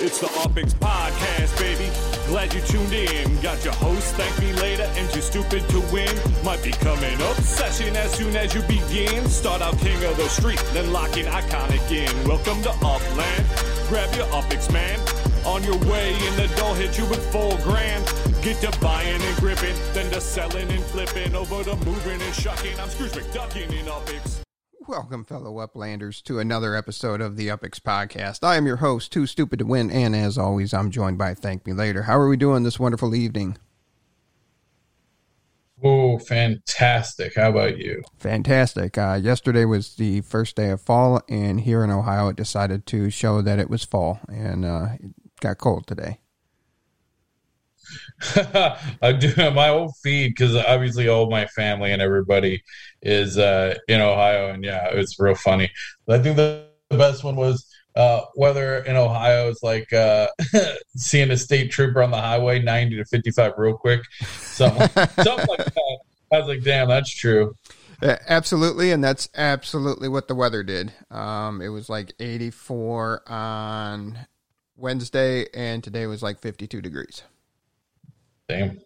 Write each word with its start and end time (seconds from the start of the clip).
It's 0.00 0.20
the 0.20 0.28
UpX 0.28 0.74
Podcast, 0.74 1.58
baby. 1.58 1.90
Glad 2.28 2.54
you 2.54 2.60
tuned 2.60 2.92
in. 2.92 3.40
Got 3.42 3.64
your 3.64 3.74
host, 3.74 4.14
thank 4.14 4.38
me 4.38 4.52
later, 4.62 4.84
and 4.94 5.12
you 5.12 5.20
stupid 5.20 5.68
to 5.70 5.80
win. 5.92 6.14
Might 6.44 6.62
become 6.62 7.02
an 7.02 7.20
obsession 7.32 7.96
as 7.96 8.12
soon 8.14 8.36
as 8.36 8.54
you 8.54 8.62
begin. 8.62 9.26
Start 9.28 9.60
out 9.60 9.76
king 9.78 9.96
of 10.04 10.16
the 10.16 10.28
street, 10.28 10.62
then 10.72 10.92
lock 10.92 11.16
in 11.16 11.26
iconic 11.26 11.90
in. 11.90 12.28
Welcome 12.28 12.62
to 12.62 12.70
Upland. 12.70 13.44
Grab 13.88 14.14
your 14.14 14.26
UpX, 14.26 14.72
man. 14.72 15.00
On 15.44 15.64
your 15.64 15.78
way, 15.90 16.14
and 16.14 16.36
the 16.36 16.54
door 16.54 16.76
hit 16.76 16.96
you 16.96 17.04
with 17.06 17.32
four 17.32 17.58
grand. 17.64 18.04
Get 18.40 18.60
to 18.60 18.78
buying 18.78 19.20
and 19.20 19.36
gripping, 19.38 19.74
then 19.94 20.12
to 20.12 20.20
selling 20.20 20.70
and 20.70 20.84
flipping, 20.84 21.34
over 21.34 21.64
to 21.64 21.74
moving 21.84 22.22
and 22.22 22.34
shucking. 22.36 22.78
I'm 22.78 22.88
Scrooge 22.88 23.18
McDuckin 23.18 23.68
in 23.76 23.86
UpX. 23.86 24.37
Welcome, 24.88 25.26
fellow 25.26 25.56
Uplanders, 25.56 26.22
to 26.22 26.38
another 26.38 26.74
episode 26.74 27.20
of 27.20 27.36
the 27.36 27.48
UpX 27.48 27.78
Podcast. 27.78 28.42
I 28.42 28.56
am 28.56 28.64
your 28.64 28.76
host, 28.76 29.12
Too 29.12 29.26
Stupid 29.26 29.58
to 29.58 29.66
Win, 29.66 29.90
and 29.90 30.16
as 30.16 30.38
always, 30.38 30.72
I'm 30.72 30.90
joined 30.90 31.18
by 31.18 31.34
Thank 31.34 31.66
Me 31.66 31.74
Later. 31.74 32.04
How 32.04 32.18
are 32.18 32.26
we 32.26 32.38
doing 32.38 32.62
this 32.62 32.80
wonderful 32.80 33.14
evening? 33.14 33.58
Oh, 35.84 36.18
fantastic. 36.18 37.34
How 37.34 37.50
about 37.50 37.76
you? 37.76 38.02
Fantastic. 38.16 38.96
Uh, 38.96 39.20
yesterday 39.22 39.66
was 39.66 39.96
the 39.96 40.22
first 40.22 40.56
day 40.56 40.70
of 40.70 40.80
fall, 40.80 41.20
and 41.28 41.60
here 41.60 41.84
in 41.84 41.90
Ohio, 41.90 42.28
it 42.28 42.36
decided 42.36 42.86
to 42.86 43.10
show 43.10 43.42
that 43.42 43.58
it 43.58 43.68
was 43.68 43.84
fall, 43.84 44.20
and 44.26 44.64
uh, 44.64 44.86
it 44.98 45.10
got 45.40 45.58
cold 45.58 45.86
today. 45.86 46.20
I 49.02 49.12
do 49.12 49.32
my 49.52 49.68
whole 49.68 49.94
feed 50.02 50.28
because 50.28 50.54
obviously 50.56 51.08
all 51.08 51.30
my 51.30 51.46
family 51.46 51.92
and 51.92 52.02
everybody 52.02 52.62
is 53.02 53.38
uh, 53.38 53.74
in 53.88 54.00
Ohio, 54.00 54.50
and 54.50 54.64
yeah, 54.64 54.88
it's 54.92 55.18
real 55.18 55.34
funny. 55.34 55.70
But 56.06 56.20
I 56.20 56.22
think 56.22 56.36
the, 56.36 56.66
the 56.90 56.98
best 56.98 57.24
one 57.24 57.36
was 57.36 57.66
uh, 57.96 58.22
weather 58.36 58.78
in 58.78 58.96
Ohio 58.96 59.48
is 59.48 59.60
like 59.62 59.92
uh, 59.92 60.28
seeing 60.96 61.30
a 61.30 61.36
state 61.36 61.70
trooper 61.70 62.02
on 62.02 62.10
the 62.10 62.20
highway, 62.20 62.60
ninety 62.60 62.96
to 62.96 63.04
fifty-five, 63.04 63.52
real 63.56 63.76
quick, 63.76 64.02
something, 64.22 64.88
something 65.22 65.46
like 65.48 65.64
that. 65.64 65.98
I 66.32 66.38
was 66.38 66.48
like, 66.48 66.62
damn, 66.62 66.88
that's 66.88 67.10
true. 67.10 67.54
Uh, 68.00 68.16
absolutely, 68.28 68.92
and 68.92 69.02
that's 69.02 69.28
absolutely 69.34 70.08
what 70.08 70.28
the 70.28 70.34
weather 70.34 70.62
did. 70.62 70.92
Um, 71.10 71.60
it 71.60 71.68
was 71.68 71.88
like 71.88 72.12
84 72.20 73.28
on 73.28 74.18
Wednesday, 74.76 75.46
and 75.52 75.82
today 75.82 76.06
was 76.06 76.22
like 76.22 76.38
52 76.38 76.80
degrees. 76.80 77.22
Damn. 78.48 78.80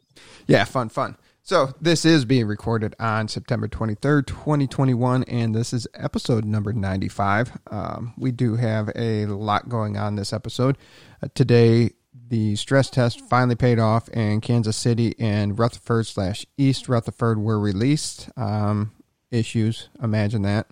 Yeah, 0.47 0.65
fun, 0.65 0.89
fun. 0.89 1.17
So 1.45 1.73
this 1.81 2.05
is 2.05 2.25
being 2.25 2.47
recorded 2.47 2.95
on 2.99 3.29
September 3.29 3.69
23rd, 3.69 4.27
2021, 4.27 5.25
and 5.25 5.55
this 5.55 5.73
is 5.73 5.87
episode 5.95 6.45
number 6.45 6.73
95. 6.73 7.59
Um, 7.71 8.15
we 8.17 8.33
do 8.33 8.57
have 8.57 8.91
a 8.95 9.27
lot 9.27 9.69
going 9.69 9.97
on 9.97 10.17
this 10.17 10.33
episode. 10.33 10.79
Uh, 11.23 11.29
today, 11.35 11.91
the 12.29 12.57
stress 12.57 12.91
test 12.91 13.21
finally 13.29 13.55
paid 13.55 13.79
off, 13.79 14.09
and 14.13 14.43
Kansas 14.43 14.77
City 14.77 15.15
and 15.19 15.59
Rutherford 15.59 16.07
slash 16.07 16.47
East 16.57 16.89
Rutherford 16.89 17.39
were 17.39 17.59
released. 17.59 18.31
Um, 18.37 18.93
issues, 19.31 19.89
imagine 20.03 20.43
that. 20.43 20.71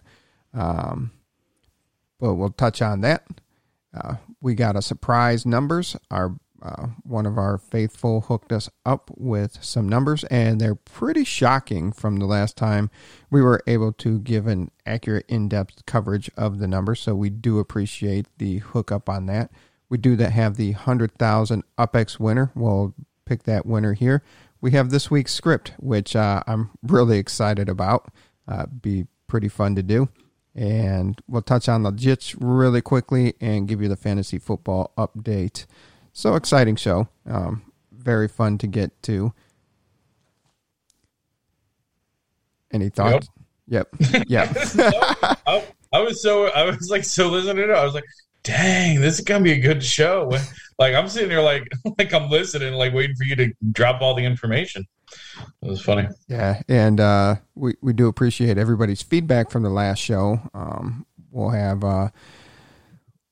Um, 0.53 1.13
but 2.19 2.35
we'll 2.35 2.51
touch 2.51 2.83
on 2.83 3.01
that. 3.03 3.27
Uh, 3.95 4.17
we 4.41 4.55
got 4.55 4.77
a 4.77 4.83
surprise 4.83 5.47
numbers. 5.47 5.97
Our 6.11 6.37
uh, 6.63 6.89
one 7.05 7.27
of 7.27 7.39
our 7.39 7.59
faithful 7.59 8.23
hooked 8.23 8.53
us 8.53 8.69
up 8.85 9.11
with 9.17 9.63
some 9.63 9.89
numbers, 9.89 10.25
and 10.25 10.61
they're 10.61 10.75
pretty 10.75 11.25
shocking 11.25 11.93
from 11.93 12.17
the 12.17 12.27
last 12.27 12.57
time 12.57 12.91
we 13.31 13.41
were 13.41 13.63
able 13.67 13.93
to 13.93 14.19
give 14.21 14.47
an 14.47 14.71
accurate, 14.85 15.25
in 15.29 15.49
depth 15.49 15.87
coverage 15.87 16.31
of 16.37 16.59
the 16.59 16.69
numbers. 16.69 17.01
So 17.01 17.15
we 17.15 17.31
do 17.31 17.59
appreciate 17.59 18.27
the 18.39 18.59
hookup 18.59 19.09
on 19.09 19.27
that. 19.27 19.51
We 19.89 19.99
do 19.99 20.17
that 20.17 20.33
have 20.33 20.57
the 20.57 20.73
100,000 20.73 21.65
UpX 21.79 22.21
winner. 22.21 22.53
We'll 22.55 22.95
pick 23.25 23.45
that 23.45 23.67
winner 23.67 23.95
here. 23.95 24.23
We 24.61 24.73
have 24.73 24.91
this 24.91 25.11
week's 25.11 25.33
script, 25.33 25.73
which 25.79 26.15
uh, 26.15 26.43
I'm 26.47 26.71
really 26.83 27.19
excited 27.19 27.69
about. 27.69 28.13
Uh, 28.47 28.67
be 28.67 29.07
pretty 29.27 29.49
fun 29.49 29.75
to 29.77 29.83
do. 29.83 30.09
And 30.55 31.21
we'll 31.29 31.43
touch 31.43 31.69
on 31.69 31.85
the 31.85 31.93
Jits 31.93 32.37
really 32.39 32.83
quickly 32.83 33.35
and 33.41 33.69
give 33.69 33.81
you 33.81 33.89
the 33.89 33.97
fantasy 33.97 34.39
football 34.39 34.93
update. 34.99 35.67
So 36.13 36.35
exciting 36.35 36.77
show. 36.77 37.09
Um, 37.27 37.63
very 37.93 38.29
fun 38.29 38.59
to 38.59 38.67
get 38.67 39.03
to. 39.05 39.33
Any 42.73 42.89
thoughts? 42.89 43.29
Yep. 43.69 43.89
yep. 44.01 44.25
Yeah. 44.29 44.53
I, 45.47 45.65
I, 45.93 46.01
was 46.01 46.23
so 46.23 46.47
I 46.49 46.65
was 46.65 46.89
like 46.91 47.05
so 47.05 47.29
listening 47.29 47.57
to 47.57 47.73
it. 47.73 47.77
I 47.77 47.85
was 47.85 47.95
like, 47.95 48.05
dang, 48.43 49.01
this 49.01 49.19
is 49.19 49.25
gonna 49.25 49.45
be 49.45 49.53
a 49.53 49.61
good 49.61 49.83
show. 49.83 50.31
Like 50.79 50.95
I'm 50.95 51.09
sitting 51.09 51.29
here 51.29 51.43
like 51.43 51.69
like 51.99 52.15
I'm 52.15 52.31
listening, 52.31 52.73
like 52.73 52.95
waiting 52.95 53.15
for 53.15 53.25
you 53.25 53.37
to 53.37 53.53
drop 53.71 54.01
all 54.01 54.15
the 54.15 54.25
information. 54.25 54.87
It 55.61 55.69
was 55.69 55.83
funny. 55.83 56.09
Yeah, 56.27 56.63
and 56.71 56.99
uh, 56.99 57.37
we 57.55 57.75
we 57.83 57.93
do 57.93 58.09
appreciate 58.09 58.57
everybody's 58.57 59.03
feedback 59.03 59.51
from 59.51 59.63
the 59.63 59.69
last 59.69 59.99
show. 59.99 60.41
Um, 60.55 61.05
we'll 61.31 61.51
have 61.51 61.85
uh, 61.85 62.09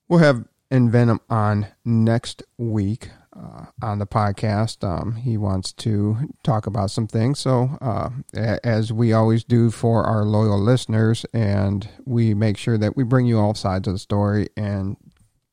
we'll 0.09 0.19
have 0.19 0.45
Envenom 0.71 1.21
on 1.31 1.69
next 1.85 2.43
week 2.59 3.11
uh, 3.35 3.67
on 3.83 3.99
the 3.99 4.07
podcast. 4.07 4.87
Um, 4.87 5.17
he 5.17 5.37
wants 5.37 5.73
to 5.73 6.29
talk 6.43 6.67
about 6.67 6.91
some 6.91 7.07
things. 7.07 7.39
So, 7.39 7.79
uh, 7.81 8.11
as 8.35 8.93
we 8.93 9.13
always 9.13 9.45
do 9.45 9.71
for 9.71 10.05
our 10.05 10.25
loyal 10.25 10.61
listeners, 10.61 11.25
and 11.33 11.89
we 12.05 12.35
make 12.35 12.57
sure 12.57 12.79
that 12.79 12.97
we 12.97 13.05
bring 13.05 13.27
you 13.27 13.39
all 13.39 13.55
sides 13.55 13.89
of 13.89 13.95
the 13.95 13.99
story 13.99 14.49
and 14.57 14.97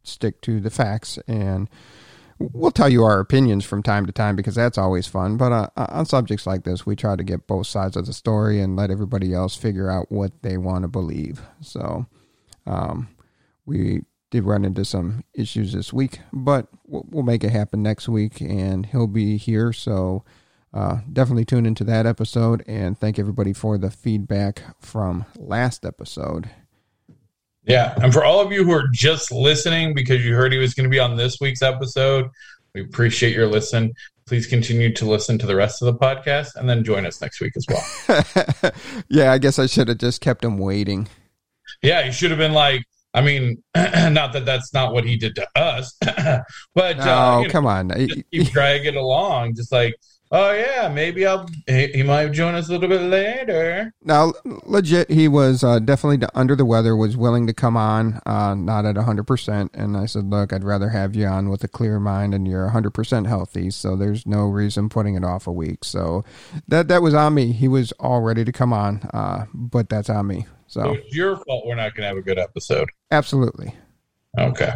stick 0.03 0.41
to 0.41 0.59
the 0.59 0.69
facts. 0.69 1.17
And 1.27 1.69
we'll 2.39 2.71
tell 2.71 2.89
you 2.89 3.03
our 3.03 3.19
opinions 3.19 3.63
from 3.63 3.83
time 3.83 4.05
to 4.05 4.11
time 4.11 4.35
because 4.35 4.55
that's 4.55 4.77
always 4.77 5.07
fun. 5.07 5.37
But 5.37 5.51
uh, 5.51 5.69
on 5.77 6.05
subjects 6.05 6.45
like 6.45 6.63
this, 6.63 6.85
we 6.85 6.95
try 6.95 7.15
to 7.15 7.23
get 7.23 7.47
both 7.47 7.67
sides 7.67 7.95
of 7.95 8.05
the 8.05 8.13
story 8.13 8.59
and 8.59 8.75
let 8.75 8.91
everybody 8.91 9.33
else 9.33 9.55
figure 9.55 9.89
out 9.89 10.11
what 10.11 10.41
they 10.41 10.57
want 10.57 10.83
to 10.83 10.89
believe. 10.89 11.41
So, 11.61 12.07
um, 12.65 13.09
we 13.65 14.01
did 14.35 14.43
run 14.43 14.65
into 14.65 14.83
some 14.83 15.23
issues 15.33 15.71
this 15.71 15.93
week, 15.93 16.19
but 16.33 16.67
we'll 16.85 17.23
make 17.23 17.41
it 17.43 17.51
happen 17.51 17.81
next 17.81 18.09
week, 18.09 18.41
and 18.41 18.85
he'll 18.85 19.07
be 19.07 19.37
here. 19.37 19.71
So 19.71 20.25
uh, 20.73 20.99
definitely 21.11 21.45
tune 21.45 21.65
into 21.65 21.85
that 21.85 22.05
episode, 22.05 22.61
and 22.67 22.99
thank 22.99 23.17
everybody 23.17 23.53
for 23.53 23.77
the 23.77 23.89
feedback 23.89 24.61
from 24.81 25.25
last 25.37 25.85
episode. 25.85 26.49
Yeah, 27.63 27.95
and 27.95 28.11
for 28.11 28.25
all 28.25 28.41
of 28.41 28.51
you 28.51 28.65
who 28.65 28.73
are 28.73 28.89
just 28.91 29.31
listening 29.31 29.93
because 29.93 30.23
you 30.25 30.35
heard 30.35 30.51
he 30.51 30.59
was 30.59 30.73
going 30.73 30.83
to 30.83 30.89
be 30.89 30.99
on 30.99 31.15
this 31.15 31.37
week's 31.39 31.61
episode, 31.61 32.27
we 32.73 32.81
appreciate 32.81 33.33
your 33.33 33.47
listen. 33.47 33.93
Please 34.27 34.47
continue 34.47 34.93
to 34.95 35.05
listen 35.05 35.37
to 35.39 35.45
the 35.45 35.55
rest 35.55 35.81
of 35.81 35.85
the 35.85 35.97
podcast, 35.97 36.57
and 36.57 36.67
then 36.67 36.83
join 36.83 37.05
us 37.05 37.21
next 37.21 37.39
week 37.39 37.53
as 37.55 37.65
well. 37.69 38.73
yeah, 39.07 39.31
I 39.31 39.37
guess 39.37 39.59
I 39.59 39.67
should 39.67 39.87
have 39.87 39.99
just 39.99 40.19
kept 40.19 40.43
him 40.43 40.57
waiting. 40.57 41.07
Yeah, 41.81 42.05
you 42.05 42.11
should 42.11 42.31
have 42.31 42.39
been 42.39 42.53
like, 42.53 42.83
I 43.15 43.21
mean, 43.21 43.63
not 43.75 44.33
that 44.33 44.43
that's 44.45 44.73
not 44.73 44.93
what 44.93 45.05
he 45.05 45.15
did 45.15 45.35
to 45.35 45.47
us, 45.55 45.95
but 46.01 46.19
uh, 46.19 46.43
oh, 46.75 47.39
uh, 47.39 47.41
know, 47.43 47.49
come 47.49 47.65
on, 47.65 47.89
keep 47.89 48.51
dragging 48.51 48.97
along, 48.97 49.55
just 49.55 49.71
like, 49.71 49.95
oh 50.31 50.51
yeah, 50.51 50.89
maybe 50.89 51.25
I'll 51.25 51.47
he, 51.65 51.87
he, 51.87 52.03
might 52.03 52.33
join 52.33 52.55
us 52.55 52.67
a 52.67 52.73
little 52.73 52.89
bit 52.89 53.03
later. 53.03 53.93
Now, 54.03 54.33
legit, 54.43 55.09
he 55.09 55.29
was 55.29 55.63
uh, 55.63 55.79
definitely 55.79 56.27
under 56.35 56.57
the 56.57 56.65
weather, 56.65 56.93
was 56.93 57.15
willing 57.15 57.47
to 57.47 57.53
come 57.53 57.77
on, 57.77 58.19
uh, 58.25 58.53
not 58.53 58.83
at 58.83 58.97
hundred 58.97 59.27
percent, 59.27 59.71
and 59.73 59.95
I 59.95 60.07
said, 60.07 60.29
look, 60.29 60.51
I'd 60.51 60.65
rather 60.65 60.89
have 60.89 61.15
you 61.15 61.25
on 61.25 61.49
with 61.49 61.63
a 61.63 61.69
clear 61.69 62.01
mind, 62.01 62.33
and 62.33 62.45
you're 62.45 62.67
hundred 62.67 62.91
percent 62.91 63.27
healthy, 63.27 63.69
so 63.69 63.95
there's 63.95 64.27
no 64.27 64.43
reason 64.43 64.89
putting 64.89 65.15
it 65.15 65.23
off 65.23 65.47
a 65.47 65.53
week. 65.53 65.85
So 65.85 66.25
that 66.67 66.89
that 66.89 67.01
was 67.01 67.13
on 67.13 67.33
me. 67.33 67.53
He 67.53 67.69
was 67.69 67.93
all 67.93 68.19
ready 68.19 68.43
to 68.43 68.51
come 68.51 68.73
on, 68.73 69.09
uh, 69.13 69.45
but 69.53 69.87
that's 69.87 70.09
on 70.09 70.27
me. 70.27 70.47
So, 70.67 70.81
so 70.81 70.93
it's 70.93 71.15
your 71.15 71.37
fault 71.37 71.65
we're 71.65 71.75
not 71.75 71.93
going 71.95 72.03
to 72.03 72.07
have 72.07 72.17
a 72.17 72.21
good 72.21 72.39
episode. 72.39 72.89
Absolutely. 73.11 73.75
Okay. 74.37 74.73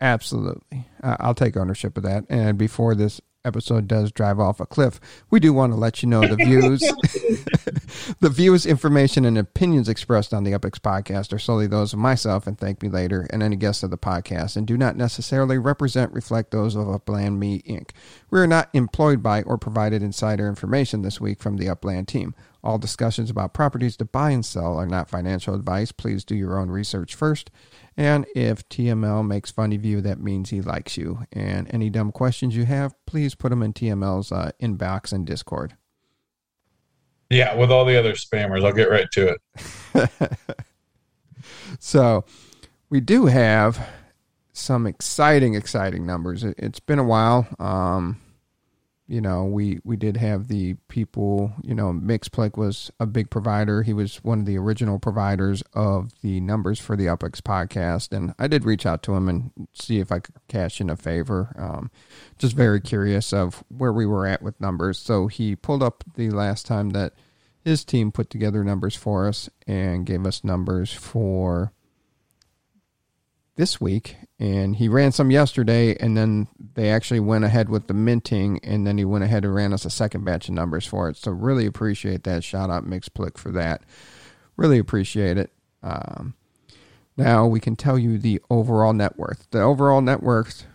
Absolutely. 0.00 0.86
Uh, 1.02 1.16
I'll 1.20 1.34
take 1.34 1.56
ownership 1.56 1.96
of 1.96 2.02
that. 2.02 2.24
And 2.28 2.58
before 2.58 2.94
this 2.94 3.20
episode 3.44 3.86
does 3.86 4.10
drive 4.10 4.40
off 4.40 4.60
a 4.60 4.66
cliff, 4.66 5.00
we 5.30 5.38
do 5.38 5.52
want 5.52 5.72
to 5.72 5.76
let 5.76 6.02
you 6.02 6.08
know 6.08 6.26
the 6.26 6.36
views, 6.36 6.80
the 8.20 8.30
views, 8.30 8.66
information, 8.66 9.24
and 9.24 9.36
opinions 9.38 9.88
expressed 9.88 10.32
on 10.32 10.44
the 10.44 10.52
UpX 10.52 10.78
podcast 10.78 11.32
are 11.32 11.38
solely 11.38 11.66
those 11.66 11.92
of 11.92 11.98
myself 11.98 12.46
and 12.46 12.58
Thank 12.58 12.82
Me 12.82 12.88
Later 12.88 13.26
and 13.30 13.42
any 13.42 13.56
guests 13.56 13.82
of 13.82 13.90
the 13.90 13.98
podcast 13.98 14.56
and 14.56 14.66
do 14.66 14.76
not 14.76 14.96
necessarily 14.96 15.58
represent, 15.58 16.12
reflect 16.12 16.50
those 16.50 16.74
of 16.74 16.88
Upland 16.88 17.38
Me 17.38 17.62
Inc. 17.62 17.90
We 18.30 18.40
are 18.40 18.46
not 18.46 18.68
employed 18.72 19.22
by 19.22 19.42
or 19.42 19.58
provided 19.58 20.02
insider 20.02 20.48
information 20.48 21.02
this 21.02 21.20
week 21.20 21.40
from 21.40 21.56
the 21.56 21.68
Upland 21.68 22.08
team. 22.08 22.34
All 22.64 22.78
discussions 22.78 23.28
about 23.28 23.52
properties 23.52 23.94
to 23.98 24.06
buy 24.06 24.30
and 24.30 24.44
sell 24.44 24.78
are 24.78 24.86
not 24.86 25.10
financial 25.10 25.54
advice. 25.54 25.92
Please 25.92 26.24
do 26.24 26.34
your 26.34 26.58
own 26.58 26.70
research 26.70 27.14
first. 27.14 27.50
And 27.94 28.24
if 28.34 28.66
TML 28.70 29.26
makes 29.26 29.50
fun 29.50 29.74
of 29.74 29.84
you, 29.84 30.00
that 30.00 30.18
means 30.18 30.48
he 30.48 30.62
likes 30.62 30.96
you. 30.96 31.26
And 31.30 31.72
any 31.74 31.90
dumb 31.90 32.10
questions 32.10 32.56
you 32.56 32.64
have, 32.64 32.94
please 33.04 33.34
put 33.34 33.50
them 33.50 33.62
in 33.62 33.74
TML's 33.74 34.32
uh, 34.32 34.52
inbox 34.62 35.12
and 35.12 35.26
Discord. 35.26 35.76
Yeah, 37.28 37.54
with 37.54 37.70
all 37.70 37.84
the 37.84 37.98
other 37.98 38.14
spammers, 38.14 38.64
I'll 38.64 38.72
get 38.72 38.88
right 38.88 39.10
to 39.12 39.36
it. 39.94 40.38
so 41.78 42.24
we 42.88 43.00
do 43.00 43.26
have 43.26 43.86
some 44.54 44.86
exciting, 44.86 45.54
exciting 45.54 46.06
numbers. 46.06 46.44
It, 46.44 46.58
has 46.58 46.80
been 46.80 46.98
a 46.98 47.04
while. 47.04 47.46
Um, 47.58 48.22
you 49.06 49.20
know, 49.20 49.44
we 49.44 49.80
we 49.84 49.96
did 49.96 50.16
have 50.16 50.48
the 50.48 50.74
people. 50.88 51.52
You 51.62 51.74
know, 51.74 51.92
Mixplick 51.92 52.56
was 52.56 52.90
a 52.98 53.06
big 53.06 53.28
provider. 53.28 53.82
He 53.82 53.92
was 53.92 54.16
one 54.24 54.40
of 54.40 54.46
the 54.46 54.56
original 54.56 54.98
providers 54.98 55.62
of 55.74 56.12
the 56.22 56.40
numbers 56.40 56.80
for 56.80 56.96
the 56.96 57.06
UpX 57.06 57.40
podcast, 57.42 58.16
and 58.16 58.34
I 58.38 58.48
did 58.48 58.64
reach 58.64 58.86
out 58.86 59.02
to 59.04 59.14
him 59.14 59.28
and 59.28 59.50
see 59.74 59.98
if 60.00 60.10
I 60.10 60.20
could 60.20 60.36
cash 60.48 60.80
in 60.80 60.88
a 60.88 60.96
favor. 60.96 61.54
Um, 61.58 61.90
just 62.38 62.56
very 62.56 62.80
curious 62.80 63.32
of 63.32 63.62
where 63.68 63.92
we 63.92 64.06
were 64.06 64.26
at 64.26 64.42
with 64.42 64.60
numbers. 64.60 64.98
So 64.98 65.26
he 65.26 65.54
pulled 65.54 65.82
up 65.82 66.02
the 66.14 66.30
last 66.30 66.64
time 66.64 66.90
that 66.90 67.12
his 67.62 67.84
team 67.84 68.10
put 68.10 68.30
together 68.30 68.64
numbers 68.64 68.94
for 68.94 69.28
us 69.28 69.50
and 69.66 70.06
gave 70.06 70.26
us 70.26 70.44
numbers 70.44 70.92
for 70.92 71.72
this 73.56 73.80
week 73.80 74.16
and 74.38 74.76
he 74.76 74.88
ran 74.88 75.12
some 75.12 75.30
yesterday 75.30 75.96
and 75.96 76.16
then 76.16 76.48
they 76.74 76.90
actually 76.90 77.20
went 77.20 77.44
ahead 77.44 77.68
with 77.68 77.86
the 77.86 77.94
minting 77.94 78.58
and 78.64 78.86
then 78.86 78.98
he 78.98 79.04
went 79.04 79.24
ahead 79.24 79.44
and 79.44 79.54
ran 79.54 79.72
us 79.72 79.84
a 79.84 79.90
second 79.90 80.24
batch 80.24 80.48
of 80.48 80.54
numbers 80.54 80.86
for 80.86 81.08
it. 81.08 81.16
So 81.16 81.30
really 81.30 81.66
appreciate 81.66 82.24
that. 82.24 82.42
Shout 82.42 82.70
out 82.70 82.84
mixplick 82.84 83.38
for 83.38 83.52
that. 83.52 83.82
Really 84.56 84.78
appreciate 84.78 85.38
it. 85.38 85.52
Um, 85.82 86.34
now 87.16 87.46
we 87.46 87.60
can 87.60 87.76
tell 87.76 87.98
you 87.98 88.18
the 88.18 88.40
overall 88.50 88.92
net 88.92 89.16
worth. 89.16 89.46
The 89.50 89.60
overall 89.60 90.00
net 90.00 90.22
worth 90.22 90.66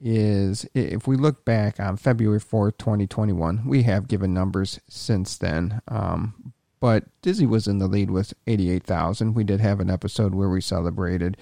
is 0.00 0.66
if 0.74 1.06
we 1.06 1.16
look 1.16 1.44
back 1.44 1.80
on 1.80 1.96
february 1.96 2.40
4th 2.40 2.76
2021 2.76 3.66
we 3.66 3.84
have 3.84 4.08
given 4.08 4.34
numbers 4.34 4.80
since 4.88 5.36
then. 5.38 5.80
Um, 5.86 6.52
but 6.80 7.04
dizzy 7.22 7.46
was 7.46 7.66
in 7.68 7.78
the 7.78 7.86
lead 7.86 8.10
with 8.10 8.34
88000 8.48 9.34
we 9.34 9.44
did 9.44 9.60
have 9.60 9.78
an 9.78 9.88
episode 9.88 10.34
where 10.34 10.50
we 10.50 10.60
celebrated 10.60 11.36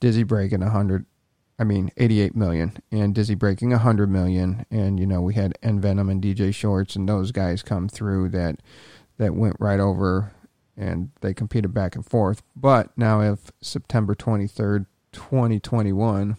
Dizzy 0.00 0.22
breaking 0.22 0.60
100 0.60 1.06
I 1.58 1.64
mean 1.64 1.90
88 1.96 2.36
million 2.36 2.76
and 2.90 3.14
Dizzy 3.14 3.34
breaking 3.34 3.70
100 3.70 4.10
million 4.10 4.66
and 4.70 5.00
you 5.00 5.06
know 5.06 5.20
we 5.20 5.34
had 5.34 5.56
Envenom 5.62 6.10
and 6.10 6.22
DJ 6.22 6.54
Shorts 6.54 6.96
and 6.96 7.08
those 7.08 7.32
guys 7.32 7.62
come 7.62 7.88
through 7.88 8.30
that 8.30 8.60
that 9.18 9.34
went 9.34 9.56
right 9.58 9.80
over 9.80 10.32
and 10.76 11.10
they 11.22 11.32
competed 11.32 11.72
back 11.72 11.96
and 11.96 12.04
forth. 12.04 12.42
But 12.54 12.96
now 12.96 13.20
if 13.22 13.50
September 13.60 14.14
23rd 14.14 14.86
2021 15.12 16.36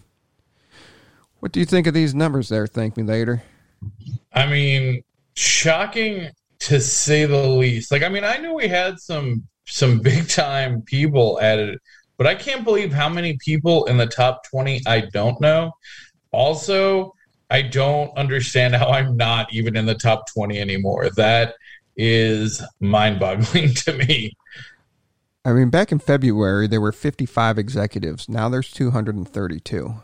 what 1.39 1.51
do 1.51 1.59
you 1.59 1.65
think 1.65 1.88
of 1.88 1.94
these 1.94 2.15
numbers 2.15 2.50
there? 2.50 2.68
Thank 2.68 2.98
me 2.98 3.04
later. 3.04 3.44
I 4.33 4.48
mean 4.48 5.04
shocking 5.36 6.30
to 6.59 6.80
say 6.80 7.25
the 7.25 7.48
least. 7.48 7.92
Like 7.92 8.04
I 8.04 8.09
mean 8.09 8.24
I 8.24 8.38
knew 8.38 8.54
we 8.54 8.68
had 8.68 9.00
some 9.00 9.48
some 9.65 10.00
big 10.00 10.30
time 10.30 10.81
people 10.83 11.39
at 11.42 11.59
it 11.59 11.80
but 12.17 12.27
I 12.27 12.35
can't 12.35 12.63
believe 12.63 12.91
how 12.91 13.09
many 13.09 13.37
people 13.37 13.85
in 13.85 13.97
the 13.97 14.07
top 14.07 14.43
20 14.49 14.81
I 14.87 15.01
don't 15.01 15.39
know. 15.39 15.71
Also, 16.31 17.13
I 17.49 17.61
don't 17.61 18.15
understand 18.17 18.75
how 18.75 18.89
I'm 18.89 19.15
not 19.15 19.53
even 19.53 19.77
in 19.77 19.85
the 19.85 19.95
top 19.95 20.27
20 20.33 20.59
anymore. 20.59 21.09
That 21.15 21.55
is 21.95 22.61
mind 22.79 23.19
boggling 23.19 23.73
to 23.85 23.93
me. 23.93 24.35
I 25.45 25.53
mean, 25.53 25.69
back 25.69 25.93
in 25.93 25.99
February, 25.99 26.67
there 26.67 26.81
were 26.81 26.91
55 26.91 27.57
executives. 27.57 28.27
Now 28.27 28.49
there's 28.49 28.69
232. 28.71 29.95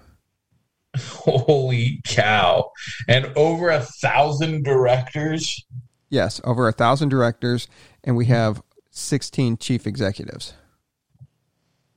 Holy 0.98 2.00
cow. 2.06 2.72
And 3.10 3.26
over 3.36 3.70
a 3.70 3.82
thousand 3.82 4.64
directors? 4.64 5.66
Yes, 6.10 6.40
over 6.46 6.68
a 6.68 6.72
thousand 6.72 7.10
directors. 7.10 7.68
And 8.06 8.16
we 8.16 8.28
have 8.28 8.62
16 8.92 9.58
chief 9.58 9.86
executives. 9.86 10.54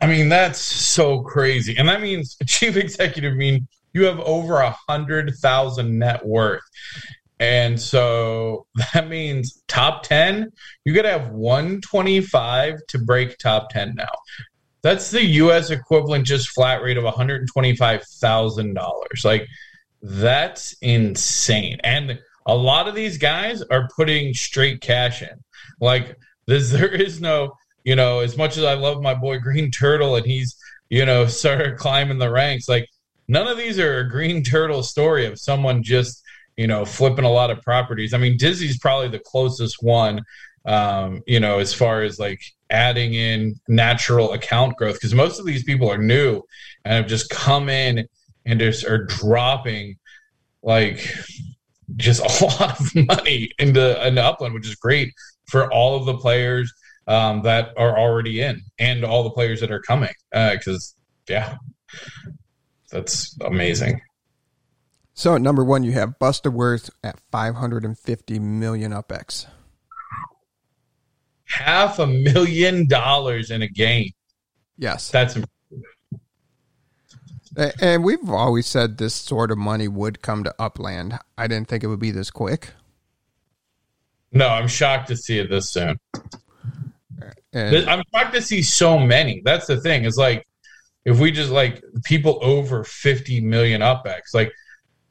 I 0.00 0.06
mean, 0.06 0.28
that's 0.28 0.58
so 0.58 1.22
crazy. 1.22 1.76
And 1.76 1.88
that 1.88 2.02
means 2.02 2.36
chief 2.46 2.76
executive 2.76 3.34
mean 3.34 3.66
you 3.92 4.04
have 4.04 4.20
over 4.20 4.58
a 4.58 4.76
hundred 4.88 5.34
thousand 5.36 5.98
net 5.98 6.24
worth. 6.24 6.62
And 7.38 7.80
so 7.80 8.66
that 8.92 9.08
means 9.08 9.62
top 9.68 10.02
10, 10.02 10.52
you 10.84 10.94
got 10.94 11.02
to 11.02 11.10
have 11.10 11.30
125 11.30 12.78
to 12.88 12.98
break 12.98 13.38
top 13.38 13.70
10 13.70 13.94
now. 13.94 14.08
That's 14.82 15.10
the 15.10 15.24
US 15.24 15.70
equivalent 15.70 16.26
just 16.26 16.50
flat 16.50 16.82
rate 16.82 16.96
of 16.96 17.04
$125,000. 17.04 19.24
Like 19.24 19.46
that's 20.02 20.74
insane. 20.82 21.78
And 21.82 22.18
a 22.46 22.54
lot 22.54 22.86
of 22.86 22.94
these 22.94 23.18
guys 23.18 23.62
are 23.62 23.88
putting 23.96 24.32
straight 24.32 24.80
cash 24.80 25.22
in. 25.22 25.42
Like 25.80 26.16
this, 26.46 26.70
there 26.74 26.88
is 26.88 27.20
no 27.20 27.54
you 27.86 27.94
know, 27.94 28.18
as 28.18 28.36
much 28.36 28.58
as 28.58 28.64
I 28.64 28.74
love 28.74 29.00
my 29.00 29.14
boy 29.14 29.38
Green 29.38 29.70
Turtle 29.70 30.16
and 30.16 30.26
he's, 30.26 30.56
you 30.90 31.06
know, 31.06 31.26
started 31.26 31.78
climbing 31.78 32.18
the 32.18 32.30
ranks, 32.30 32.68
like 32.68 32.86
none 33.28 33.46
of 33.46 33.56
these 33.56 33.78
are 33.78 34.00
a 34.00 34.08
Green 34.08 34.42
Turtle 34.42 34.82
story 34.82 35.24
of 35.24 35.38
someone 35.38 35.82
just, 35.82 36.22
you 36.56 36.66
know, 36.66 36.84
flipping 36.84 37.24
a 37.24 37.30
lot 37.30 37.50
of 37.50 37.62
properties. 37.62 38.12
I 38.12 38.18
mean, 38.18 38.36
Dizzy's 38.36 38.78
probably 38.78 39.08
the 39.08 39.20
closest 39.20 39.82
one, 39.82 40.20
um, 40.66 41.22
you 41.26 41.38
know, 41.38 41.60
as 41.60 41.72
far 41.72 42.02
as 42.02 42.18
like 42.18 42.42
adding 42.70 43.14
in 43.14 43.54
natural 43.68 44.32
account 44.32 44.76
growth, 44.76 44.94
because 44.94 45.14
most 45.14 45.38
of 45.38 45.46
these 45.46 45.62
people 45.62 45.88
are 45.88 45.98
new 45.98 46.42
and 46.84 46.94
have 46.94 47.06
just 47.06 47.30
come 47.30 47.68
in 47.68 48.08
and 48.46 48.58
just 48.58 48.84
are 48.84 49.04
dropping 49.04 49.96
like 50.64 51.14
just 51.94 52.20
a 52.42 52.44
lot 52.46 52.80
of 52.80 53.06
money 53.06 53.52
into, 53.60 54.06
into 54.06 54.24
Upland, 54.24 54.54
which 54.54 54.66
is 54.66 54.74
great 54.74 55.14
for 55.44 55.72
all 55.72 55.96
of 55.96 56.04
the 56.04 56.18
players 56.18 56.72
um, 57.06 57.42
that 57.42 57.72
are 57.76 57.98
already 57.98 58.40
in 58.40 58.60
and 58.78 59.04
all 59.04 59.22
the 59.22 59.30
players 59.30 59.60
that 59.60 59.70
are 59.70 59.80
coming. 59.80 60.12
Because, 60.30 60.94
uh, 61.30 61.32
yeah, 61.32 61.56
that's 62.90 63.36
amazing. 63.40 64.00
So 65.14 65.34
at 65.34 65.40
number 65.40 65.64
one, 65.64 65.82
you 65.82 65.92
have 65.92 66.18
Buster 66.18 66.50
Worth 66.50 66.90
at 67.02 67.18
550 67.32 68.38
million 68.38 68.92
UpX. 68.92 69.46
Half 71.44 71.98
a 71.98 72.06
million 72.06 72.86
dollars 72.86 73.50
in 73.50 73.62
a 73.62 73.68
game. 73.68 74.10
Yes. 74.76 75.10
That's 75.10 75.38
and 77.80 78.04
we've 78.04 78.28
always 78.28 78.66
said 78.66 78.98
this 78.98 79.14
sort 79.14 79.50
of 79.50 79.56
money 79.56 79.88
would 79.88 80.20
come 80.20 80.44
to 80.44 80.54
Upland. 80.58 81.18
I 81.38 81.46
didn't 81.46 81.68
think 81.68 81.82
it 81.82 81.86
would 81.86 82.00
be 82.00 82.10
this 82.10 82.30
quick. 82.30 82.72
No, 84.32 84.48
I'm 84.48 84.68
shocked 84.68 85.08
to 85.08 85.16
see 85.16 85.38
it 85.38 85.48
this 85.48 85.70
soon. 85.70 85.98
And 87.56 87.90
I'm 87.90 88.02
shocked 88.14 88.34
to 88.34 88.42
see 88.42 88.62
so 88.62 88.98
many. 88.98 89.42
That's 89.44 89.66
the 89.66 89.80
thing. 89.80 90.04
Is 90.04 90.16
like 90.16 90.46
if 91.04 91.18
we 91.18 91.30
just 91.30 91.50
like 91.50 91.82
people 92.04 92.38
over 92.42 92.84
50 92.84 93.40
million 93.40 93.80
UpX, 93.80 94.34
like 94.34 94.52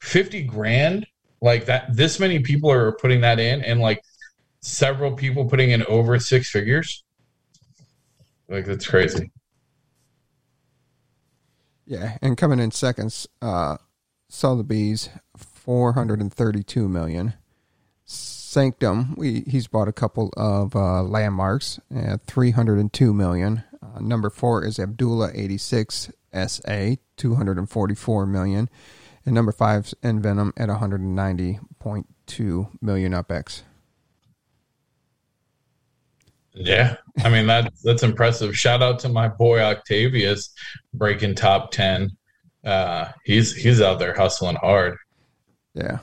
50 0.01 0.43
grand, 0.43 1.07
like 1.41 1.65
that. 1.65 1.95
This 1.95 2.19
many 2.19 2.39
people 2.39 2.71
are 2.71 2.91
putting 2.93 3.21
that 3.21 3.39
in, 3.39 3.61
and 3.63 3.79
like 3.79 4.01
several 4.61 5.13
people 5.13 5.45
putting 5.45 5.71
in 5.71 5.83
over 5.85 6.19
six 6.19 6.49
figures. 6.49 7.03
Like 8.49 8.65
that's 8.65 8.87
crazy. 8.87 9.31
Yeah, 11.87 12.17
and 12.21 12.35
coming 12.35 12.59
in 12.59 12.71
seconds, 12.71 13.27
uh, 13.41 13.77
Sotheby's, 14.29 15.09
432 15.37 16.89
million. 16.89 17.35
Sanctum, 18.55 19.15
we, 19.17 19.41
he's 19.41 19.67
bought 19.67 19.89
a 19.89 19.91
couple 19.91 20.31
of 20.37 20.77
uh, 20.77 21.03
landmarks 21.03 21.77
at 21.93 22.21
302 22.21 23.13
million. 23.13 23.65
Uh, 23.83 23.99
number 23.99 24.29
four 24.29 24.63
is 24.63 24.79
Abdullah 24.79 25.31
86 25.33 26.09
SA, 26.47 26.91
244 27.17 28.25
million. 28.25 28.69
And 29.25 29.35
number 29.35 29.51
five 29.51 29.87
is 29.87 29.93
Envenom 30.01 30.53
at 30.55 30.69
190.2 30.69 32.81
million 32.81 33.11
UpX. 33.11 33.63
Yeah, 36.53 36.95
I 37.25 37.29
mean 37.29 37.47
that's 37.47 37.81
that's 37.81 38.03
impressive. 38.03 38.57
Shout 38.57 38.81
out 38.81 38.99
to 38.99 39.09
my 39.09 39.27
boy 39.27 39.59
Octavius 39.59 40.53
breaking 40.93 41.35
top 41.35 41.71
ten. 41.71 42.11
Uh, 42.63 43.11
he's 43.25 43.53
he's 43.53 43.81
out 43.81 43.99
there 43.99 44.15
hustling 44.15 44.55
hard. 44.55 44.95
Yeah. 45.73 45.97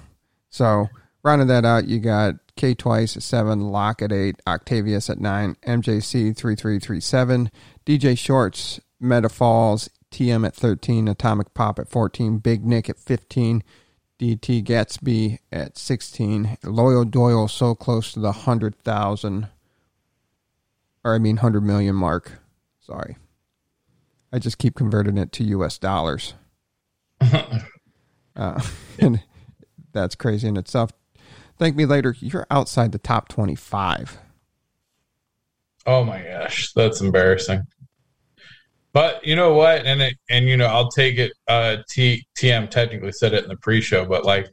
So 0.50 0.90
rounding 1.22 1.48
that 1.48 1.64
out, 1.64 1.88
you 1.88 1.98
got 1.98 2.34
K 2.56 2.74
twice 2.74 3.16
at 3.16 3.22
seven, 3.22 3.70
Lock 3.70 4.02
at 4.02 4.12
eight, 4.12 4.36
Octavius 4.46 5.08
at 5.08 5.18
nine, 5.18 5.56
MJC 5.66 6.36
three 6.36 6.54
three 6.54 6.78
three 6.78 7.00
seven, 7.00 7.50
DJ 7.86 8.16
Shorts, 8.16 8.80
Meta 9.00 9.28
Falls, 9.28 9.88
TM 10.10 10.46
at 10.46 10.54
thirteen, 10.54 11.08
Atomic 11.08 11.54
Pop 11.54 11.78
at 11.78 11.88
fourteen, 11.88 12.38
Big 12.38 12.64
Nick 12.64 12.90
at 12.90 12.98
fifteen, 12.98 13.64
DT 14.18 14.62
Gatsby 14.64 15.38
at 15.50 15.78
sixteen, 15.78 16.56
Loyal 16.62 17.04
Doyle 17.04 17.48
so 17.48 17.74
close 17.74 18.12
to 18.12 18.20
the 18.20 18.32
hundred 18.32 18.76
thousand, 18.76 19.48
or 21.04 21.14
I 21.14 21.18
mean 21.18 21.38
hundred 21.38 21.62
million 21.62 21.94
mark. 21.94 22.32
Sorry, 22.80 23.16
I 24.32 24.38
just 24.38 24.58
keep 24.58 24.74
converting 24.74 25.16
it 25.16 25.32
to 25.32 25.44
U.S. 25.44 25.78
dollars. 25.78 26.34
uh, 28.36 28.62
and 28.98 29.22
that's 29.92 30.14
crazy 30.14 30.48
in 30.48 30.56
itself. 30.56 30.90
Thank 31.62 31.76
me 31.76 31.86
later. 31.86 32.16
You're 32.18 32.48
outside 32.50 32.90
the 32.90 32.98
top 32.98 33.28
25. 33.28 34.18
Oh 35.86 36.02
my 36.02 36.20
gosh, 36.20 36.72
that's 36.72 37.00
embarrassing. 37.00 37.62
But 38.92 39.24
you 39.24 39.36
know 39.36 39.54
what? 39.54 39.86
And 39.86 40.02
it, 40.02 40.16
and 40.28 40.48
you 40.48 40.56
know, 40.56 40.66
I'll 40.66 40.90
take 40.90 41.18
it. 41.18 41.32
Uh, 41.46 41.76
T 41.88 42.26
TM 42.36 42.68
technically 42.68 43.12
said 43.12 43.32
it 43.32 43.44
in 43.44 43.48
the 43.48 43.56
pre-show, 43.58 44.04
but 44.04 44.24
like, 44.24 44.50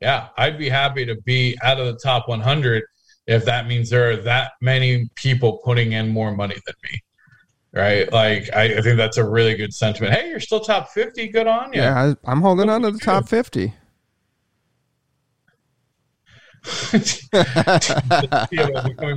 yeah, 0.00 0.30
I'd 0.36 0.58
be 0.58 0.68
happy 0.68 1.06
to 1.06 1.14
be 1.20 1.56
out 1.62 1.78
of 1.78 1.86
the 1.86 2.00
top 2.02 2.26
100 2.26 2.82
if 3.28 3.44
that 3.44 3.68
means 3.68 3.88
there 3.88 4.10
are 4.10 4.16
that 4.16 4.54
many 4.60 5.08
people 5.14 5.60
putting 5.64 5.92
in 5.92 6.08
more 6.08 6.34
money 6.34 6.56
than 6.66 6.74
me. 6.90 7.00
Right? 7.72 8.12
Like, 8.12 8.50
I, 8.52 8.78
I 8.78 8.80
think 8.80 8.96
that's 8.96 9.16
a 9.16 9.24
really 9.24 9.54
good 9.54 9.72
sentiment. 9.72 10.12
Hey, 10.12 10.28
you're 10.28 10.40
still 10.40 10.58
top 10.58 10.88
50. 10.88 11.28
Good 11.28 11.46
on 11.46 11.72
you. 11.72 11.82
Yeah, 11.82 12.14
I, 12.24 12.30
I'm 12.32 12.40
holding 12.40 12.68
on 12.68 12.82
to 12.82 12.90
the 12.90 12.98
top 12.98 13.28
50. 13.28 13.74
Becoming 16.62 17.18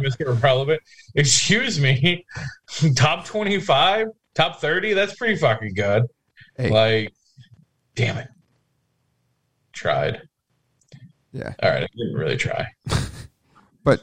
Mr. 0.01 0.27
Irrelevant. 0.27 0.81
Excuse 1.15 1.79
me. 1.79 2.25
Top 2.95 3.25
25, 3.25 4.07
top 4.33 4.61
30, 4.61 4.93
that's 4.93 5.15
pretty 5.15 5.35
fucking 5.35 5.73
good. 5.73 6.03
Hey. 6.57 6.69
Like, 6.69 7.13
damn 7.95 8.17
it. 8.17 8.29
Tried. 9.73 10.21
Yeah. 11.31 11.53
All 11.61 11.69
right. 11.69 11.83
I 11.83 11.87
didn't 11.95 12.15
really 12.15 12.37
try. 12.37 12.67
But 13.85 14.01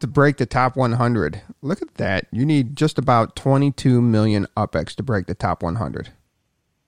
to 0.00 0.06
break 0.06 0.38
the 0.38 0.46
top 0.46 0.76
100, 0.76 1.42
look 1.60 1.82
at 1.82 1.96
that. 1.96 2.26
You 2.30 2.46
need 2.46 2.76
just 2.76 2.98
about 2.98 3.36
22 3.36 4.00
million 4.00 4.46
UpX 4.56 4.94
to 4.94 5.02
break 5.02 5.26
the 5.26 5.34
top 5.34 5.62
100. 5.62 6.10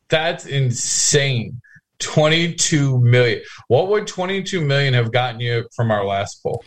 That's 0.08 0.46
insane. 0.46 1.60
22 2.00 2.98
million. 3.00 3.42
What 3.68 3.88
would 3.88 4.06
22 4.06 4.60
million 4.60 4.94
have 4.94 5.12
gotten 5.12 5.40
you 5.40 5.66
from 5.74 5.90
our 5.90 6.04
last 6.04 6.42
poll? 6.42 6.64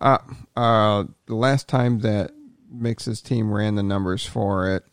Uh, 0.00 0.18
uh, 0.56 1.04
the 1.26 1.34
last 1.34 1.68
time 1.68 2.00
that 2.00 2.32
Mix's 2.70 3.20
team 3.20 3.52
ran 3.52 3.74
the 3.74 3.82
numbers 3.82 4.26
for 4.26 4.68
it, 4.74 4.84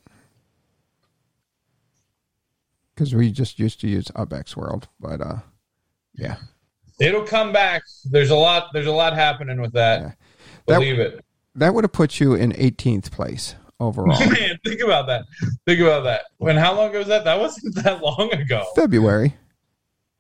because 2.93 3.15
we 3.15 3.31
just 3.31 3.57
used 3.59 3.79
to 3.81 3.87
use 3.87 4.05
UpX 4.15 4.55
World, 4.55 4.87
but 4.99 5.21
uh, 5.21 5.37
yeah, 6.13 6.35
It'll 6.99 7.23
come 7.23 7.53
back. 7.53 7.83
There's 8.05 8.29
a 8.29 8.35
lot 8.35 8.67
there's 8.73 8.85
a 8.87 8.91
lot 8.91 9.13
happening 9.13 9.61
with 9.61 9.73
that. 9.73 10.01
Yeah. 10.01 10.11
That- 10.67 10.79
Believe 10.79 10.99
it. 10.99 11.23
that 11.55 11.73
would 11.73 11.83
have 11.85 11.93
put 11.93 12.19
you 12.19 12.35
in 12.35 12.51
18th 12.51 13.09
place 13.11 13.55
overall. 13.79 14.19
Man, 14.29 14.59
think 14.65 14.81
about 14.81 15.07
that. 15.07 15.23
Think 15.65 15.79
about 15.79 16.03
that. 16.03 16.23
When 16.37 16.57
how 16.57 16.75
long 16.75 16.89
ago 16.89 16.99
was 16.99 17.07
that? 17.07 17.23
That 17.23 17.39
wasn't 17.39 17.75
that 17.83 18.01
long 18.03 18.31
ago. 18.33 18.65
February. 18.75 19.35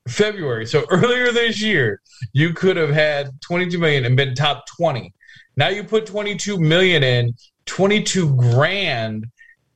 February. 0.09 0.65
So 0.65 0.85
earlier 0.89 1.31
this 1.31 1.61
year, 1.61 2.01
you 2.33 2.53
could 2.53 2.77
have 2.77 2.89
had 2.89 3.29
22 3.41 3.77
million 3.77 4.05
and 4.05 4.15
been 4.15 4.35
top 4.35 4.65
20. 4.77 5.13
Now 5.55 5.69
you 5.69 5.83
put 5.83 6.05
22 6.05 6.59
million 6.59 7.03
in, 7.03 7.33
22 7.65 8.35
grand, 8.35 9.25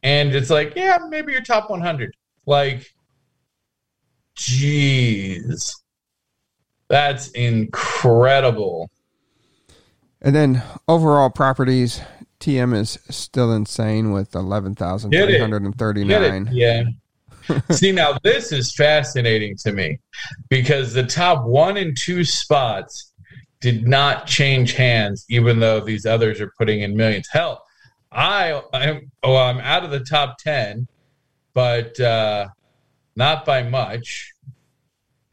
and 0.02 0.36
it's 0.36 0.50
like, 0.50 0.74
yeah, 0.76 0.98
maybe 1.10 1.32
you're 1.32 1.42
top 1.42 1.70
100. 1.70 2.14
Like, 2.46 2.94
jeez. 4.36 5.74
That's 6.90 7.30
incredible. 7.30 8.90
And 10.22 10.36
then 10.36 10.62
overall 10.88 11.30
properties, 11.30 12.02
TM 12.40 12.76
is 12.76 13.00
still 13.10 13.54
insane 13.54 14.12
with 14.12 14.36
11,339. 14.36 16.50
Yeah. 16.52 16.84
See, 17.72 17.92
now 17.92 18.18
this 18.24 18.52
is 18.52 18.74
fascinating 18.74 19.56
to 19.58 19.72
me 19.72 20.00
because 20.50 20.94
the 20.94 21.04
top 21.04 21.46
one 21.46 21.78
and 21.78 21.98
two 21.98 22.24
spots 22.24 23.12
did 23.60 23.88
not 23.88 24.28
change 24.28 24.74
hands, 24.74 25.26
even 25.30 25.60
though 25.60 25.80
these 25.80 26.06
others 26.06 26.42
are 26.42 26.52
putting 26.58 26.82
in 26.82 26.96
millions. 26.96 27.28
Hell, 27.32 27.64
I 28.12 28.62
I'm 28.74 29.12
oh 29.24 29.36
I'm 29.36 29.60
out 29.60 29.84
of 29.84 29.92
the 29.92 30.02
top 30.02 30.38
ten, 30.38 30.88
but 31.54 32.00
uh, 32.00 32.48
not 33.16 33.46
by 33.46 33.64
much. 33.64 34.32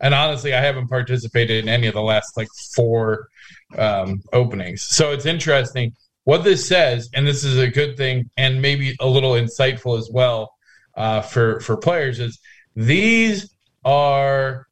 And 0.01 0.15
honestly, 0.15 0.55
I 0.55 0.63
haven't 0.63 0.89
participated 0.89 1.63
in 1.63 1.69
any 1.69 1.87
of 1.87 1.95
the 1.95 2.03
last 2.03 2.37
like 2.37 2.49
four 2.75 3.29
um, 3.77 4.23
openings. 4.33 4.83
So 4.83 5.13
it's 5.13 5.27
interesting 5.27 5.95
what 6.25 6.43
this 6.43 6.67
says, 6.67 7.11
and 7.13 7.27
this 7.27 7.45
is 7.45 7.59
a 7.59 7.69
good 7.69 7.97
thing, 7.97 8.31
and 8.37 8.63
maybe 8.63 8.97
a 9.01 9.07
little 9.07 9.33
insightful 9.33 9.99
as 9.99 10.09
well 10.11 10.53
uh, 10.97 11.21
for 11.21 11.61
for 11.61 11.77
players. 11.77 12.21
Is 12.21 12.39
these 12.75 13.55
are 13.85 14.67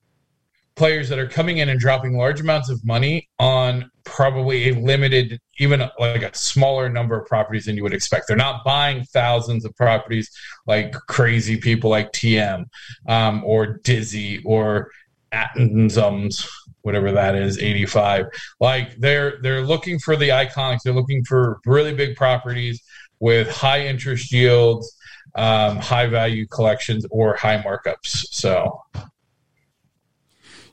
players 0.78 1.08
that 1.08 1.18
are 1.18 1.26
coming 1.26 1.58
in 1.58 1.68
and 1.68 1.80
dropping 1.80 2.16
large 2.16 2.40
amounts 2.40 2.70
of 2.70 2.84
money 2.86 3.28
on 3.40 3.90
probably 4.04 4.70
a 4.70 4.74
limited, 4.74 5.38
even 5.58 5.80
like 5.98 6.22
a 6.22 6.34
smaller 6.34 6.88
number 6.88 7.18
of 7.20 7.26
properties 7.26 7.66
than 7.66 7.76
you 7.76 7.82
would 7.82 7.92
expect. 7.92 8.28
They're 8.28 8.36
not 8.36 8.64
buying 8.64 9.04
thousands 9.04 9.64
of 9.64 9.74
properties 9.76 10.30
like 10.66 10.92
crazy 10.92 11.56
people 11.56 11.90
like 11.90 12.12
TM 12.12 12.64
um, 13.08 13.42
or 13.44 13.78
Dizzy 13.82 14.40
or 14.44 14.90
Atenzums, 15.32 16.48
whatever 16.82 17.12
that 17.12 17.34
is, 17.34 17.58
85. 17.58 18.26
Like 18.60 18.96
they're 18.96 19.38
they're 19.42 19.66
looking 19.66 19.98
for 19.98 20.16
the 20.16 20.28
iconics. 20.28 20.80
They're 20.84 20.94
looking 20.94 21.24
for 21.24 21.58
really 21.66 21.92
big 21.92 22.16
properties 22.16 22.82
with 23.20 23.50
high 23.50 23.86
interest 23.86 24.32
yields, 24.32 24.96
um, 25.38 25.76
high 25.78 26.06
value 26.06 26.46
collections, 26.46 27.06
or 27.10 27.34
high 27.36 27.62
markups. 27.62 28.26
So 28.30 28.82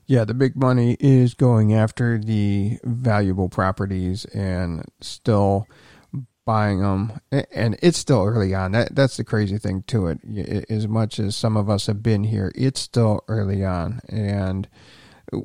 Yeah, 0.07 0.23
the 0.23 0.33
big 0.33 0.55
money 0.55 0.97
is 0.99 1.33
going 1.33 1.73
after 1.73 2.19
the 2.19 2.77
valuable 2.83 3.49
properties 3.49 4.25
and 4.25 4.85
still 5.01 5.67
buying 6.45 6.81
them. 6.81 7.19
And 7.51 7.75
it's 7.81 7.97
still 7.97 8.23
early 8.23 8.53
on. 8.53 8.71
That 8.73 8.95
that's 8.95 9.17
the 9.17 9.23
crazy 9.23 9.57
thing 9.57 9.83
to 9.87 10.07
it. 10.07 10.65
As 10.69 10.87
much 10.87 11.19
as 11.19 11.35
some 11.35 11.57
of 11.57 11.69
us 11.69 11.87
have 11.87 12.03
been 12.03 12.23
here, 12.23 12.51
it's 12.55 12.79
still 12.79 13.23
early 13.27 13.65
on. 13.65 13.99
And 14.07 14.67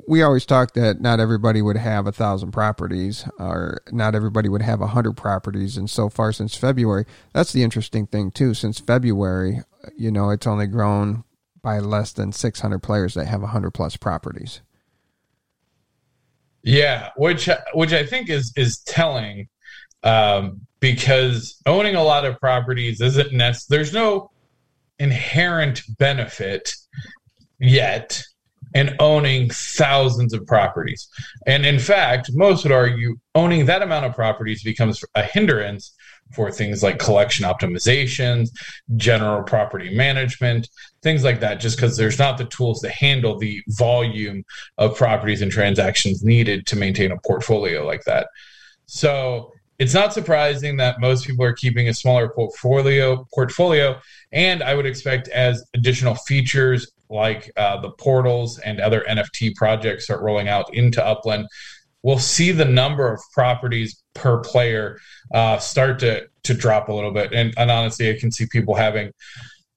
we 0.07 0.21
always 0.21 0.45
talk 0.45 0.73
that 0.73 1.01
not 1.01 1.19
everybody 1.19 1.61
would 1.61 1.77
have 1.77 2.07
a 2.07 2.11
thousand 2.11 2.51
properties, 2.51 3.27
or 3.39 3.81
not 3.91 4.15
everybody 4.15 4.49
would 4.49 4.61
have 4.61 4.81
a 4.81 4.87
hundred 4.87 5.17
properties. 5.17 5.77
And 5.77 5.89
so 5.89 6.09
far 6.09 6.31
since 6.31 6.55
February, 6.55 7.05
that's 7.33 7.51
the 7.51 7.63
interesting 7.63 8.07
thing 8.07 8.31
too. 8.31 8.53
Since 8.53 8.79
February, 8.79 9.61
you 9.97 10.11
know, 10.11 10.29
it's 10.29 10.47
only 10.47 10.67
grown 10.67 11.23
by 11.61 11.79
less 11.79 12.11
than 12.11 12.31
600 12.31 12.79
players 12.79 13.13
that 13.13 13.25
have 13.25 13.41
100 13.41 13.71
plus 13.71 13.97
properties. 13.97 14.61
Yeah, 16.63 17.09
which 17.17 17.49
which 17.73 17.91
I 17.91 18.05
think 18.05 18.29
is 18.29 18.53
is 18.55 18.79
telling, 18.79 19.47
um, 20.03 20.61
because 20.79 21.59
owning 21.65 21.95
a 21.95 22.03
lot 22.03 22.23
of 22.23 22.39
properties 22.39 23.01
isn't 23.01 23.33
nec- 23.33 23.65
There's 23.67 23.93
no 23.93 24.29
inherent 24.99 25.81
benefit 25.97 26.71
yet 27.57 28.21
in 28.73 28.95
owning 28.99 29.49
thousands 29.49 30.33
of 30.33 30.45
properties, 30.47 31.07
and 31.45 31.65
in 31.65 31.79
fact, 31.79 32.29
most 32.33 32.63
would 32.63 32.71
argue 32.71 33.17
owning 33.35 33.65
that 33.65 33.81
amount 33.81 34.05
of 34.05 34.15
properties 34.15 34.63
becomes 34.63 35.03
a 35.15 35.23
hindrance 35.23 35.93
for 36.33 36.51
things 36.51 36.81
like 36.81 36.97
collection 36.97 37.45
optimizations, 37.45 38.49
general 38.95 39.43
property 39.43 39.93
management, 39.93 40.69
things 41.03 41.23
like 41.23 41.39
that, 41.41 41.59
just 41.59 41.77
because 41.77 41.97
there's 41.97 42.19
not 42.19 42.37
the 42.37 42.45
tools 42.45 42.81
to 42.81 42.89
handle 42.89 43.37
the 43.37 43.61
volume 43.69 44.43
of 44.77 44.95
properties 44.95 45.41
and 45.41 45.51
transactions 45.51 46.23
needed 46.23 46.65
to 46.67 46.75
maintain 46.75 47.11
a 47.11 47.17
portfolio 47.25 47.85
like 47.85 48.03
that. 48.05 48.27
So 48.85 49.51
it's 49.79 49.93
not 49.93 50.13
surprising 50.13 50.77
that 50.77 50.99
most 50.99 51.25
people 51.25 51.43
are 51.43 51.53
keeping 51.53 51.87
a 51.87 51.93
smaller 51.93 52.29
portfolio 52.29 53.27
portfolio, 53.33 53.99
and 54.31 54.61
I 54.61 54.75
would 54.75 54.85
expect 54.85 55.27
as 55.29 55.63
additional 55.73 56.15
features 56.15 56.91
like 57.11 57.51
uh, 57.57 57.79
the 57.81 57.91
portals 57.91 58.57
and 58.59 58.79
other 58.79 59.03
NFT 59.07 59.55
projects 59.55 60.05
start 60.05 60.21
rolling 60.21 60.47
out 60.47 60.73
into 60.73 61.05
Upland, 61.05 61.47
we'll 62.03 62.19
see 62.19 62.51
the 62.51 62.65
number 62.65 63.11
of 63.11 63.19
properties 63.33 64.01
per 64.13 64.39
player 64.39 64.99
uh, 65.33 65.57
start 65.57 65.99
to 65.99 66.27
to 66.43 66.53
drop 66.53 66.89
a 66.89 66.93
little 66.93 67.11
bit. 67.11 67.33
And, 67.33 67.53
and 67.57 67.69
honestly, 67.69 68.09
I 68.09 68.17
can 68.19 68.31
see 68.31 68.47
people 68.47 68.73
having, 68.73 69.11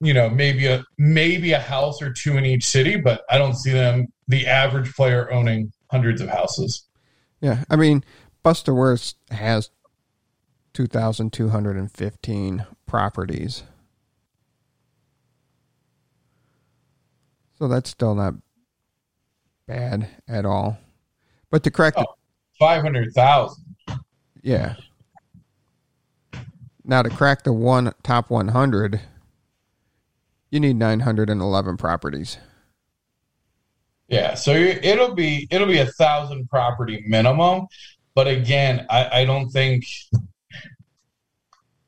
you 0.00 0.14
know, 0.14 0.30
maybe 0.30 0.66
a 0.66 0.84
maybe 0.96 1.52
a 1.52 1.60
house 1.60 2.00
or 2.00 2.12
two 2.12 2.36
in 2.36 2.46
each 2.46 2.64
city, 2.64 2.96
but 2.96 3.22
I 3.30 3.38
don't 3.38 3.56
see 3.56 3.72
them 3.72 4.06
the 4.28 4.46
average 4.46 4.94
player 4.94 5.30
owning 5.30 5.72
hundreds 5.90 6.20
of 6.20 6.28
houses. 6.28 6.84
Yeah, 7.40 7.64
I 7.68 7.76
mean, 7.76 8.04
Buster 8.42 8.74
Worth 8.74 9.14
has 9.30 9.70
2,215 10.72 12.66
properties. 12.86 13.62
So 17.58 17.68
that's 17.68 17.90
still 17.90 18.14
not 18.14 18.34
bad 19.66 20.08
at 20.28 20.44
all. 20.44 20.78
But 21.50 21.62
to 21.64 21.70
crack 21.70 21.94
Oh. 21.96 22.04
Five 22.58 22.82
hundred 22.82 23.12
thousand. 23.14 23.64
yeah. 24.42 24.76
Now 26.84 27.02
to 27.02 27.10
crack 27.10 27.42
the 27.44 27.52
one 27.52 27.92
top 28.02 28.28
100, 28.30 29.00
you 30.50 30.60
need 30.60 30.76
911 30.76 31.76
properties. 31.78 32.36
Yeah, 34.08 34.34
so 34.34 34.52
it'll 34.52 35.14
be 35.14 35.48
it'll 35.50 35.66
be 35.66 35.78
a 35.78 35.86
thousand 35.86 36.48
property 36.50 37.02
minimum, 37.08 37.66
but 38.14 38.28
again, 38.28 38.86
I, 38.90 39.20
I 39.20 39.24
don't 39.24 39.48
think 39.48 39.84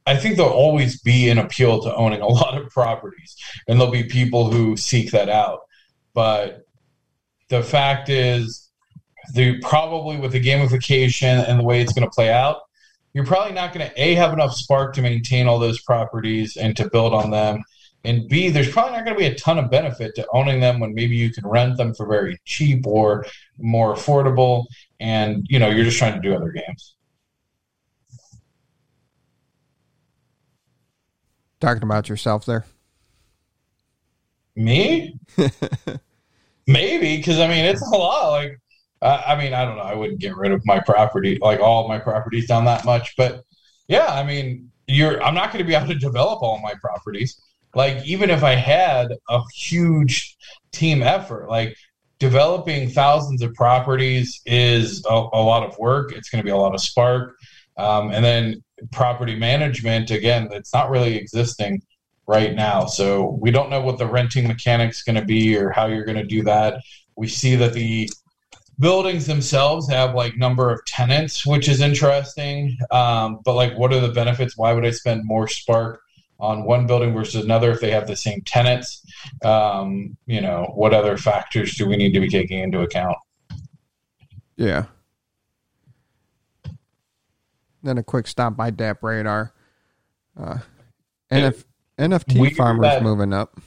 I 0.06 0.16
think 0.16 0.36
there'll 0.36 0.52
always 0.52 1.00
be 1.00 1.28
an 1.28 1.38
appeal 1.38 1.82
to 1.82 1.94
owning 1.94 2.20
a 2.20 2.26
lot 2.40 2.56
of 2.56 2.70
properties, 2.70 3.36
and 3.68 3.78
there'll 3.78 3.92
be 3.92 4.04
people 4.04 4.50
who 4.50 4.76
seek 4.76 5.10
that 5.10 5.28
out. 5.28 5.60
But 6.14 6.66
the 7.48 7.62
fact 7.62 8.08
is, 8.08 8.70
the 9.34 9.58
probably 9.60 10.16
with 10.16 10.32
the 10.32 10.42
gamification 10.42 11.46
and 11.48 11.58
the 11.58 11.64
way 11.64 11.80
it's 11.80 11.92
going 11.92 12.08
to 12.08 12.14
play 12.14 12.30
out, 12.30 12.60
you're 13.12 13.26
probably 13.26 13.52
not 13.52 13.72
going 13.72 13.88
to 13.88 14.02
a 14.02 14.14
have 14.14 14.32
enough 14.32 14.54
spark 14.54 14.94
to 14.94 15.02
maintain 15.02 15.46
all 15.46 15.58
those 15.58 15.80
properties 15.80 16.56
and 16.56 16.76
to 16.76 16.88
build 16.90 17.12
on 17.12 17.30
them, 17.30 17.62
and 18.04 18.28
b 18.28 18.50
there's 18.50 18.70
probably 18.70 18.92
not 18.92 19.04
going 19.04 19.16
to 19.16 19.18
be 19.18 19.26
a 19.26 19.34
ton 19.34 19.58
of 19.58 19.70
benefit 19.70 20.14
to 20.14 20.26
owning 20.32 20.60
them 20.60 20.78
when 20.80 20.94
maybe 20.94 21.16
you 21.16 21.32
can 21.32 21.46
rent 21.46 21.76
them 21.76 21.94
for 21.94 22.06
very 22.06 22.38
cheap 22.44 22.86
or 22.86 23.26
more 23.58 23.94
affordable, 23.94 24.66
and 25.00 25.44
you 25.48 25.58
know 25.58 25.68
you're 25.68 25.84
just 25.84 25.98
trying 25.98 26.14
to 26.14 26.20
do 26.20 26.34
other 26.34 26.52
games. 26.52 26.95
Talking 31.66 31.82
about 31.82 32.08
yourself 32.08 32.46
there. 32.46 32.64
Me? 34.54 35.18
Maybe 36.68 37.16
because 37.16 37.40
I 37.40 37.48
mean 37.48 37.64
it's 37.64 37.82
a 37.82 37.90
lot. 37.90 38.30
Like 38.30 38.60
uh, 39.02 39.22
I 39.26 39.34
mean 39.34 39.52
I 39.52 39.64
don't 39.64 39.76
know. 39.76 39.82
I 39.82 39.96
wouldn't 39.96 40.20
get 40.20 40.36
rid 40.36 40.52
of 40.52 40.64
my 40.64 40.78
property, 40.78 41.40
like 41.42 41.58
all 41.58 41.88
my 41.88 41.98
properties, 41.98 42.46
down 42.46 42.66
that 42.66 42.84
much. 42.84 43.16
But 43.16 43.42
yeah, 43.88 44.06
I 44.06 44.22
mean 44.22 44.70
you're. 44.86 45.20
I'm 45.20 45.34
not 45.34 45.50
going 45.52 45.58
to 45.58 45.66
be 45.66 45.74
able 45.74 45.88
to 45.88 45.96
develop 45.96 46.40
all 46.40 46.60
my 46.60 46.74
properties. 46.80 47.36
Like 47.74 48.06
even 48.06 48.30
if 48.30 48.44
I 48.44 48.54
had 48.54 49.08
a 49.28 49.40
huge 49.56 50.36
team 50.70 51.02
effort, 51.02 51.48
like 51.48 51.76
developing 52.20 52.90
thousands 52.90 53.42
of 53.42 53.52
properties 53.54 54.40
is 54.46 55.04
a, 55.10 55.14
a 55.14 55.42
lot 55.42 55.68
of 55.68 55.76
work. 55.80 56.12
It's 56.12 56.28
going 56.28 56.38
to 56.38 56.44
be 56.44 56.52
a 56.52 56.56
lot 56.56 56.76
of 56.76 56.80
spark, 56.80 57.34
um, 57.76 58.12
and 58.12 58.24
then 58.24 58.62
property 58.92 59.34
management 59.34 60.10
again 60.10 60.48
it's 60.52 60.72
not 60.74 60.90
really 60.90 61.16
existing 61.16 61.80
right 62.26 62.54
now. 62.54 62.86
So 62.86 63.38
we 63.40 63.50
don't 63.50 63.70
know 63.70 63.80
what 63.80 63.98
the 63.98 64.06
renting 64.06 64.48
mechanics 64.48 65.02
going 65.02 65.16
to 65.16 65.24
be 65.24 65.56
or 65.56 65.70
how 65.70 65.86
you're 65.86 66.04
going 66.04 66.16
to 66.16 66.26
do 66.26 66.42
that. 66.44 66.82
We 67.14 67.28
see 67.28 67.54
that 67.56 67.72
the 67.72 68.10
buildings 68.78 69.26
themselves 69.26 69.88
have 69.88 70.14
like 70.14 70.36
number 70.36 70.70
of 70.70 70.84
tenants 70.84 71.46
which 71.46 71.68
is 71.68 71.80
interesting. 71.80 72.76
Um, 72.90 73.40
but 73.44 73.54
like 73.54 73.76
what 73.78 73.92
are 73.92 74.00
the 74.00 74.12
benefits? 74.12 74.56
Why 74.56 74.72
would 74.72 74.84
i 74.84 74.90
spend 74.90 75.24
more 75.24 75.48
spark 75.48 76.02
on 76.38 76.64
one 76.64 76.86
building 76.86 77.14
versus 77.14 77.42
another 77.42 77.70
if 77.70 77.80
they 77.80 77.90
have 77.90 78.06
the 78.06 78.16
same 78.16 78.42
tenants? 78.42 79.02
Um, 79.44 80.16
you 80.26 80.40
know 80.40 80.72
what 80.74 80.92
other 80.92 81.16
factors 81.16 81.76
do 81.76 81.86
we 81.86 81.96
need 81.96 82.12
to 82.12 82.20
be 82.20 82.28
taking 82.28 82.58
into 82.58 82.80
account? 82.80 83.16
Yeah. 84.56 84.86
Then 87.86 87.98
a 87.98 88.02
quick 88.02 88.26
stop 88.26 88.56
by 88.56 88.72
DappRadar. 88.72 89.52
Uh, 90.36 90.58
NF, 91.30 91.64
NFT 91.96 92.40
We 92.40 92.50
farmers 92.52 92.82
that. 92.82 93.00
moving 93.00 93.32
up. 93.32 93.60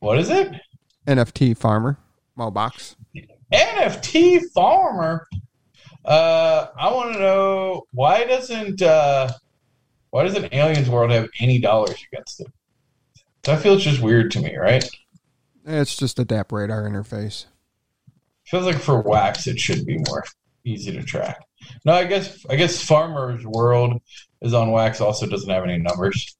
what 0.00 0.18
is 0.18 0.28
it 0.28 0.52
NFT 1.06 1.56
farmer, 1.56 1.98
Mobox. 2.38 2.94
NFT 3.50 4.42
farmer. 4.54 5.26
Uh, 6.04 6.66
I 6.76 6.92
want 6.92 7.14
to 7.14 7.18
know 7.18 7.84
why 7.92 8.24
doesn't 8.24 8.82
uh, 8.82 9.32
why 10.10 10.24
doesn't 10.24 10.52
Alien 10.52 10.86
Worlds 10.90 11.14
have 11.14 11.30
any 11.40 11.58
dollars 11.58 11.96
against 12.12 12.42
it? 12.42 12.48
That 13.44 13.62
feels 13.62 13.82
just 13.82 14.02
weird 14.02 14.30
to 14.32 14.40
me, 14.40 14.56
right? 14.56 14.86
It's 15.64 15.96
just 15.96 16.18
a 16.18 16.24
DappRadar 16.26 16.86
interface. 16.86 17.46
Feels 18.44 18.66
like 18.66 18.78
for 18.78 19.00
Wax 19.00 19.46
it 19.46 19.58
should 19.58 19.86
be 19.86 19.96
more 20.06 20.22
easy 20.64 20.92
to 20.92 21.02
track. 21.02 21.40
No, 21.84 21.92
I 21.92 22.04
guess 22.04 22.44
I 22.48 22.56
guess 22.56 22.82
Farmers 22.82 23.44
World 23.46 24.00
is 24.42 24.54
on 24.54 24.70
Wax 24.70 25.00
also 25.00 25.26
doesn't 25.26 25.48
have 25.50 25.64
any 25.64 25.78
numbers. 25.78 26.36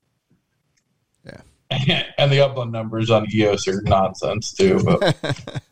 Yeah. 1.24 1.40
and 2.18 2.30
the 2.30 2.40
upland 2.40 2.72
numbers 2.72 3.10
on 3.10 3.26
EOS 3.32 3.68
are 3.68 3.82
nonsense 3.82 4.52
too. 4.52 4.82
But 4.84 5.16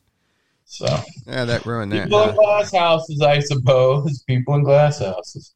so 0.64 0.86
Yeah, 1.26 1.44
that 1.44 1.66
ruined 1.66 1.92
that. 1.92 2.04
people 2.04 2.28
in 2.28 2.34
glass 2.34 2.72
houses, 2.72 3.20
I 3.20 3.40
suppose. 3.40 4.22
People 4.22 4.54
in 4.54 4.64
glass 4.64 5.00
houses. 5.00 5.54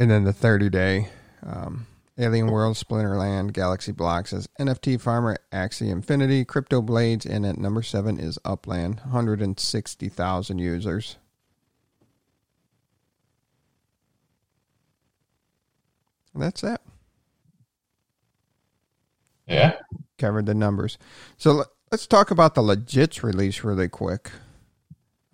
And 0.00 0.10
then 0.10 0.24
the 0.24 0.32
30 0.32 0.70
day 0.70 1.08
um, 1.42 1.86
Alien 2.18 2.48
World, 2.48 2.76
Splinterland, 2.76 3.52
Galaxy 3.52 3.92
Blocks 3.92 4.32
as 4.32 4.48
NFT 4.58 5.00
Farmer, 5.00 5.38
Axie 5.52 5.90
Infinity, 5.90 6.44
Crypto 6.44 6.82
Blades, 6.82 7.24
and 7.24 7.46
at 7.46 7.58
number 7.58 7.82
seven 7.82 8.18
is 8.18 8.38
Upland, 8.44 9.00
160,000 9.00 10.58
users. 10.58 11.16
That's 16.38 16.62
it. 16.62 16.80
Yeah. 19.46 19.76
Covered 20.18 20.46
the 20.46 20.54
numbers. 20.54 20.98
So 21.36 21.52
let- 21.52 21.68
let's 21.90 22.06
talk 22.06 22.30
about 22.30 22.54
the 22.54 22.62
Legits 22.62 23.22
release 23.22 23.64
really 23.64 23.88
quick. 23.88 24.30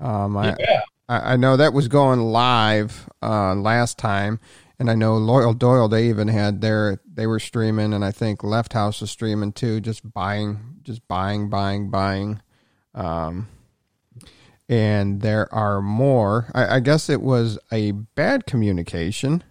Um, 0.00 0.36
I, 0.36 0.56
Yeah. 0.58 0.80
I, 1.08 1.32
I 1.32 1.36
know 1.36 1.56
that 1.56 1.72
was 1.72 1.88
going 1.88 2.20
live 2.20 3.08
uh, 3.22 3.54
last 3.54 3.98
time, 3.98 4.40
and 4.78 4.90
I 4.90 4.94
know 4.94 5.16
Loyal 5.16 5.52
Doyle 5.54 5.88
they 5.88 6.08
even 6.08 6.28
had 6.28 6.60
their 6.60 7.00
they 7.12 7.26
were 7.26 7.40
streaming, 7.40 7.92
and 7.92 8.04
I 8.04 8.10
think 8.10 8.42
Left 8.42 8.72
House 8.72 9.00
was 9.00 9.10
streaming 9.10 9.52
too, 9.52 9.80
just 9.80 10.12
buying, 10.12 10.78
just 10.82 11.06
buying, 11.08 11.48
buying, 11.48 11.90
buying. 11.90 12.40
Um, 12.94 13.48
and 14.68 15.20
there 15.20 15.52
are 15.54 15.80
more. 15.82 16.50
I, 16.54 16.76
I 16.76 16.80
guess 16.80 17.08
it 17.10 17.20
was 17.20 17.58
a 17.70 17.90
bad 17.92 18.46
communication 18.46 19.44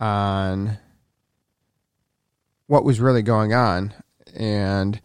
on 0.00 0.78
what 2.66 2.84
was 2.84 3.00
really 3.00 3.22
going 3.22 3.52
on, 3.54 3.94
and 4.34 5.00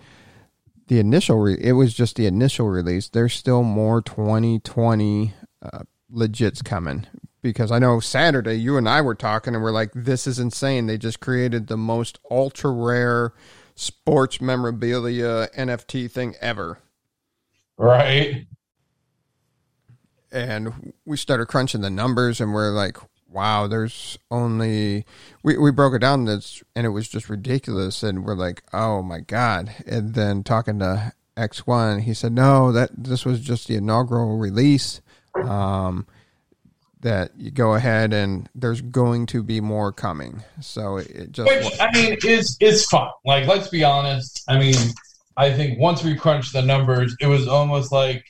the 0.88 0.99
initial 0.99 1.39
re- 1.39 1.58
it 1.60 1.73
was 1.73 1.93
just 1.93 2.15
the 2.15 2.25
initial 2.25 2.67
release. 2.69 3.10
There's 3.10 3.34
still 3.34 3.63
more 3.63 4.01
2020 4.01 5.34
uh, 5.62 5.79
legits 6.13 6.63
coming 6.63 7.08
because 7.41 7.71
I 7.71 7.79
know 7.79 7.99
Saturday 7.99 8.56
you 8.56 8.77
and 8.77 8.88
I 8.88 9.01
were 9.01 9.15
talking 9.15 9.56
and 9.56 9.63
we're 9.63 9.71
like, 9.71 9.91
this 9.93 10.27
is 10.27 10.39
insane. 10.39 10.86
They 10.88 10.97
just 10.97 11.19
created 11.19 11.67
the 11.67 11.77
most 11.77 12.19
ultra 12.29 12.71
rare 12.71 13.34
sports 13.75 14.39
memorabilia 14.41 15.47
NFT 15.58 16.12
thing 16.12 16.36
ever. 16.41 16.79
Right. 17.77 18.45
and 20.32 20.93
we 21.06 21.17
started 21.17 21.47
crunching 21.47 21.82
the 21.82 21.89
numbers 21.89 22.39
and 22.39 22.53
we're 22.53 22.71
like 22.71 22.97
wow 23.34 23.67
there's 23.67 24.17
only 24.30 25.06
we, 25.41 25.58
we 25.58 25.72
broke 25.72 25.93
it 25.93 26.00
down 26.00 26.26
that's 26.26 26.63
and 26.76 26.86
it 26.86 26.89
was 26.89 27.08
just 27.08 27.30
ridiculous 27.30 28.04
and 28.04 28.24
we're 28.24 28.36
like 28.36 28.63
oh 28.74 29.02
my 29.02 29.19
god 29.19 29.74
and 29.86 30.13
then 30.13 30.43
talking 30.43 30.80
to 30.80 31.12
x1 31.36 32.02
he 32.02 32.13
said 32.13 32.32
no 32.32 32.72
that 32.72 32.89
this 32.96 33.26
was 33.26 33.39
just 33.41 33.67
the 33.67 33.76
inaugural 33.76 34.38
release 34.38 35.02
um 35.36 36.06
that 37.04 37.32
you 37.38 37.52
go 37.52 37.74
ahead 37.74 38.13
and 38.13 38.50
there's 38.56 38.82
going 38.82 39.26
to 39.26 39.43
be 39.43 39.60
more 39.60 39.91
coming 39.91 40.41
so 40.62 40.98
it, 40.98 41.08
it 41.10 41.32
just 41.32 41.50
Which 41.50 41.80
I 41.80 41.91
mean 41.91 42.17
is 42.24 42.58
is 42.60 42.86
fun. 42.86 43.10
Like 43.26 43.46
let's 43.46 43.67
be 43.67 43.84
honest. 43.84 44.43
I 44.48 44.58
mean, 44.58 44.76
I 45.38 45.52
think 45.52 45.80
once 45.80 46.04
we 46.04 46.15
crunched 46.15 46.54
the 46.54 46.62
numbers, 46.62 47.15
it 47.19 47.28
was 47.28 47.48
almost 47.48 47.91
like, 47.91 48.26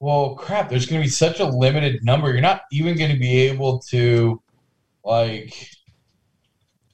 well, 0.00 0.34
crap. 0.34 0.68
There's 0.68 0.86
going 0.86 1.00
to 1.00 1.06
be 1.06 1.10
such 1.10 1.40
a 1.40 1.46
limited 1.46 2.04
number. 2.04 2.30
You're 2.30 2.40
not 2.40 2.62
even 2.70 2.96
going 2.96 3.12
to 3.12 3.18
be 3.18 3.40
able 3.42 3.78
to, 3.90 4.42
like, 5.04 5.54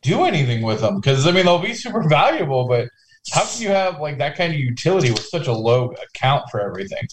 do 0.02 0.24
anything 0.24 0.62
with 0.62 0.80
them 0.80 0.96
because 0.96 1.26
I 1.26 1.30
mean 1.30 1.46
they'll 1.46 1.60
be 1.60 1.74
super 1.74 2.06
valuable, 2.08 2.66
but 2.66 2.88
how 3.32 3.44
can 3.44 3.62
you 3.62 3.68
have 3.68 4.00
like 4.00 4.18
that 4.18 4.36
kind 4.36 4.52
of 4.52 4.58
utility 4.58 5.10
with 5.10 5.24
such 5.24 5.46
a 5.46 5.52
low 5.52 5.94
account 6.04 6.50
for 6.50 6.60
everything? 6.60 7.06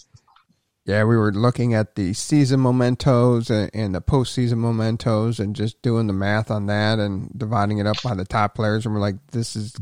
Yeah, 0.84 1.04
we 1.04 1.16
were 1.16 1.30
looking 1.30 1.72
at 1.72 1.94
the 1.94 2.14
season 2.14 2.62
mementos 2.62 3.48
and, 3.48 3.94
the 3.94 4.00
postseason 4.00 4.58
mementos 4.58 5.38
and 5.38 5.54
just 5.54 5.80
doing 5.82 6.08
the 6.08 6.12
math 6.12 6.50
on 6.50 6.66
that 6.66 6.98
and 6.98 7.30
dividing 7.38 7.78
it 7.78 7.86
up 7.86 8.02
by 8.02 8.14
the 8.14 8.24
top 8.24 8.56
players. 8.56 8.86
And 8.86 8.94
we're 8.94 9.00
like, 9.00 9.24
this 9.28 9.54
is 9.54 9.76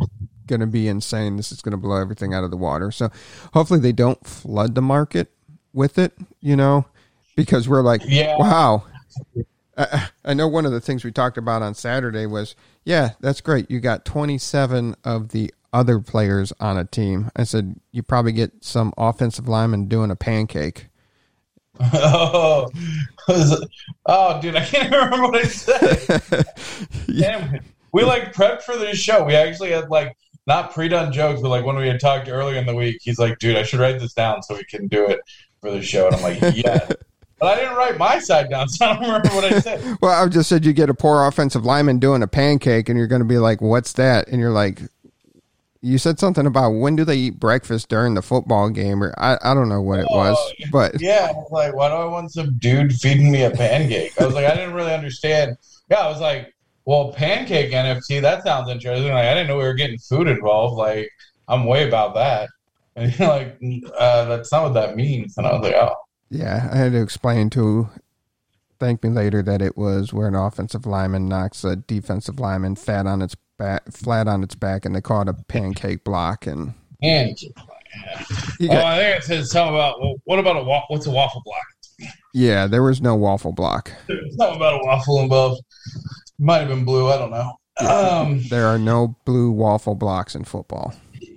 going 0.47 0.61
to 0.61 0.67
be 0.67 0.87
insane. 0.87 1.37
This 1.37 1.51
is 1.51 1.63
going 1.63 1.71
to 1.71 1.79
blow 1.79 1.97
everything 1.97 2.35
out 2.35 2.45
of 2.45 2.51
the 2.51 2.59
water. 2.59 2.91
So 2.91 3.11
hopefully 3.55 3.81
they 3.81 3.93
don't 3.93 4.27
flood 4.27 4.75
the 4.75 4.83
market 4.83 5.33
with 5.79 5.97
it, 5.97 6.13
you 6.43 6.57
know, 6.57 6.85
because 7.37 7.69
we're 7.69 7.83
like, 7.83 8.03
Yeah. 8.05 8.37
wow. 8.37 8.85
I, 9.79 10.09
I 10.25 10.35
know 10.35 10.49
one 10.49 10.67
of 10.67 10.73
the 10.73 10.81
things 10.81 11.05
we 11.05 11.13
talked 11.13 11.39
about 11.39 11.63
on 11.63 11.73
Saturday 11.75 12.27
was, 12.27 12.57
yeah, 12.85 13.11
that's 13.21 13.41
great. 13.41 13.71
You 13.71 13.79
got 13.81 14.05
27 14.05 14.97
of 15.05 15.29
the 15.29 15.55
other 15.73 16.01
players 16.01 16.53
on 16.59 16.77
a 16.77 16.85
team. 16.85 17.31
I 17.37 17.45
said, 17.45 17.77
you 17.93 18.03
probably 18.03 18.33
get 18.33 18.65
some 18.65 18.93
offensive 18.99 19.49
lineman 19.49 19.87
doing 19.87 20.11
a 20.11 20.17
pancake. 20.17 20.89
oh, 21.81 22.69
oh, 24.07 24.41
dude, 24.43 24.57
I 24.57 24.65
can't 24.65 24.93
remember 24.93 25.23
what 25.29 25.37
I 25.37 25.45
said. 25.45 26.45
Damn 27.07 27.55
it. 27.55 27.63
We 27.93 28.03
like 28.03 28.35
prepped 28.35 28.63
for 28.63 28.77
this 28.77 28.99
show. 28.99 29.23
We 29.23 29.37
actually 29.37 29.71
had 29.71 29.89
like 29.89 30.17
not 30.49 30.75
pre-done 30.75 31.13
jokes, 31.13 31.41
but 31.41 31.51
like 31.51 31.65
when 31.65 31.77
we 31.77 31.87
had 31.87 32.01
talked 32.01 32.29
earlier 32.29 32.59
in 32.59 32.67
the 32.67 32.75
week, 32.75 32.99
he's 33.01 33.19
like, 33.19 33.39
"Dude, 33.39 33.57
I 33.57 33.63
should 33.63 33.81
write 33.81 34.01
this 34.01 34.13
down 34.13 34.43
so 34.43 34.57
we 34.57 34.65
can 34.65 34.89
do 34.89 35.07
it 35.07 35.21
for 35.69 35.77
the 35.77 35.83
show." 35.83 36.07
And 36.07 36.17
I'm 36.17 36.23
like, 36.23 36.41
"Yeah." 36.57 36.87
but 37.39 37.47
I 37.47 37.55
didn't 37.57 37.77
write 37.77 37.99
my 37.99 38.19
side 38.19 38.51
down, 38.51 38.69
so 38.69 38.87
I 38.87 38.95
don't 38.95 39.03
remember 39.03 39.29
what 39.31 39.45
I 39.45 39.61
said. 39.61 39.99
well, 40.01 40.25
I 40.25 40.29
just 40.29 40.49
said 40.49 40.65
you 40.65 40.73
get 40.73 40.91
a 40.91 40.95
poor 40.95 41.27
offensive 41.27 41.65
lineman 41.65 41.99
doing 41.99 42.23
a 42.23 42.27
pancake, 42.27 42.89
and 42.89 42.99
you're 42.99 43.07
going 43.07 43.23
to 43.23 43.29
be 43.29 43.39
like, 43.39 43.61
"What's 43.61 43.93
that?" 43.95 44.29
And 44.29 44.41
you're 44.41 44.51
like, 44.51 44.83
"You 45.81 45.99
said 45.99 46.19
something 46.19 46.47
about 46.47 46.71
when 46.71 46.97
do 46.97 47.05
they 47.05 47.17
eat 47.17 47.39
breakfast 47.39 47.89
during 47.89 48.15
the 48.15 48.23
football 48.23 48.71
game?" 48.71 49.03
Or 49.03 49.15
I, 49.19 49.39
I 49.43 49.55
don't 49.55 49.69
know 49.69 49.83
what 49.83 50.01
it 50.01 50.07
was, 50.11 50.37
Oh, 50.39 50.65
but 50.73 51.01
Yeah, 51.01 51.29
I 51.31 51.33
was 51.33 51.49
like, 51.51 51.75
why 51.75 51.89
do 51.89 51.95
I 51.95 52.05
want 52.07 52.33
some 52.33 52.59
dude 52.59 52.95
feeding 52.95 53.31
me 53.31 53.45
a 53.45 53.51
pancake? 53.51 54.21
I 54.21 54.27
was 54.27 54.35
like, 54.35 54.47
I 54.47 54.55
didn't 54.55 54.75
really 54.75 54.93
understand. 54.93 55.57
Yeah, 55.91 55.99
I 55.99 56.09
was 56.09 56.21
like, 56.21 56.55
well, 56.89 57.13
pancake 57.13 57.71
NFT, 57.71 58.23
that 58.23 58.45
sounds 58.45 58.71
interesting. 58.71 59.13
Like, 59.13 59.27
I 59.27 59.35
didn't 59.35 59.49
know 59.49 59.59
we 59.59 59.65
were 59.65 59.75
getting 59.75 59.99
food 59.99 60.27
involved. 60.27 60.77
Like, 60.77 61.11
I'm 61.47 61.67
way 61.67 61.87
about 61.87 62.15
that. 62.15 62.49
And 63.03 63.19
you're 63.19 63.29
like, 63.29 63.59
uh, 63.99 64.25
that's 64.25 64.51
not 64.53 64.65
what 64.65 64.75
that 64.75 64.97
means. 64.97 65.37
And 65.39 65.47
I 65.47 65.53
was 65.53 65.63
like, 65.63 65.75
oh, 65.75 65.95
yeah, 66.31 66.69
I 66.73 66.77
had 66.77 66.93
to 66.93 67.01
explain 67.03 67.49
to 67.51 67.89
thank 68.81 69.03
me 69.03 69.11
later 69.11 69.43
that 69.43 69.63
it 69.63 69.77
was 69.77 70.13
where 70.13 70.29
an 70.29 70.35
offensive 70.35 70.87
lineman 70.87 71.29
knocks 71.29 71.65
a 71.65 71.77
defensive 71.77 72.39
lineman 72.39 72.77
flat 72.77 73.07
on 73.07 73.23
its 73.23 73.35
back, 73.59 73.91
flat 73.91 74.29
on 74.29 74.43
its 74.43 74.55
back, 74.55 74.85
and 74.85 74.95
they 74.95 75.01
call 75.01 75.23
it 75.23 75.29
a 75.29 75.35
pancake 75.35 76.05
block. 76.05 76.47
And 76.47 76.75
pancake. 77.03 77.55
you 78.61 78.69
Oh, 78.71 78.75
got, 78.75 78.85
I 78.85 78.99
think 78.99 79.19
it 79.19 79.25
says 79.25 79.51
something 79.51 79.75
about, 79.75 80.01
well, 80.01 80.15
what 80.25 80.39
about 80.39 80.57
a 80.57 80.63
wa- 80.63 80.85
what's 80.89 81.07
a 81.07 81.11
waffle 81.11 81.43
block? 81.45 82.11
yeah, 82.35 82.67
there 82.67 82.83
was 82.83 83.01
no 83.01 83.15
waffle 83.17 83.53
block. 83.53 83.91
There's 84.07 84.37
something 84.37 84.57
about 84.57 84.75
a 84.81 84.85
waffle 84.85 85.21
involved. 85.21 85.63
Might 86.39 86.59
have 86.59 86.69
been 86.69 86.85
blue. 86.85 87.09
I 87.09 87.17
don't 87.19 87.31
know. 87.31 87.55
Um, 87.89 88.43
There 88.51 88.67
are 88.67 88.79
no 88.79 89.17
blue 89.25 89.51
waffle 89.51 89.95
blocks 89.95 90.35
in 90.35 90.45
football. 90.45 90.95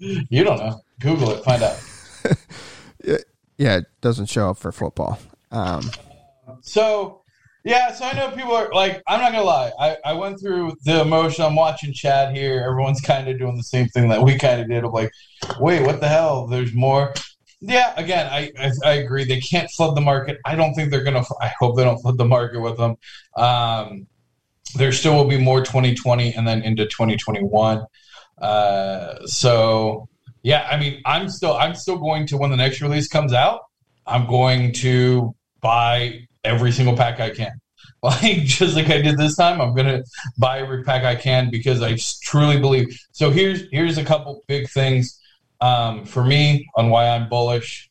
you 0.00 0.44
don't 0.44 0.58
know. 0.58 0.80
Google 1.00 1.30
it. 1.32 1.44
Find 1.44 1.62
out. 1.62 1.82
Yeah, 3.56 3.76
it 3.76 3.84
doesn't 4.00 4.26
show 4.26 4.50
up 4.50 4.58
for 4.58 4.72
football. 4.72 5.18
Um, 5.52 5.90
So, 6.62 7.22
yeah, 7.64 7.92
so 7.92 8.04
I 8.04 8.12
know 8.12 8.30
people 8.30 8.52
are 8.52 8.72
like, 8.72 9.02
I'm 9.06 9.20
not 9.20 9.32
gonna 9.32 9.44
lie. 9.44 9.70
I, 9.78 9.96
I 10.04 10.12
went 10.14 10.40
through 10.40 10.72
the 10.84 11.02
emotion. 11.02 11.44
I'm 11.44 11.54
watching 11.54 11.92
Chad 11.92 12.34
here. 12.34 12.64
Everyone's 12.68 13.00
kind 13.12 13.28
of 13.28 13.38
doing 13.38 13.56
the 13.56 13.62
same 13.62 13.86
thing 13.88 14.08
that 14.08 14.22
we 14.22 14.38
kind 14.38 14.60
of 14.60 14.68
did. 14.68 14.84
I'm 14.84 14.90
like, 14.90 15.12
wait, 15.60 15.82
what 15.82 16.00
the 16.00 16.08
hell? 16.08 16.46
There's 16.46 16.74
more. 16.74 17.14
Yeah, 17.60 17.94
again, 17.96 18.26
I, 18.30 18.50
I 18.58 18.72
I 18.84 18.92
agree. 18.94 19.24
They 19.24 19.40
can't 19.40 19.70
flood 19.70 19.96
the 19.96 20.00
market. 20.02 20.38
I 20.44 20.54
don't 20.54 20.74
think 20.74 20.90
they're 20.90 21.04
gonna. 21.04 21.24
I 21.40 21.52
hope 21.58 21.76
they 21.76 21.84
don't 21.84 21.98
flood 21.98 22.18
the 22.18 22.24
market 22.26 22.60
with 22.60 22.76
them. 22.76 22.96
Um, 23.36 24.06
there 24.74 24.92
still 24.92 25.14
will 25.14 25.24
be 25.24 25.38
more 25.38 25.60
2020 25.60 26.34
and 26.34 26.46
then 26.46 26.60
into 26.62 26.84
2021. 26.84 27.86
Uh, 28.44 29.26
so 29.26 30.06
yeah, 30.42 30.68
I 30.70 30.78
mean, 30.78 31.00
I'm 31.06 31.30
still 31.30 31.54
I'm 31.54 31.74
still 31.74 31.96
going 31.96 32.26
to 32.26 32.36
when 32.36 32.50
the 32.50 32.56
next 32.56 32.82
release 32.82 33.08
comes 33.08 33.32
out. 33.32 33.62
I'm 34.06 34.26
going 34.26 34.72
to 34.74 35.34
buy 35.62 36.28
every 36.44 36.70
single 36.70 36.94
pack 36.96 37.20
I 37.20 37.30
can. 37.30 37.52
Like 38.02 38.42
just 38.42 38.76
like 38.76 38.90
I 38.90 39.00
did 39.00 39.16
this 39.16 39.34
time, 39.34 39.62
I'm 39.62 39.74
gonna 39.74 40.02
buy 40.36 40.58
every 40.58 40.84
pack 40.84 41.04
I 41.04 41.14
can 41.14 41.50
because 41.50 41.80
I 41.80 41.96
truly 42.22 42.60
believe. 42.60 42.86
So 43.12 43.30
here's 43.30 43.62
here's 43.72 43.96
a 43.96 44.04
couple 44.04 44.44
big 44.46 44.68
things 44.68 45.18
um, 45.62 46.04
for 46.04 46.22
me 46.22 46.68
on 46.76 46.90
why 46.90 47.08
I'm 47.08 47.30
bullish 47.30 47.90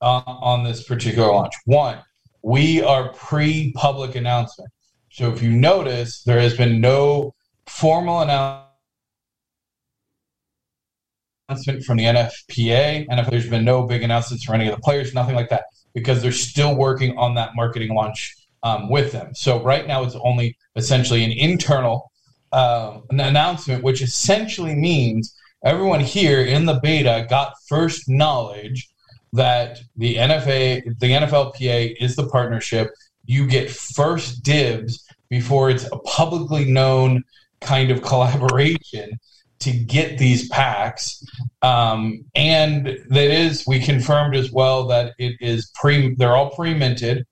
uh, 0.00 0.22
on 0.26 0.64
this 0.64 0.82
particular 0.82 1.28
launch. 1.28 1.54
One, 1.64 1.98
we 2.42 2.82
are 2.82 3.12
pre-public 3.12 4.16
announcement. 4.16 4.68
So 5.10 5.32
if 5.32 5.40
you 5.40 5.52
notice, 5.52 6.24
there 6.24 6.40
has 6.40 6.56
been 6.56 6.80
no 6.80 7.32
formal 7.68 8.18
announcement 8.18 8.71
from 11.84 11.96
the 11.96 12.04
NFPA, 12.04 13.06
and 13.08 13.20
if 13.20 13.28
there's 13.28 13.48
been 13.48 13.64
no 13.64 13.84
big 13.84 14.02
announcements 14.02 14.44
from 14.44 14.56
any 14.56 14.68
of 14.68 14.74
the 14.74 14.80
players, 14.80 15.14
nothing 15.14 15.34
like 15.34 15.48
that, 15.50 15.64
because 15.94 16.22
they're 16.22 16.32
still 16.32 16.74
working 16.74 17.16
on 17.18 17.34
that 17.34 17.54
marketing 17.54 17.94
launch 17.94 18.36
um, 18.62 18.88
with 18.88 19.12
them. 19.12 19.34
So 19.34 19.62
right 19.62 19.86
now, 19.86 20.04
it's 20.04 20.16
only 20.22 20.56
essentially 20.76 21.24
an 21.24 21.32
internal 21.32 22.10
uh, 22.52 23.00
an 23.10 23.20
announcement, 23.20 23.82
which 23.82 24.02
essentially 24.02 24.74
means 24.74 25.34
everyone 25.64 26.00
here 26.00 26.42
in 26.42 26.66
the 26.66 26.78
beta 26.82 27.26
got 27.28 27.54
first 27.66 28.08
knowledge 28.08 28.90
that 29.32 29.80
the 29.96 30.16
NFA, 30.16 30.98
the 30.98 31.10
NFLPA 31.12 31.96
is 31.98 32.14
the 32.14 32.28
partnership. 32.28 32.90
You 33.24 33.46
get 33.46 33.70
first 33.70 34.42
dibs 34.42 35.06
before 35.30 35.70
it's 35.70 35.84
a 35.90 35.96
publicly 36.00 36.66
known 36.66 37.24
kind 37.62 37.90
of 37.90 38.02
collaboration 38.02 39.18
to 39.62 39.72
get 39.72 40.18
these 40.18 40.48
packs. 40.48 41.24
Um, 41.62 42.24
and 42.34 42.86
that 42.86 43.30
is, 43.30 43.64
we 43.66 43.80
confirmed 43.80 44.36
as 44.36 44.50
well 44.50 44.86
that 44.88 45.14
it 45.18 45.36
is 45.40 45.70
pre, 45.74 46.14
they're 46.14 46.36
all 46.36 46.50
pre 46.50 46.74
minted. 46.74 47.24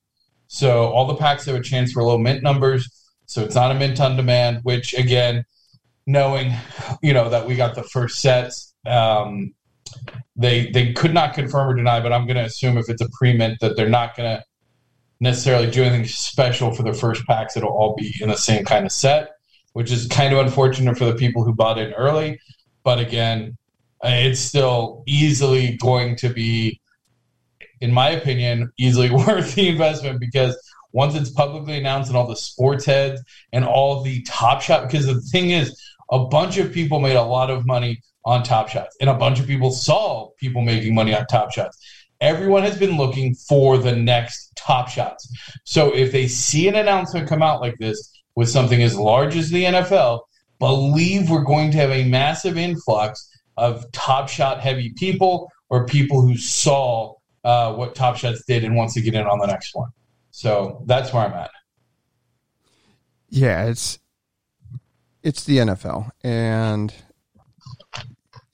So 0.49 0.89
all 0.89 1.07
the 1.07 1.17
packs 1.17 1.45
have 1.45 1.55
a 1.55 1.63
chance 1.63 1.93
for 1.93 2.03
low 2.03 2.19
mint 2.19 2.43
numbers. 2.43 2.89
So 3.27 3.45
it's 3.45 3.55
not 3.55 3.71
a 3.71 3.75
mint 3.75 4.01
on 4.01 4.17
demand, 4.17 4.61
which 4.65 4.95
again, 4.95 5.45
knowing, 6.07 6.53
you 7.03 7.13
know, 7.13 7.31
that 7.31 7.47
we 7.47 7.55
got 7.55 7.75
the 7.75 7.85
first 7.85 8.21
sets, 8.21 8.75
um, 8.87 9.55
they 10.37 10.71
they 10.71 10.93
could 10.93 11.15
not 11.15 11.35
confirm 11.35 11.69
or 11.69 11.75
deny, 11.75 12.01
but 12.01 12.13
I'm 12.13 12.27
going 12.27 12.37
to 12.37 12.45
assume 12.45 12.79
if 12.79 12.89
it's 12.89 13.03
a 13.03 13.09
pre 13.11 13.37
mint 13.37 13.59
that 13.61 13.77
they're 13.77 13.89
not 13.89 14.17
going 14.17 14.39
to 14.39 14.45
necessarily 15.21 15.71
do 15.71 15.83
anything 15.83 16.07
special 16.07 16.73
for 16.73 16.83
the 16.83 16.95
first 16.95 17.25
packs. 17.27 17.57
It'll 17.57 17.71
all 17.71 17.95
be 17.95 18.15
in 18.21 18.29
the 18.29 18.37
same 18.37 18.65
kind 18.65 18.87
of 18.87 18.93
set, 18.93 19.31
which 19.73 19.91
is 19.91 20.07
kind 20.09 20.33
of 20.33 20.45
unfortunate 20.45 20.99
for 20.99 21.05
the 21.05 21.15
people 21.15 21.45
who 21.45 21.55
bought 21.55 21.79
in 21.79 21.93
early. 21.95 22.41
But 22.83 22.99
again, 22.99 23.57
uh, 24.05 24.09
it's 24.13 24.41
still 24.41 25.03
easily 25.07 25.77
going 25.77 26.17
to 26.17 26.29
be, 26.29 26.81
in 27.81 27.93
my 27.93 28.11
opinion, 28.11 28.73
easily 28.79 29.11
worth 29.27 29.55
the 29.55 29.69
investment 29.69 30.21
because 30.21 30.59
once 30.93 31.15
it's 31.15 31.31
publicly 31.31 31.79
announced 31.79 32.09
and 32.09 32.17
all 32.17 32.27
the 32.27 32.37
sports 32.37 32.85
heads 32.85 33.23
and 33.53 33.65
all 33.65 34.03
the 34.03 34.23
top 34.23 34.61
shot, 34.61 34.89
because 34.89 35.07
the 35.07 35.21
thing 35.21 35.51
is, 35.51 35.81
a 36.11 36.27
bunch 36.27 36.57
of 36.59 36.73
people 36.73 36.99
made 36.99 37.15
a 37.15 37.23
lot 37.23 37.51
of 37.51 37.65
money 37.65 38.03
on 38.25 38.43
top 38.43 38.69
shots 38.69 38.97
and 39.01 39.09
a 39.09 39.15
bunch 39.15 39.39
of 39.39 39.47
people 39.47 39.71
saw 39.71 40.29
people 40.39 40.61
making 40.61 40.95
money 40.95 41.15
on 41.15 41.25
top 41.27 41.53
shots 41.53 41.79
everyone 42.21 42.63
has 42.63 42.79
been 42.79 42.97
looking 42.97 43.35
for 43.35 43.79
the 43.79 43.95
next 43.95 44.53
top 44.57 44.89
shots. 44.89 45.33
So 45.65 45.95
if 45.95 46.13
they 46.13 46.29
see 46.29 46.69
an 46.69 46.75
announcement 46.75 47.29
come 47.29 47.43
out 47.43 47.61
like 47.61 47.79
this 47.79 48.20
with 48.41 48.49
something 48.49 48.83
as 48.83 48.97
large 48.97 49.37
as 49.37 49.51
the 49.51 49.65
NFL, 49.65 50.21
believe 50.59 51.29
we're 51.29 51.45
going 51.45 51.71
to 51.73 51.77
have 51.77 51.91
a 51.91 52.05
massive 52.05 52.57
influx 52.57 53.29
of 53.59 53.85
top 53.93 54.31
shot 54.31 54.61
heavy 54.61 54.95
people 54.97 55.53
or 55.69 55.85
people 55.85 56.23
who 56.23 56.39
saw 56.39 57.13
uh, 57.45 57.75
what 57.75 57.95
Top 57.95 58.17
Shots 58.17 58.43
did 58.47 58.65
and 58.65 58.75
wants 58.75 58.95
to 58.95 59.03
get 59.03 59.13
in 59.13 59.27
on 59.27 59.41
the 59.41 59.47
next 59.47 59.75
one. 59.75 59.91
So 60.31 60.83
that's 60.87 61.13
where 61.13 61.27
I'm 61.27 61.35
at. 61.35 61.51
Yeah, 63.29 63.67
it's 63.67 63.99
it's 65.23 65.45
the 65.45 65.59
NFL, 65.59 66.11
and 66.25 66.95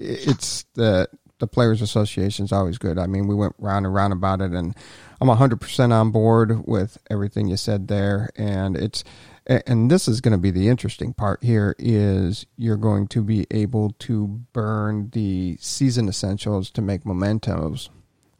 it's 0.01 0.65
the 0.75 1.09
the 1.39 1.47
players 1.47 1.81
association 1.81 2.45
is 2.45 2.51
always 2.51 2.77
good. 2.77 2.99
I 2.99 3.07
mean, 3.07 3.29
we 3.29 3.37
went 3.37 3.55
round 3.61 3.87
and 3.87 3.95
round 3.95 4.13
about 4.13 4.41
it, 4.41 4.51
and 4.51 4.75
I'm 5.21 5.29
100% 5.29 5.93
on 5.93 6.11
board 6.11 6.67
with 6.67 6.99
everything 7.09 7.47
you 7.47 7.57
said 7.57 7.87
there. 7.87 8.31
And 8.37 8.77
it's 8.77 9.05
and 9.47 9.91
this 9.91 10.09
is 10.09 10.21
going 10.21 10.33
to 10.33 10.39
be 10.39 10.51
the 10.51 10.69
interesting 10.69 11.13
part 11.13 11.43
here 11.43 11.77
is 11.79 12.47
you're 12.57 12.77
going 12.77 13.07
to 13.09 13.23
be 13.23 13.47
able 13.51 13.91
to 14.01 14.27
burn 14.53 15.11
the 15.11 15.57
season 15.61 16.09
essentials 16.09 16.71
to 16.71 16.83
make 16.83 17.07
mementos. 17.07 17.91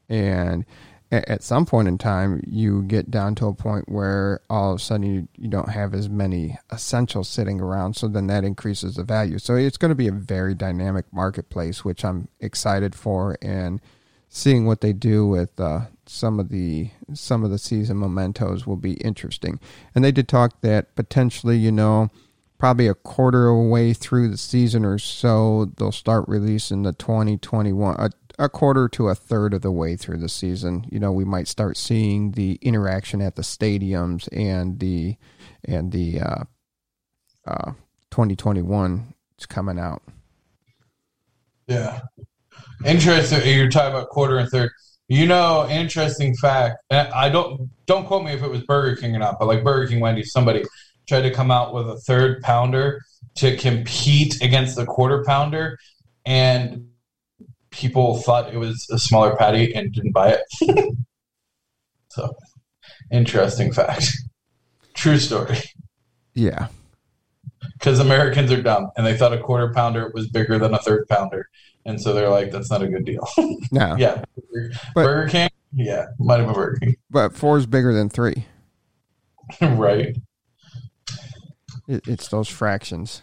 And 0.09 0.65
at 1.13 1.45
some 1.45 1.65
point 1.65 1.87
in 1.87 1.99
time 1.99 2.43
you 2.47 2.83
get 2.83 3.11
down 3.11 3.37
to 3.37 3.47
a 3.47 3.55
point 3.55 3.89
where 3.89 4.41
all 4.51 4.73
of 4.73 4.81
a 4.81 4.83
sudden 4.83 5.05
you, 5.05 5.29
you 5.37 5.49
don't 5.49 5.69
have 5.69 5.95
as 5.95 6.09
many 6.09 6.59
essentials 6.73 7.29
sitting 7.29 7.61
around 7.61 7.95
so 7.95 8.09
then 8.09 8.27
that 8.27 8.45
increases 8.45 8.97
the 8.97 9.05
value. 9.05 9.39
So 9.39 9.55
it's 9.55 9.77
going 9.77 9.91
to 9.91 9.95
be 9.95 10.09
a 10.09 10.13
very 10.13 10.55
dynamic 10.55 11.05
marketplace 11.13 11.85
which 11.85 12.05
i'm 12.05 12.27
excited 12.41 12.97
for 12.97 13.39
and 13.41 13.81
seeing 14.37 14.67
what 14.67 14.83
they 14.83 14.93
do 14.93 15.27
with 15.27 15.59
uh, 15.59 15.81
some 16.05 16.39
of 16.39 16.51
the 16.51 16.91
some 17.15 17.43
of 17.43 17.51
the 17.51 17.59
season 17.59 17.99
mementos 17.99 18.67
will 18.67 18.77
be 18.77 18.93
interesting. 18.95 19.59
And 19.95 20.05
they 20.05 20.13
did 20.13 20.29
talk 20.29 20.61
that 20.61 20.95
potentially 20.95 21.57
you 21.57 21.73
know 21.73 22.11
probably 22.59 22.87
a 22.87 22.95
quarter 22.95 23.49
of 23.49 23.57
a 23.57 23.69
way 23.69 23.95
through 23.95 24.29
the 24.29 24.37
season 24.37 24.85
or 24.85 24.99
so 24.99 25.73
they'll 25.77 25.93
start 25.93 26.25
releasing 26.27 26.83
the 26.83 26.93
2021 26.93 27.97
a, 27.99 28.11
a 28.39 28.49
quarter 28.49 28.89
to 28.89 29.09
a 29.09 29.15
third 29.15 29.53
of 29.55 29.63
the 29.63 29.73
way 29.73 29.97
through 29.97 30.19
the 30.19 30.29
season. 30.29 30.85
You 30.91 31.01
know 31.01 31.13
we 31.13 31.25
might 31.25 31.49
start 31.49 31.79
seeing 31.79 32.33
the 32.33 32.59
interaction 32.61 33.23
at 33.23 33.37
the 33.37 33.43
stadiums 33.43 34.29
and 34.33 34.81
the 34.81 35.17
and 35.65 35.93
the 35.93 36.21
uh, 36.21 36.45
uh, 37.47 37.73
2021 38.11 39.15
is 39.39 39.47
coming 39.47 39.79
out. 39.79 40.03
Yeah. 41.67 42.01
Interesting. 42.85 43.41
You're 43.47 43.69
talking 43.69 43.95
about 43.95 44.09
quarter 44.09 44.39
and 44.39 44.49
third. 44.49 44.71
You 45.09 45.27
know, 45.27 45.69
interesting 45.69 46.35
fact. 46.37 46.79
I 46.91 47.29
don't 47.29 47.71
don't 47.87 48.07
quote 48.07 48.25
me 48.25 48.33
if 48.33 48.43
it 48.43 48.51
was 48.51 48.63
Burger 48.63 49.01
King 49.01 49.15
or 49.15 49.21
not, 49.21 49.39
but 49.39 49.47
like 49.47 49.63
Burger 49.63 49.89
King, 49.89 50.01
Wendy's, 50.01 50.33
somebody 50.33 50.65
tried 51.09 51.23
to 51.23 51.31
come 51.31 51.51
out 51.51 51.73
with 51.73 51.89
a 51.89 51.97
third 51.99 52.43
pounder 52.43 53.01
to 53.37 53.57
compete 53.57 54.43
against 54.43 54.77
the 54.77 54.85
quarter 54.85 55.23
pounder, 55.25 55.79
and 56.25 56.89
people 57.71 58.19
thought 58.19 58.53
it 58.53 58.59
was 58.59 58.89
a 58.91 58.99
smaller 58.99 59.37
patty 59.37 59.73
and 59.75 59.93
didn't 59.93 60.13
buy 60.13 60.37
it. 60.37 60.97
so 62.09 62.35
Interesting 63.11 63.73
fact. 63.73 64.17
True 64.95 65.19
story. 65.19 65.59
Yeah. 66.35 66.69
Because 67.75 67.99
Americans 67.99 68.51
are 68.53 68.63
dumb 68.63 68.91
and 68.97 69.07
they 69.07 69.17
thought 69.17 69.33
a 69.33 69.39
quarter 69.39 69.73
pounder 69.73 70.11
was 70.15 70.29
bigger 70.29 70.59
than 70.59 70.75
a 70.75 70.79
third 70.79 71.07
pounder. 71.09 71.49
And 71.87 72.01
so 72.01 72.13
they're 72.13 72.29
like, 72.29 72.51
that's 72.51 72.71
not 72.71 72.83
a 72.83 72.89
good 72.89 73.05
deal. 73.05 73.27
No. 73.73 73.97
yeah. 73.97 74.25
But- 74.95 75.05
Burger 75.05 75.29
King? 75.29 75.49
Yeah. 75.73 76.07
Might 76.19 76.39
have 76.39 76.47
been 76.47 76.55
Burger 76.55 76.79
King. 76.81 76.97
But 77.11 77.35
four 77.35 77.59
is 77.59 77.67
bigger 77.67 77.93
than 77.93 78.09
three. 78.09 78.47
right. 79.61 80.17
It, 81.89 82.09
it's 82.09 82.29
those 82.29 82.49
fractions. 82.49 83.23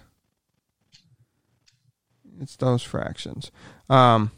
It's 2.42 2.56
those 2.56 2.84
fractions. 2.84 3.52
Um, 3.90 4.32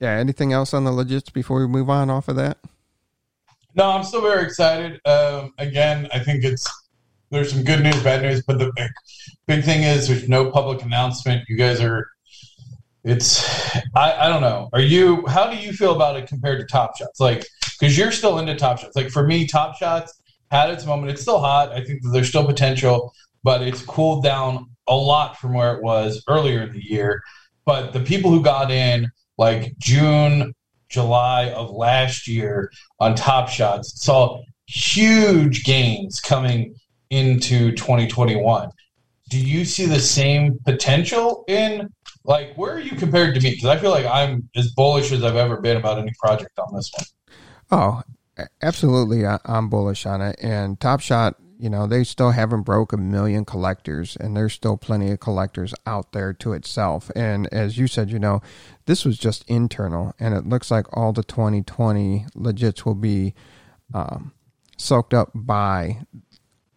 yeah. 0.00 0.12
Anything 0.12 0.52
else 0.52 0.72
on 0.72 0.84
the 0.84 0.90
legits 0.90 1.32
before 1.32 1.60
we 1.60 1.66
move 1.66 1.90
on 1.90 2.08
off 2.10 2.28
of 2.28 2.36
that? 2.36 2.58
No, 3.74 3.90
I'm 3.90 4.04
still 4.04 4.22
very 4.22 4.44
excited. 4.44 5.00
Um, 5.06 5.52
again, 5.58 6.08
I 6.12 6.18
think 6.20 6.44
it's 6.44 6.66
there's 7.30 7.52
some 7.52 7.64
good 7.64 7.82
news, 7.82 8.02
bad 8.02 8.22
news, 8.22 8.42
but 8.46 8.58
the 8.58 8.72
big, 8.76 8.90
big 9.46 9.64
thing 9.64 9.82
is 9.82 10.08
there's 10.08 10.28
no 10.28 10.50
public 10.50 10.82
announcement. 10.82 11.46
You 11.48 11.56
guys 11.56 11.80
are. 11.80 12.06
It's 13.06 13.76
I, 13.94 14.26
I 14.26 14.28
don't 14.28 14.40
know. 14.40 14.68
Are 14.72 14.80
you? 14.80 15.24
How 15.28 15.48
do 15.48 15.56
you 15.56 15.72
feel 15.72 15.94
about 15.94 16.16
it 16.16 16.26
compared 16.26 16.58
to 16.58 16.66
Top 16.66 16.96
Shots? 16.96 17.20
Like, 17.20 17.46
because 17.78 17.96
you're 17.96 18.10
still 18.10 18.38
into 18.40 18.56
Top 18.56 18.78
Shots. 18.78 18.96
Like 18.96 19.10
for 19.10 19.24
me, 19.24 19.46
Top 19.46 19.76
Shots 19.76 20.20
had 20.50 20.70
its 20.70 20.84
moment. 20.84 21.12
It's 21.12 21.22
still 21.22 21.38
hot. 21.38 21.70
I 21.70 21.84
think 21.84 22.02
that 22.02 22.10
there's 22.10 22.28
still 22.28 22.44
potential, 22.44 23.14
but 23.44 23.62
it's 23.62 23.80
cooled 23.80 24.24
down 24.24 24.70
a 24.88 24.96
lot 24.96 25.38
from 25.38 25.54
where 25.54 25.76
it 25.76 25.84
was 25.84 26.22
earlier 26.28 26.62
in 26.62 26.72
the 26.72 26.84
year. 26.84 27.22
But 27.64 27.92
the 27.92 28.00
people 28.00 28.32
who 28.32 28.42
got 28.42 28.72
in 28.72 29.08
like 29.38 29.78
June, 29.78 30.52
July 30.88 31.50
of 31.50 31.70
last 31.70 32.26
year 32.26 32.72
on 32.98 33.14
Top 33.14 33.48
Shots 33.48 34.02
saw 34.02 34.42
huge 34.66 35.62
gains 35.62 36.20
coming 36.20 36.74
into 37.10 37.70
2021. 37.72 38.68
Do 39.28 39.38
you 39.38 39.64
see 39.64 39.86
the 39.86 40.00
same 40.00 40.58
potential 40.64 41.44
in 41.46 41.88
like 42.26 42.54
where 42.56 42.74
are 42.74 42.80
you 42.80 42.96
compared 42.96 43.34
to 43.34 43.40
me? 43.40 43.50
Because 43.50 43.66
I 43.66 43.78
feel 43.78 43.90
like 43.90 44.06
I'm 44.06 44.48
as 44.56 44.70
bullish 44.72 45.12
as 45.12 45.22
I've 45.22 45.36
ever 45.36 45.60
been 45.60 45.76
about 45.76 45.98
any 45.98 46.12
project 46.20 46.58
on 46.58 46.74
this 46.74 46.90
one. 46.92 47.04
Oh, 47.70 48.02
absolutely. 48.62 49.26
I, 49.26 49.38
I'm 49.44 49.68
bullish 49.68 50.06
on 50.06 50.20
it. 50.20 50.36
And 50.40 50.78
Top 50.80 51.00
Shot, 51.00 51.36
you 51.58 51.70
know, 51.70 51.86
they 51.86 52.04
still 52.04 52.32
haven't 52.32 52.62
broke 52.62 52.92
a 52.92 52.98
million 52.98 53.44
collectors, 53.44 54.16
and 54.16 54.36
there's 54.36 54.52
still 54.52 54.76
plenty 54.76 55.10
of 55.10 55.20
collectors 55.20 55.74
out 55.86 56.12
there 56.12 56.32
to 56.34 56.52
itself. 56.52 57.10
And 57.16 57.52
as 57.52 57.78
you 57.78 57.86
said, 57.86 58.10
you 58.10 58.18
know, 58.18 58.42
this 58.84 59.04
was 59.04 59.18
just 59.18 59.48
internal, 59.48 60.14
and 60.20 60.34
it 60.34 60.46
looks 60.46 60.70
like 60.70 60.86
all 60.96 61.12
the 61.12 61.22
2020 61.22 62.26
legits 62.36 62.84
will 62.84 62.94
be 62.94 63.34
um, 63.94 64.32
soaked 64.76 65.14
up 65.14 65.30
by 65.34 66.02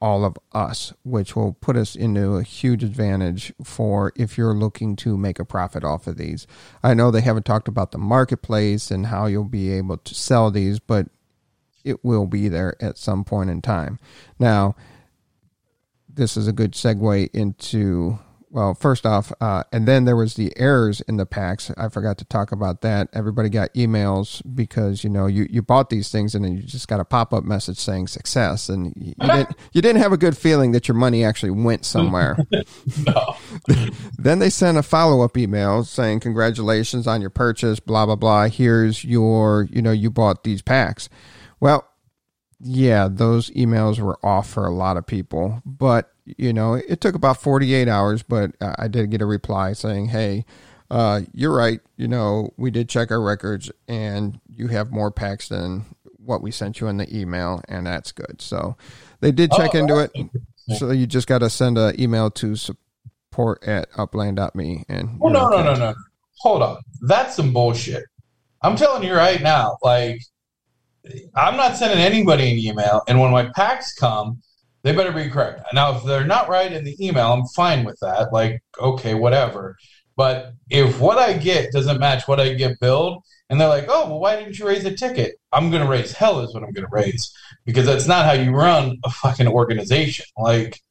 all 0.02 0.24
of 0.24 0.38
us, 0.54 0.94
which 1.04 1.36
will 1.36 1.54
put 1.54 1.76
us 1.76 1.96
into 1.96 2.36
a 2.36 2.44
huge 2.44 2.84
advantage 2.84 3.54
for 3.64 4.14
if 4.16 4.38
you're 4.38 4.54
looking 4.54 4.96
to 4.98 5.18
make 5.18 5.40
a 5.40 5.46
profit 5.46 5.84
off 5.84 6.08
of 6.08 6.18
these. 6.18 6.48
I 6.82 6.94
know 6.94 7.12
they 7.12 7.22
haven't 7.22 7.46
talked 7.46 7.68
about 7.68 7.92
the 7.92 7.98
marketplace 7.98 8.92
and 8.92 9.08
how 9.08 9.26
you'll 9.26 9.44
be 9.44 9.72
able 9.72 9.98
to 9.98 10.16
sell 10.16 10.52
these, 10.52 10.80
but 10.80 11.08
it 11.84 12.04
will 12.04 12.28
be 12.28 12.48
there 12.48 12.76
at 12.82 12.98
some 12.98 13.24
point 13.24 13.50
in 13.50 13.62
time. 13.62 14.00
Now, 14.38 14.76
this 16.08 16.38
is 16.38 16.48
a 16.48 16.54
good 16.54 16.74
segue 16.74 17.30
into 17.34 18.20
well, 18.52 18.74
first 18.74 19.06
off, 19.06 19.32
uh, 19.40 19.64
and 19.72 19.88
then 19.88 20.06
there 20.06 20.16
was 20.16 20.34
the 20.34 20.52
errors 20.58 21.02
in 21.02 21.18
the 21.18 21.26
packs. 21.26 21.72
I 21.78 21.88
forgot 21.90 22.18
to 22.18 22.26
talk 22.26 22.52
about 22.52 22.82
that. 22.82 23.10
Everybody 23.14 23.50
got 23.50 23.74
emails 23.76 24.42
because 24.56 25.04
you 25.04 25.10
know 25.10 25.28
you, 25.28 25.48
you 25.50 25.62
bought 25.62 25.90
these 25.90 26.10
things 26.10 26.34
and 26.34 26.44
then 26.44 26.58
you 26.58 26.64
just 26.64 26.88
got 26.88 27.00
a 27.00 27.06
pop 27.06 27.32
up 27.32 27.44
message 27.44 27.78
saying 27.78 28.08
success, 28.08 28.68
and 28.68 28.94
you, 28.96 29.14
you 29.22 29.28
didn't 29.28 29.56
you 29.74 29.82
didn't 29.82 30.02
have 30.02 30.14
a 30.14 30.18
good 30.18 30.36
feeling 30.36 30.72
that 30.72 30.88
your 30.88 30.96
money 30.96 31.24
actually 31.24 31.52
went 31.52 31.86
somewhere. 31.86 32.38
No. 33.06 33.36
then 34.18 34.40
they 34.40 34.50
sent 34.50 34.78
a 34.78 34.84
follow 34.84 35.24
up 35.24 35.38
email 35.38 35.84
saying 35.84 36.20
congratulations 36.20 37.08
on 37.08 37.22
your 37.22 37.30
purchase, 37.30 37.80
blah 37.80 38.06
blah 38.06 38.16
blah. 38.16 38.48
Here's 38.48 39.04
your 39.04 39.68
you 39.72 39.82
know 39.82 39.92
you 39.92 40.10
bought 40.10 40.44
these 40.44 40.62
packs. 40.62 41.08
Well, 41.60 41.88
yeah, 42.60 43.08
those 43.10 43.50
emails 43.52 44.00
were 44.00 44.18
off 44.24 44.50
for 44.50 44.66
a 44.66 44.72
lot 44.72 44.98
of 44.98 45.06
people, 45.06 45.62
but 45.66 46.12
you 46.38 46.54
know, 46.54 46.74
it 46.74 47.02
took 47.02 47.16
about 47.16 47.42
48 47.42 47.88
hours, 47.88 48.24
but 48.24 48.52
I 48.62 48.88
did 48.88 49.12
get 49.12 49.22
a 49.22 49.26
reply 49.26 49.74
saying, 49.74 50.08
"Hey, 50.10 50.46
uh, 50.92 51.22
you're 51.34 51.56
right. 51.56 51.80
You 51.98 52.08
know, 52.08 52.54
we 52.58 52.72
did 52.72 52.90
check 52.90 53.12
our 53.12 53.22
records, 53.22 53.72
and 53.88 54.40
you 54.48 54.68
have 54.68 54.92
more 54.92 55.12
packs 55.12 55.50
than 55.50 55.86
what 56.18 56.42
we 56.42 56.52
sent 56.52 56.80
you 56.80 56.88
in 56.88 56.98
the 56.98 57.18
email, 57.18 57.62
and 57.68 57.86
that's 57.88 58.12
good." 58.12 58.42
So 58.42 58.76
they 59.20 59.32
did 59.32 59.52
check 59.52 59.72
Oh, 59.76 59.80
into 59.80 60.00
it. 60.00 60.12
So 60.78 60.92
you 60.92 61.08
just 61.08 61.28
got 61.28 61.40
to 61.40 61.50
send 61.50 61.78
an 61.78 62.00
email 62.00 62.30
to 62.32 62.56
support 62.56 63.64
at 63.68 63.88
upland.me, 63.98 64.84
and 64.88 65.20
Oh 65.22 65.30
no, 65.30 65.50
no, 65.50 65.64
no, 65.64 65.74
no. 65.74 65.94
Hold 66.42 66.62
on. 66.62 66.78
That's 67.02 67.36
some 67.36 67.52
bullshit. 67.52 68.04
I'm 68.62 68.76
telling 68.76 69.04
you 69.04 69.14
right 69.14 69.42
now, 69.42 69.78
like 69.82 70.22
I'm 71.36 71.58
not 71.58 71.76
sending 71.76 72.00
anybody 72.00 72.52
an 72.52 72.60
email, 72.60 73.02
and 73.08 73.20
when 73.20 73.32
my 73.32 73.50
packs 73.56 73.94
come, 73.94 74.42
they 74.84 74.94
better 74.94 75.12
be 75.12 75.30
correct. 75.30 75.62
Now, 75.74 75.98
if 75.98 76.04
they're 76.04 76.26
not 76.26 76.50
right 76.50 76.72
in 76.72 76.84
the 76.84 76.96
email, 77.06 77.34
I'm 77.34 77.46
fine 77.48 77.84
with 77.84 78.00
that. 78.02 78.32
Like, 78.32 78.62
okay, 78.80 79.14
whatever. 79.14 79.78
But 80.16 80.54
if 80.70 81.00
what 81.00 81.18
I 81.18 81.34
get 81.34 81.72
doesn't 81.72 82.00
match 82.00 82.28
what 82.28 82.40
I 82.40 82.54
get 82.54 82.80
billed, 82.80 83.24
and 83.50 83.60
they're 83.60 83.68
like, 83.70 83.86
"Oh, 83.88 84.10
well, 84.10 84.20
why 84.20 84.36
didn't 84.36 84.60
you 84.60 84.68
raise 84.68 84.86
a 84.86 84.94
ticket?" 84.94 85.36
I'm 85.52 85.72
going 85.72 85.82
to 85.82 85.90
raise 85.90 86.12
hell 86.12 86.42
is 86.42 86.54
what 86.54 86.64
I'm 86.64 86.74
going 86.74 86.86
to 86.86 86.92
raise 86.92 87.34
because 87.66 87.86
that's 87.86 88.08
not 88.08 88.26
how 88.26 88.34
you 88.34 88.52
run 88.52 88.98
a 89.04 89.10
fucking 89.10 89.48
organization. 89.48 90.26
Like, 90.38 90.82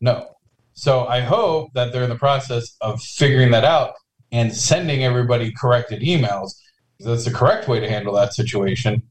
no. 0.00 0.28
So 0.74 1.06
I 1.06 1.20
hope 1.20 1.72
that 1.74 1.92
they're 1.92 2.04
in 2.04 2.10
the 2.10 2.16
process 2.16 2.76
of 2.80 3.02
figuring 3.02 3.50
that 3.50 3.64
out 3.64 3.94
and 4.32 4.54
sending 4.54 5.04
everybody 5.04 5.52
corrected 5.52 6.02
emails. 6.02 6.52
That's 7.00 7.24
the 7.24 7.32
correct 7.32 7.68
way 7.68 7.80
to 7.80 7.88
handle 7.88 8.14
that 8.14 8.34
situation. 8.34 9.02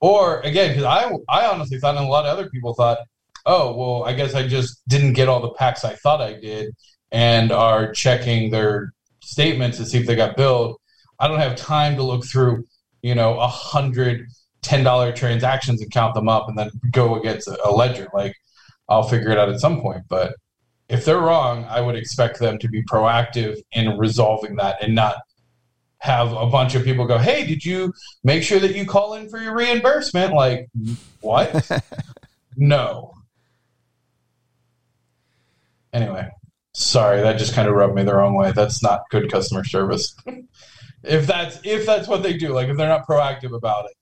Or 0.00 0.40
again, 0.40 0.70
because 0.70 0.84
I 0.84 1.10
I 1.28 1.46
honestly 1.46 1.78
thought, 1.78 1.96
and 1.96 2.04
a 2.04 2.08
lot 2.08 2.26
of 2.26 2.36
other 2.36 2.50
people 2.50 2.74
thought, 2.74 2.98
oh 3.46 3.74
well, 3.76 4.04
I 4.04 4.14
guess 4.14 4.34
I 4.34 4.46
just 4.46 4.86
didn't 4.88 5.14
get 5.14 5.28
all 5.28 5.40
the 5.40 5.50
packs 5.50 5.84
I 5.84 5.94
thought 5.94 6.20
I 6.20 6.34
did, 6.34 6.74
and 7.12 7.52
are 7.52 7.92
checking 7.92 8.50
their 8.50 8.92
statements 9.20 9.78
to 9.78 9.86
see 9.86 9.98
if 9.98 10.06
they 10.06 10.16
got 10.16 10.36
billed. 10.36 10.76
I 11.18 11.28
don't 11.28 11.40
have 11.40 11.56
time 11.56 11.96
to 11.96 12.02
look 12.02 12.24
through, 12.24 12.66
you 13.02 13.14
know, 13.14 13.38
a 13.38 13.48
hundred 13.48 14.26
ten 14.62 14.84
dollar 14.84 15.12
transactions 15.12 15.80
and 15.82 15.90
count 15.90 16.14
them 16.14 16.28
up, 16.28 16.48
and 16.48 16.58
then 16.58 16.70
go 16.90 17.16
against 17.16 17.48
a, 17.48 17.58
a 17.66 17.70
ledger. 17.70 18.08
Like 18.12 18.34
I'll 18.88 19.02
figure 19.02 19.30
it 19.30 19.38
out 19.38 19.48
at 19.48 19.60
some 19.60 19.80
point, 19.80 20.04
but 20.08 20.34
if 20.88 21.04
they're 21.04 21.20
wrong, 21.20 21.64
I 21.64 21.80
would 21.80 21.96
expect 21.96 22.38
them 22.38 22.58
to 22.58 22.68
be 22.68 22.82
proactive 22.82 23.58
in 23.72 23.96
resolving 23.96 24.56
that 24.56 24.82
and 24.82 24.94
not 24.94 25.16
have 25.98 26.32
a 26.32 26.46
bunch 26.46 26.74
of 26.74 26.84
people 26.84 27.06
go, 27.06 27.16
"Hey, 27.16 27.46
did 27.46 27.64
you 27.64 27.92
make 28.22 28.42
sure 28.42 28.60
that 28.60 28.74
you 28.74 28.84
call 28.84 29.14
in 29.14 29.28
for 29.30 29.38
your 29.38 29.54
reimbursement?" 29.54 30.34
Like, 30.34 30.68
what? 31.20 31.70
no. 32.56 33.13
Anyway, 35.94 36.28
sorry, 36.74 37.22
that 37.22 37.38
just 37.38 37.54
kind 37.54 37.68
of 37.68 37.74
rubbed 37.74 37.94
me 37.94 38.02
the 38.02 38.14
wrong 38.14 38.34
way. 38.34 38.52
That's 38.52 38.82
not 38.82 39.08
good 39.10 39.30
customer 39.32 39.64
service. 39.64 40.14
if 41.02 41.26
that's 41.26 41.58
if 41.64 41.86
that's 41.86 42.06
what 42.06 42.22
they 42.22 42.36
do, 42.36 42.52
like 42.52 42.68
if 42.68 42.76
they're 42.76 42.88
not 42.88 43.06
proactive 43.06 43.56
about 43.56 43.86
it, 43.86 43.96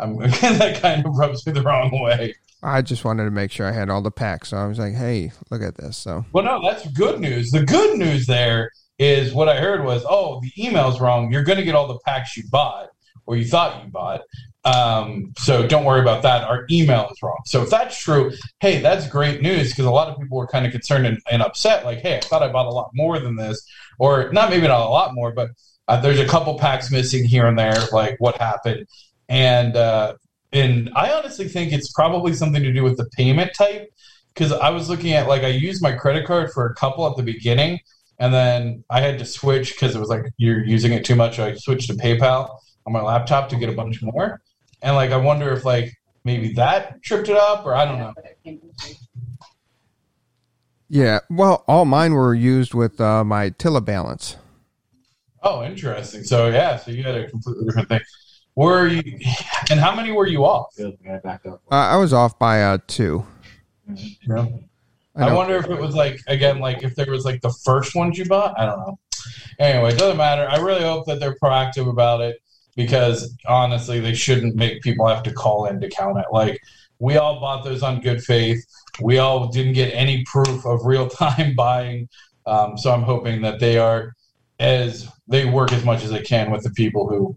I'm 0.00 0.16
that 0.18 0.80
kind 0.82 1.06
of 1.06 1.14
rubs 1.16 1.46
me 1.46 1.52
the 1.52 1.62
wrong 1.62 2.02
way. 2.02 2.34
I 2.62 2.80
just 2.80 3.04
wanted 3.04 3.24
to 3.24 3.30
make 3.30 3.52
sure 3.52 3.68
I 3.68 3.72
had 3.72 3.90
all 3.90 4.00
the 4.00 4.10
packs, 4.10 4.48
so 4.48 4.56
I 4.56 4.66
was 4.66 4.78
like, 4.78 4.94
"Hey, 4.94 5.32
look 5.50 5.62
at 5.62 5.76
this." 5.76 5.98
So 5.98 6.24
Well, 6.32 6.44
no, 6.44 6.62
that's 6.62 6.90
good 6.92 7.20
news. 7.20 7.50
The 7.50 7.62
good 7.62 7.98
news 7.98 8.26
there 8.26 8.70
is 8.98 9.34
what 9.34 9.48
I 9.48 9.60
heard 9.60 9.84
was, 9.84 10.04
oh, 10.08 10.40
the 10.40 10.52
email's 10.58 11.00
wrong. 11.00 11.30
You're 11.32 11.42
going 11.42 11.58
to 11.58 11.64
get 11.64 11.74
all 11.74 11.88
the 11.88 11.98
packs 12.06 12.36
you 12.36 12.44
bought 12.50 12.88
or 13.26 13.36
you 13.36 13.44
thought 13.44 13.84
you 13.84 13.90
bought. 13.90 14.22
Um, 14.64 15.32
so 15.36 15.66
don't 15.66 15.84
worry 15.84 16.00
about 16.00 16.22
that. 16.22 16.44
Our 16.44 16.66
email 16.70 17.08
is 17.10 17.22
wrong. 17.22 17.40
So 17.44 17.62
if 17.62 17.70
that's 17.70 17.98
true, 17.98 18.32
hey, 18.60 18.80
that's 18.80 19.06
great 19.08 19.42
news 19.42 19.70
because 19.70 19.84
a 19.84 19.90
lot 19.90 20.08
of 20.08 20.18
people 20.18 20.38
were 20.38 20.46
kind 20.46 20.64
of 20.64 20.72
concerned 20.72 21.06
and, 21.06 21.18
and 21.30 21.42
upset. 21.42 21.84
Like, 21.84 21.98
hey, 21.98 22.16
I 22.16 22.20
thought 22.20 22.42
I 22.42 22.50
bought 22.50 22.66
a 22.66 22.70
lot 22.70 22.90
more 22.94 23.18
than 23.18 23.36
this, 23.36 23.62
or 23.98 24.32
not 24.32 24.50
maybe 24.50 24.66
not 24.66 24.80
a 24.80 24.88
lot 24.88 25.14
more, 25.14 25.32
but 25.32 25.50
uh, 25.88 26.00
there's 26.00 26.18
a 26.18 26.26
couple 26.26 26.58
packs 26.58 26.90
missing 26.90 27.24
here 27.24 27.46
and 27.46 27.58
there. 27.58 27.76
Like, 27.92 28.16
what 28.20 28.38
happened? 28.38 28.86
And 29.28 29.76
uh, 29.76 30.14
and 30.52 30.90
I 30.94 31.12
honestly 31.12 31.48
think 31.48 31.72
it's 31.72 31.92
probably 31.92 32.32
something 32.32 32.62
to 32.62 32.72
do 32.72 32.82
with 32.82 32.96
the 32.96 33.06
payment 33.16 33.52
type 33.56 33.90
because 34.32 34.52
I 34.52 34.70
was 34.70 34.88
looking 34.88 35.12
at 35.12 35.28
like 35.28 35.42
I 35.42 35.48
used 35.48 35.82
my 35.82 35.92
credit 35.92 36.26
card 36.26 36.52
for 36.52 36.66
a 36.66 36.74
couple 36.74 37.08
at 37.08 37.16
the 37.16 37.22
beginning, 37.22 37.80
and 38.18 38.32
then 38.32 38.84
I 38.88 39.00
had 39.00 39.18
to 39.18 39.24
switch 39.26 39.72
because 39.74 39.94
it 39.94 39.98
was 39.98 40.08
like 40.08 40.24
you're 40.36 40.64
using 40.64 40.92
it 40.92 41.04
too 41.04 41.16
much. 41.16 41.38
I 41.38 41.54
switched 41.56 41.88
to 41.88 41.94
PayPal 41.94 42.56
on 42.86 42.92
my 42.92 43.00
laptop 43.00 43.48
to 43.50 43.56
get 43.56 43.68
a 43.68 43.72
bunch 43.72 44.02
more, 44.02 44.40
and 44.84 44.94
like 44.94 45.10
I 45.10 45.16
wonder 45.16 45.52
if 45.52 45.64
like 45.64 45.92
maybe 46.22 46.52
that 46.52 47.02
tripped 47.02 47.28
it 47.28 47.36
up 47.36 47.66
or 47.66 47.74
I 47.74 47.84
don't 47.86 47.98
know. 47.98 48.14
yeah, 50.88 51.20
well, 51.30 51.64
all 51.66 51.86
mine 51.86 52.12
were 52.12 52.34
used 52.34 52.74
with 52.74 53.00
uh, 53.00 53.24
my 53.24 53.50
Tilia 53.50 53.84
balance. 53.84 54.36
Oh, 55.42 55.64
interesting. 55.64 56.22
So 56.22 56.48
yeah, 56.48 56.76
so 56.76 56.90
you 56.90 57.02
had 57.02 57.16
a 57.16 57.28
completely 57.28 57.64
different 57.64 57.88
thing. 57.88 58.00
were 58.54 58.86
you, 58.86 59.02
and 59.70 59.80
how 59.80 59.94
many 59.94 60.12
were 60.12 60.26
you 60.26 60.44
off? 60.44 60.74
Uh, 60.78 60.90
I 61.70 61.96
was 61.96 62.12
off 62.12 62.38
by 62.38 62.62
uh, 62.62 62.78
two. 62.86 63.26
Yeah. 64.28 64.46
I, 65.16 65.28
I 65.28 65.32
wonder 65.32 65.56
if 65.56 65.66
it 65.66 65.78
was 65.78 65.94
like 65.94 66.20
again, 66.26 66.58
like 66.58 66.82
if 66.82 66.94
there 66.94 67.10
was 67.10 67.24
like 67.24 67.40
the 67.40 67.54
first 67.64 67.94
ones 67.94 68.18
you 68.18 68.26
bought. 68.26 68.58
I 68.58 68.66
don't 68.66 68.78
know. 68.80 68.98
Anyway, 69.58 69.92
it 69.92 69.98
doesn't 69.98 70.16
matter. 70.16 70.46
I 70.48 70.58
really 70.58 70.82
hope 70.82 71.06
that 71.06 71.20
they're 71.20 71.36
proactive 71.42 71.88
about 71.88 72.20
it 72.20 72.36
because 72.76 73.36
honestly, 73.46 74.00
they 74.00 74.14
shouldn't 74.14 74.56
make 74.56 74.82
people 74.82 75.06
have 75.06 75.22
to 75.24 75.32
call 75.32 75.66
in 75.66 75.80
to 75.80 75.88
count 75.88 76.18
it. 76.18 76.26
Like 76.32 76.60
we 76.98 77.16
all 77.16 77.40
bought 77.40 77.64
those 77.64 77.82
on 77.82 78.00
good 78.00 78.22
faith. 78.22 78.64
We 79.00 79.18
all 79.18 79.48
didn't 79.48 79.74
get 79.74 79.92
any 79.92 80.24
proof 80.24 80.64
of 80.64 80.84
real 80.84 81.08
time 81.08 81.54
buying. 81.56 82.08
Um, 82.46 82.76
so 82.76 82.92
I'm 82.92 83.02
hoping 83.02 83.42
that 83.42 83.60
they 83.60 83.78
are 83.78 84.14
as 84.60 85.08
they 85.26 85.44
work 85.44 85.72
as 85.72 85.84
much 85.84 86.04
as 86.04 86.10
they 86.10 86.22
can 86.22 86.50
with 86.50 86.62
the 86.62 86.70
people 86.70 87.08
who 87.08 87.36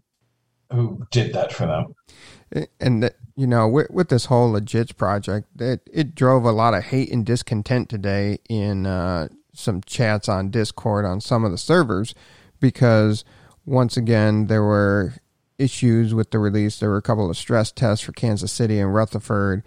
who 0.71 1.05
did 1.11 1.33
that 1.33 1.53
for 1.53 1.65
them. 1.65 2.67
And 2.79 3.03
that, 3.03 3.15
you 3.35 3.47
know, 3.47 3.67
with, 3.67 3.89
with 3.89 4.09
this 4.09 4.25
whole 4.25 4.51
legit 4.51 4.97
project, 4.97 5.47
it 5.59 5.81
it 5.91 6.15
drove 6.15 6.43
a 6.43 6.51
lot 6.51 6.73
of 6.73 6.85
hate 6.85 7.11
and 7.11 7.25
discontent 7.25 7.89
today 7.89 8.39
in 8.49 8.85
uh, 8.85 9.29
some 9.53 9.81
chats 9.81 10.29
on 10.29 10.49
Discord 10.49 11.05
on 11.05 11.21
some 11.21 11.43
of 11.43 11.51
the 11.51 11.57
servers 11.57 12.13
because 12.59 13.23
once 13.65 13.97
again 13.97 14.47
there 14.47 14.63
were 14.63 15.13
issues 15.57 16.13
with 16.13 16.31
the 16.31 16.39
release. 16.39 16.79
There 16.79 16.89
were 16.89 16.97
a 16.97 17.01
couple 17.01 17.29
of 17.29 17.37
stress 17.37 17.71
tests 17.71 18.05
for 18.05 18.11
Kansas 18.11 18.51
City 18.51 18.79
and 18.79 18.93
Rutherford, 18.93 19.63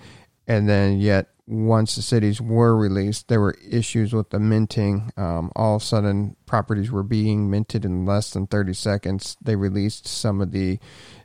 and 0.47 0.69
then 0.69 0.99
yet 0.99 1.29
once 1.51 1.97
the 1.97 2.03
cities 2.03 2.41
were 2.41 2.77
released, 2.77 3.27
there 3.27 3.41
were 3.41 3.57
issues 3.69 4.13
with 4.13 4.31
the 4.31 4.39
minting. 4.39 5.13
Um, 5.17 5.51
all 5.57 5.77
of 5.77 5.83
a 5.83 5.85
sudden, 5.85 6.37
properties 6.47 6.93
were 6.93 7.03
being 7.03 7.51
minted 7.51 7.85
in 7.85 8.07
less 8.07 8.31
than 8.31 8.47
30 8.47 8.73
seconds. 8.75 9.37
They 9.43 9.57
released 9.57 10.07
some 10.07 10.41
of 10.41 10.53
the 10.53 10.79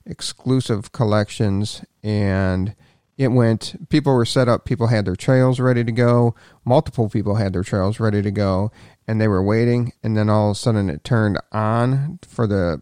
exclusive 0.04 0.92
collections, 0.92 1.86
and 2.04 2.76
it 3.20 3.28
went. 3.28 3.88
People 3.90 4.16
were 4.16 4.26
set 4.26 4.50
up. 4.50 4.66
People 4.66 4.88
had 4.88 5.06
their 5.06 5.16
trails 5.16 5.60
ready 5.60 5.84
to 5.84 5.92
go. 5.92 6.34
Multiple 6.66 7.08
people 7.08 7.36
had 7.36 7.54
their 7.54 7.64
trails 7.64 8.00
ready 8.00 8.24
to 8.24 8.32
go, 8.32 8.72
and 9.08 9.22
they 9.22 9.28
were 9.28 9.44
waiting. 9.44 9.94
And 10.02 10.18
then 10.18 10.28
all 10.28 10.50
of 10.50 10.54
a 10.54 10.60
sudden, 10.60 10.90
it 10.90 11.04
turned 11.04 11.40
on 11.52 12.20
for 12.28 12.48
the 12.48 12.82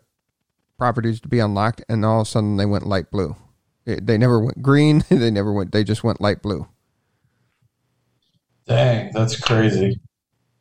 properties 0.78 1.20
to 1.22 1.28
be 1.28 1.40
unlocked, 1.40 1.84
and 1.88 2.06
all 2.06 2.22
of 2.22 2.28
a 2.28 2.30
sudden, 2.30 2.58
they 2.58 2.66
went 2.66 2.88
light 2.88 3.12
blue. 3.12 3.36
It, 3.86 4.06
they 4.06 4.18
never 4.18 4.40
went 4.40 4.62
green. 4.62 5.04
they 5.10 5.32
never 5.32 5.52
went. 5.52 5.72
They 5.72 5.84
just 5.84 6.04
went 6.04 6.22
light 6.22 6.42
blue. 6.42 6.68
Dang, 8.66 9.12
that's 9.14 9.40
crazy. 9.40 10.00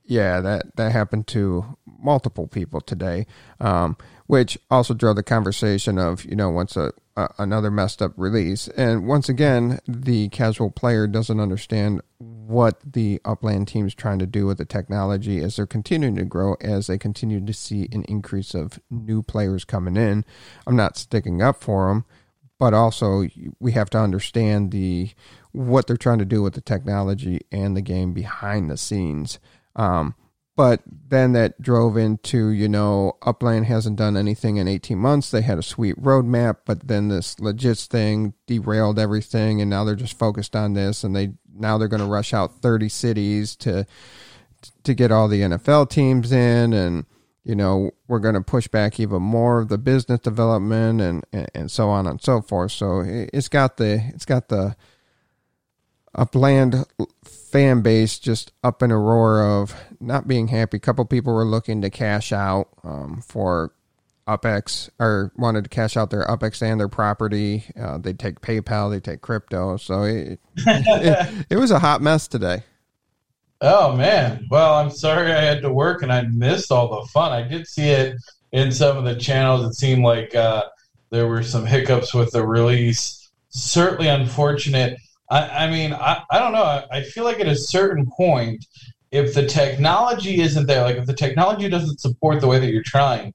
Yeah, 0.04 0.40
that 0.40 0.76
that 0.76 0.92
happened 0.92 1.28
to 1.28 1.76
multiple 1.86 2.48
people 2.48 2.80
today, 2.80 3.26
um, 3.60 3.96
which 4.26 4.58
also 4.70 4.94
drove 4.94 5.16
the 5.16 5.22
conversation 5.22 5.98
of 5.98 6.24
you 6.24 6.34
know 6.34 6.50
once 6.50 6.76
a, 6.76 6.92
a, 7.16 7.28
another 7.38 7.70
messed 7.70 8.02
up 8.02 8.12
release, 8.16 8.68
and 8.68 9.06
once 9.06 9.28
again 9.28 9.78
the 9.86 10.28
casual 10.30 10.70
player 10.70 11.06
doesn't 11.06 11.38
understand 11.38 12.02
what 12.46 12.80
the 12.84 13.20
upland 13.24 13.68
team's 13.68 13.94
trying 13.94 14.18
to 14.18 14.26
do 14.26 14.46
with 14.46 14.58
the 14.58 14.64
technology 14.64 15.40
as 15.40 15.56
they're 15.56 15.66
continuing 15.66 16.16
to 16.16 16.24
grow 16.24 16.54
as 16.60 16.86
they 16.86 16.98
continue 16.98 17.44
to 17.44 17.52
see 17.52 17.88
an 17.92 18.04
increase 18.04 18.54
of 18.54 18.80
new 18.90 19.22
players 19.22 19.64
coming 19.64 19.96
in. 19.96 20.24
I'm 20.66 20.76
not 20.76 20.96
sticking 20.96 21.40
up 21.40 21.62
for 21.62 21.88
them, 21.88 22.04
but 22.58 22.74
also 22.74 23.26
we 23.60 23.72
have 23.72 23.90
to 23.90 23.98
understand 23.98 24.70
the 24.70 25.10
what 25.52 25.86
they're 25.86 25.96
trying 25.96 26.18
to 26.18 26.24
do 26.24 26.42
with 26.42 26.54
the 26.54 26.60
technology 26.60 27.40
and 27.52 27.76
the 27.76 27.82
game 27.82 28.12
behind 28.12 28.70
the 28.70 28.76
scenes. 28.76 29.38
Um, 29.76 30.14
but 30.54 30.82
then 30.86 31.32
that 31.32 31.60
drove 31.62 31.96
into, 31.96 32.48
you 32.48 32.68
know, 32.68 33.16
Upland 33.22 33.66
hasn't 33.66 33.96
done 33.96 34.18
anything 34.18 34.58
in 34.58 34.68
18 34.68 34.98
months. 34.98 35.30
They 35.30 35.40
had 35.40 35.58
a 35.58 35.62
sweet 35.62 35.96
roadmap, 35.96 36.58
but 36.66 36.88
then 36.88 37.08
this 37.08 37.40
legit 37.40 37.78
thing 37.78 38.34
derailed 38.46 38.98
everything, 38.98 39.62
and 39.62 39.70
now 39.70 39.84
they're 39.84 39.94
just 39.94 40.18
focused 40.18 40.54
on 40.54 40.74
this, 40.74 41.04
and 41.04 41.16
they 41.16 41.32
now 41.54 41.78
they're 41.78 41.88
going 41.88 42.00
to 42.00 42.06
rush 42.06 42.32
out 42.34 42.60
30 42.60 42.88
cities 42.88 43.56
to 43.56 43.86
to 44.84 44.94
get 44.94 45.10
all 45.10 45.26
the 45.28 45.40
NFL 45.40 45.90
teams 45.90 46.30
in, 46.30 46.72
and 46.72 47.04
you 47.44 47.54
know 47.54 47.90
we're 48.06 48.20
going 48.20 48.34
to 48.34 48.40
push 48.40 48.68
back 48.68 49.00
even 49.00 49.22
more 49.22 49.60
of 49.60 49.68
the 49.68 49.78
business 49.78 50.20
development 50.20 51.00
and, 51.00 51.24
and 51.32 51.48
and 51.54 51.70
so 51.70 51.88
on 51.88 52.06
and 52.06 52.20
so 52.22 52.40
forth. 52.40 52.72
So 52.72 53.02
it's 53.06 53.48
got 53.48 53.76
the 53.76 54.02
it's 54.14 54.24
got 54.24 54.48
the 54.48 54.76
Upland 56.14 56.84
fan 57.24 57.80
base 57.82 58.18
just 58.18 58.52
up 58.62 58.82
in 58.82 58.90
a 58.90 58.98
roar 58.98 59.42
of 59.42 59.74
not 60.00 60.28
being 60.28 60.48
happy. 60.48 60.76
A 60.76 60.80
couple 60.80 61.04
people 61.04 61.34
were 61.34 61.44
looking 61.44 61.80
to 61.82 61.90
cash 61.90 62.32
out 62.32 62.68
um, 62.84 63.22
for 63.26 63.72
UpX 64.26 64.90
or 64.98 65.32
wanted 65.36 65.64
to 65.64 65.70
cash 65.70 65.96
out 65.96 66.10
their 66.10 66.24
UpX 66.26 66.62
and 66.62 66.78
their 66.78 66.88
property. 66.88 67.64
Uh, 67.78 67.98
they 67.98 68.12
take 68.12 68.40
PayPal, 68.40 68.90
they 68.90 69.00
take 69.00 69.20
crypto. 69.20 69.76
So 69.76 70.02
it, 70.04 70.40
it, 70.56 71.46
it 71.50 71.56
was 71.56 71.70
a 71.70 71.78
hot 71.78 72.02
mess 72.02 72.28
today. 72.28 72.62
Oh 73.60 73.94
man. 73.94 74.46
Well, 74.50 74.74
I'm 74.74 74.90
sorry 74.90 75.32
I 75.32 75.40
had 75.40 75.62
to 75.62 75.72
work 75.72 76.02
and 76.02 76.12
I 76.12 76.22
missed 76.22 76.72
all 76.72 77.00
the 77.00 77.06
fun. 77.08 77.32
I 77.32 77.46
did 77.46 77.66
see 77.66 77.90
it 77.90 78.16
in 78.52 78.72
some 78.72 78.96
of 78.96 79.04
the 79.04 79.16
channels. 79.16 79.66
It 79.66 79.74
seemed 79.74 80.02
like 80.02 80.34
uh, 80.34 80.64
there 81.10 81.28
were 81.28 81.42
some 81.42 81.66
hiccups 81.66 82.14
with 82.14 82.32
the 82.32 82.46
release. 82.46 83.30
Certainly 83.50 84.08
unfortunate. 84.08 84.98
I, 85.30 85.66
I 85.66 85.70
mean, 85.70 85.92
I, 85.92 86.22
I 86.30 86.38
don't 86.38 86.52
know. 86.52 86.62
I, 86.62 86.86
I 86.90 87.02
feel 87.02 87.24
like 87.24 87.40
at 87.40 87.48
a 87.48 87.56
certain 87.56 88.10
point, 88.16 88.66
if 89.10 89.34
the 89.34 89.46
technology 89.46 90.40
isn't 90.40 90.66
there, 90.66 90.82
like 90.82 90.96
if 90.96 91.06
the 91.06 91.14
technology 91.14 91.68
doesn't 91.68 92.00
support 92.00 92.40
the 92.40 92.48
way 92.48 92.58
that 92.58 92.70
you're 92.70 92.82
trying, 92.82 93.34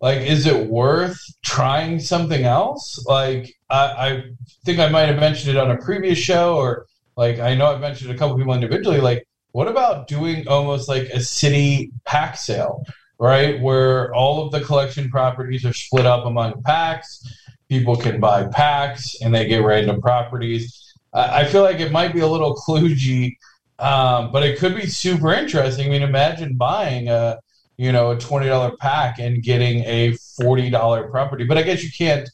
like 0.00 0.18
is 0.18 0.46
it 0.46 0.68
worth 0.68 1.18
trying 1.42 2.00
something 2.00 2.44
else? 2.44 3.04
Like 3.06 3.54
I, 3.70 3.84
I 3.84 4.22
think 4.64 4.78
I 4.78 4.88
might 4.88 5.08
have 5.08 5.18
mentioned 5.18 5.56
it 5.56 5.60
on 5.60 5.70
a 5.70 5.76
previous 5.78 6.18
show, 6.18 6.56
or 6.56 6.86
like 7.16 7.38
I 7.38 7.54
know 7.54 7.66
I've 7.66 7.80
mentioned 7.80 8.10
a 8.10 8.16
couple 8.16 8.36
people 8.36 8.54
individually. 8.54 9.00
Like, 9.00 9.26
what 9.52 9.68
about 9.68 10.06
doing 10.06 10.46
almost 10.48 10.88
like 10.88 11.04
a 11.10 11.20
city 11.20 11.90
pack 12.04 12.36
sale, 12.36 12.84
right? 13.18 13.60
Where 13.60 14.14
all 14.14 14.44
of 14.44 14.52
the 14.52 14.60
collection 14.60 15.10
properties 15.10 15.64
are 15.64 15.72
split 15.72 16.06
up 16.06 16.26
among 16.26 16.62
packs. 16.62 17.22
People 17.68 17.96
can 17.96 18.18
buy 18.18 18.46
packs 18.46 19.16
and 19.20 19.34
they 19.34 19.46
get 19.46 19.62
random 19.62 20.00
properties 20.00 20.88
I 21.12 21.44
feel 21.46 21.62
like 21.62 21.80
it 21.80 21.92
might 21.92 22.12
be 22.12 22.20
a 22.20 22.26
little 22.26 22.54
kludgy, 22.68 23.36
um, 23.78 24.32
but 24.32 24.42
it 24.42 24.58
could 24.58 24.74
be 24.74 24.86
super 24.86 25.32
interesting. 25.32 25.86
I 25.86 25.90
mean, 25.90 26.02
imagine 26.02 26.56
buying 26.56 27.08
a 27.08 27.38
you 27.78 27.90
know 27.90 28.10
a 28.10 28.18
twenty 28.18 28.46
dollar 28.46 28.76
pack 28.76 29.18
and 29.18 29.42
getting 29.42 29.84
a 29.84 30.12
forty 30.36 30.68
dollar 30.68 31.08
property. 31.08 31.44
But 31.44 31.56
I 31.56 31.62
guess 31.62 31.82
you 31.82 31.90
can't 31.96 32.28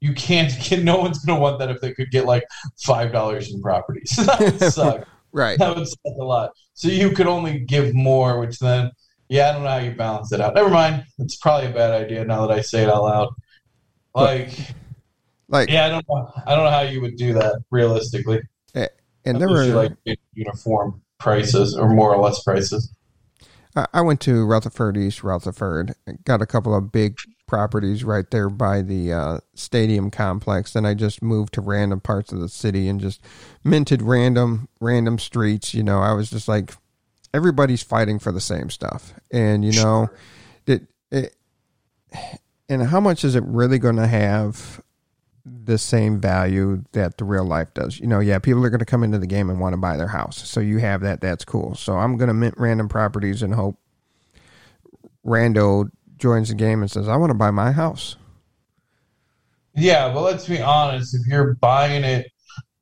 you 0.00 0.14
can't 0.14 0.52
get. 0.68 0.82
No 0.82 0.98
one's 0.98 1.22
going 1.24 1.36
to 1.36 1.42
want 1.42 1.58
that 1.58 1.70
if 1.70 1.80
they 1.80 1.92
could 1.92 2.10
get 2.10 2.24
like 2.24 2.44
five 2.82 3.12
dollars 3.12 3.52
in 3.52 3.60
properties. 3.60 4.10
that 4.16 4.40
would 4.40 4.60
suck. 4.72 5.06
right. 5.32 5.58
That 5.58 5.76
would 5.76 5.86
suck 5.86 5.98
a 6.18 6.24
lot. 6.24 6.52
So 6.72 6.88
you 6.88 7.10
could 7.10 7.26
only 7.26 7.60
give 7.60 7.94
more, 7.94 8.40
which 8.40 8.58
then 8.58 8.90
yeah, 9.28 9.50
I 9.50 9.52
don't 9.52 9.62
know 9.64 9.70
how 9.70 9.78
you 9.78 9.92
balance 9.92 10.32
it 10.32 10.40
out. 10.40 10.54
Never 10.54 10.70
mind. 10.70 11.04
It's 11.18 11.36
probably 11.36 11.70
a 11.70 11.74
bad 11.74 11.92
idea 11.92 12.24
now 12.24 12.46
that 12.46 12.56
I 12.56 12.62
say 12.62 12.82
it 12.82 12.88
out 12.88 13.02
loud. 13.02 13.34
Like. 14.14 14.50
Like, 15.46 15.68
yeah, 15.68 15.84
I 15.84 15.88
don't 15.90 16.04
know. 16.08 16.32
I 16.46 16.54
don't 16.54 16.64
know 16.64 16.70
how 16.70 16.80
you 16.80 17.02
would 17.02 17.16
do 17.16 17.34
that 17.34 17.62
realistically. 17.70 18.40
And 19.24 19.40
there 19.40 19.48
were 19.48 19.64
like 19.66 19.92
uniform 20.34 21.02
prices 21.18 21.76
or 21.76 21.88
more 21.88 22.14
or 22.14 22.22
less 22.22 22.42
prices. 22.42 22.93
I 23.92 24.00
went 24.02 24.20
to 24.20 24.44
Rutherford 24.44 24.96
East, 24.96 25.24
Rutherford, 25.24 25.94
got 26.24 26.40
a 26.40 26.46
couple 26.46 26.74
of 26.74 26.92
big 26.92 27.18
properties 27.46 28.04
right 28.04 28.30
there 28.30 28.48
by 28.48 28.82
the 28.82 29.12
uh, 29.12 29.38
stadium 29.54 30.10
complex. 30.10 30.72
Then 30.72 30.86
I 30.86 30.94
just 30.94 31.22
moved 31.22 31.54
to 31.54 31.60
random 31.60 32.00
parts 32.00 32.32
of 32.32 32.40
the 32.40 32.48
city 32.48 32.88
and 32.88 33.00
just 33.00 33.20
minted 33.64 34.00
random 34.00 34.68
random 34.80 35.18
streets. 35.18 35.74
You 35.74 35.82
know, 35.82 36.00
I 36.00 36.12
was 36.12 36.30
just 36.30 36.46
like, 36.46 36.72
everybody's 37.32 37.82
fighting 37.82 38.20
for 38.20 38.30
the 38.30 38.40
same 38.40 38.70
stuff, 38.70 39.12
and 39.32 39.64
you 39.64 39.72
know, 39.72 40.08
it, 40.66 40.82
it 41.10 41.34
and 42.68 42.82
how 42.82 43.00
much 43.00 43.24
is 43.24 43.34
it 43.34 43.44
really 43.44 43.78
going 43.78 43.96
to 43.96 44.06
have 44.06 44.80
the 45.44 45.76
same 45.76 46.20
value 46.20 46.84
that 46.92 47.18
the 47.18 47.24
real 47.24 47.44
life 47.44 47.72
does. 47.74 48.00
You 48.00 48.06
know, 48.06 48.20
yeah, 48.20 48.38
people 48.38 48.64
are 48.64 48.70
going 48.70 48.78
to 48.78 48.86
come 48.86 49.04
into 49.04 49.18
the 49.18 49.26
game 49.26 49.50
and 49.50 49.60
want 49.60 49.74
to 49.74 49.78
buy 49.78 49.96
their 49.96 50.08
house. 50.08 50.48
So 50.48 50.60
you 50.60 50.78
have 50.78 51.02
that. 51.02 51.20
That's 51.20 51.44
cool. 51.44 51.74
So 51.74 51.96
I'm 51.98 52.16
going 52.16 52.28
to 52.28 52.34
mint 52.34 52.54
random 52.56 52.88
properties 52.88 53.42
and 53.42 53.54
hope 53.54 53.78
Rando 55.24 55.90
joins 56.16 56.48
the 56.48 56.54
game 56.54 56.80
and 56.80 56.90
says, 56.90 57.08
I 57.08 57.16
want 57.16 57.30
to 57.30 57.34
buy 57.34 57.50
my 57.50 57.72
house. 57.72 58.16
Yeah, 59.74 60.12
but 60.12 60.22
let's 60.22 60.48
be 60.48 60.62
honest. 60.62 61.14
If 61.14 61.26
you're 61.26 61.54
buying 61.54 62.04
it 62.04 62.30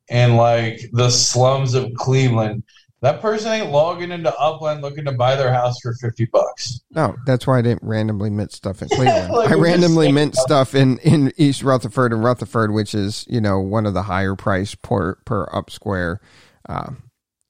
in 0.09 0.35
like 0.37 0.79
the 0.93 1.09
slums 1.09 1.73
of 1.73 1.91
Cleveland, 1.95 2.63
that 3.03 3.19
person 3.21 3.51
ain't 3.51 3.69
logging 3.69 4.11
into 4.11 4.33
Upland 4.39 4.81
looking 4.81 5.03
to 5.03 5.11
buy 5.11 5.35
their 5.35 5.53
house 5.53 5.75
for 5.81 5.93
fifty 5.95 6.23
bucks. 6.25 6.79
No, 6.91 7.15
that's 7.25 7.45
why 7.45 7.59
I 7.59 7.61
didn't 7.61 7.83
randomly 7.83 8.29
mint 8.29 8.53
stuff 8.53 8.81
in 8.81 8.87
Cleveland. 8.91 9.33
like 9.33 9.51
I 9.51 9.55
randomly 9.55 10.09
mint 10.11 10.35
stuff 10.35 10.73
in, 10.73 10.99
in 10.99 11.33
East 11.37 11.63
Rutherford 11.63 12.13
and 12.13 12.23
Rutherford, 12.23 12.71
which 12.71 12.95
is 12.95 13.25
you 13.29 13.41
know 13.41 13.59
one 13.59 13.85
of 13.85 13.93
the 13.93 14.03
higher 14.03 14.35
price 14.35 14.73
per 14.73 15.15
per 15.25 15.49
up 15.51 15.69
square 15.69 16.21
uh, 16.69 16.91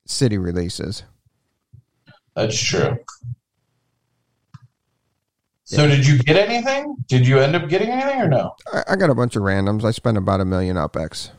city 0.07 0.39
releases. 0.39 1.03
That's 2.35 2.59
true. 2.59 2.97
So 5.65 5.87
did 5.87 6.05
you 6.05 6.17
get 6.17 6.35
anything? 6.35 6.95
Did 7.07 7.27
you 7.27 7.37
end 7.39 7.55
up 7.55 7.69
getting 7.69 7.89
anything 7.89 8.21
or 8.21 8.27
no? 8.27 8.55
I, 8.87 8.95
got 8.95 9.09
a 9.11 9.15
bunch 9.15 9.35
of 9.35 9.43
randoms. 9.43 9.83
I 9.83 9.91
spent 9.91 10.17
about 10.17 10.41
a 10.41 10.45
million 10.45 10.75
UpX. 10.77 11.29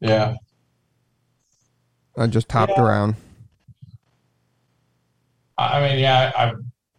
Yeah. 0.00 0.34
I 2.16 2.26
just 2.28 2.48
topped 2.48 2.72
Yeah. 2.76 2.84
around. 2.84 3.16
I 5.60 5.88
mean, 5.88 5.98
yeah, 5.98 6.32
I 6.36 6.52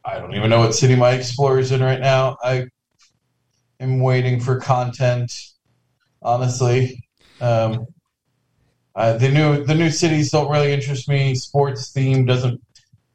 I 0.05 0.20
don't 0.20 0.36
even 0.36 0.49
know 0.49 0.59
what 0.59 0.76
city 0.76 0.95
my 0.95 1.12
Explorer's 1.12 1.72
in 1.72 1.82
right 1.82 1.99
now. 1.99 2.38
I 2.43 2.68
am 3.80 3.99
waiting 4.01 4.39
for 4.39 4.59
content. 4.59 5.34
Honestly, 6.22 7.03
um, 7.39 7.88
uh, 8.95 9.18
the 9.18 9.30
new 9.30 9.66
the 9.66 9.74
new 9.74 9.89
cities 9.89 10.30
don't 10.30 10.51
really 10.51 10.72
interest 10.72 11.09
me. 11.09 11.34
Sports 11.34 11.91
theme 11.91 12.26
doesn't 12.26 12.62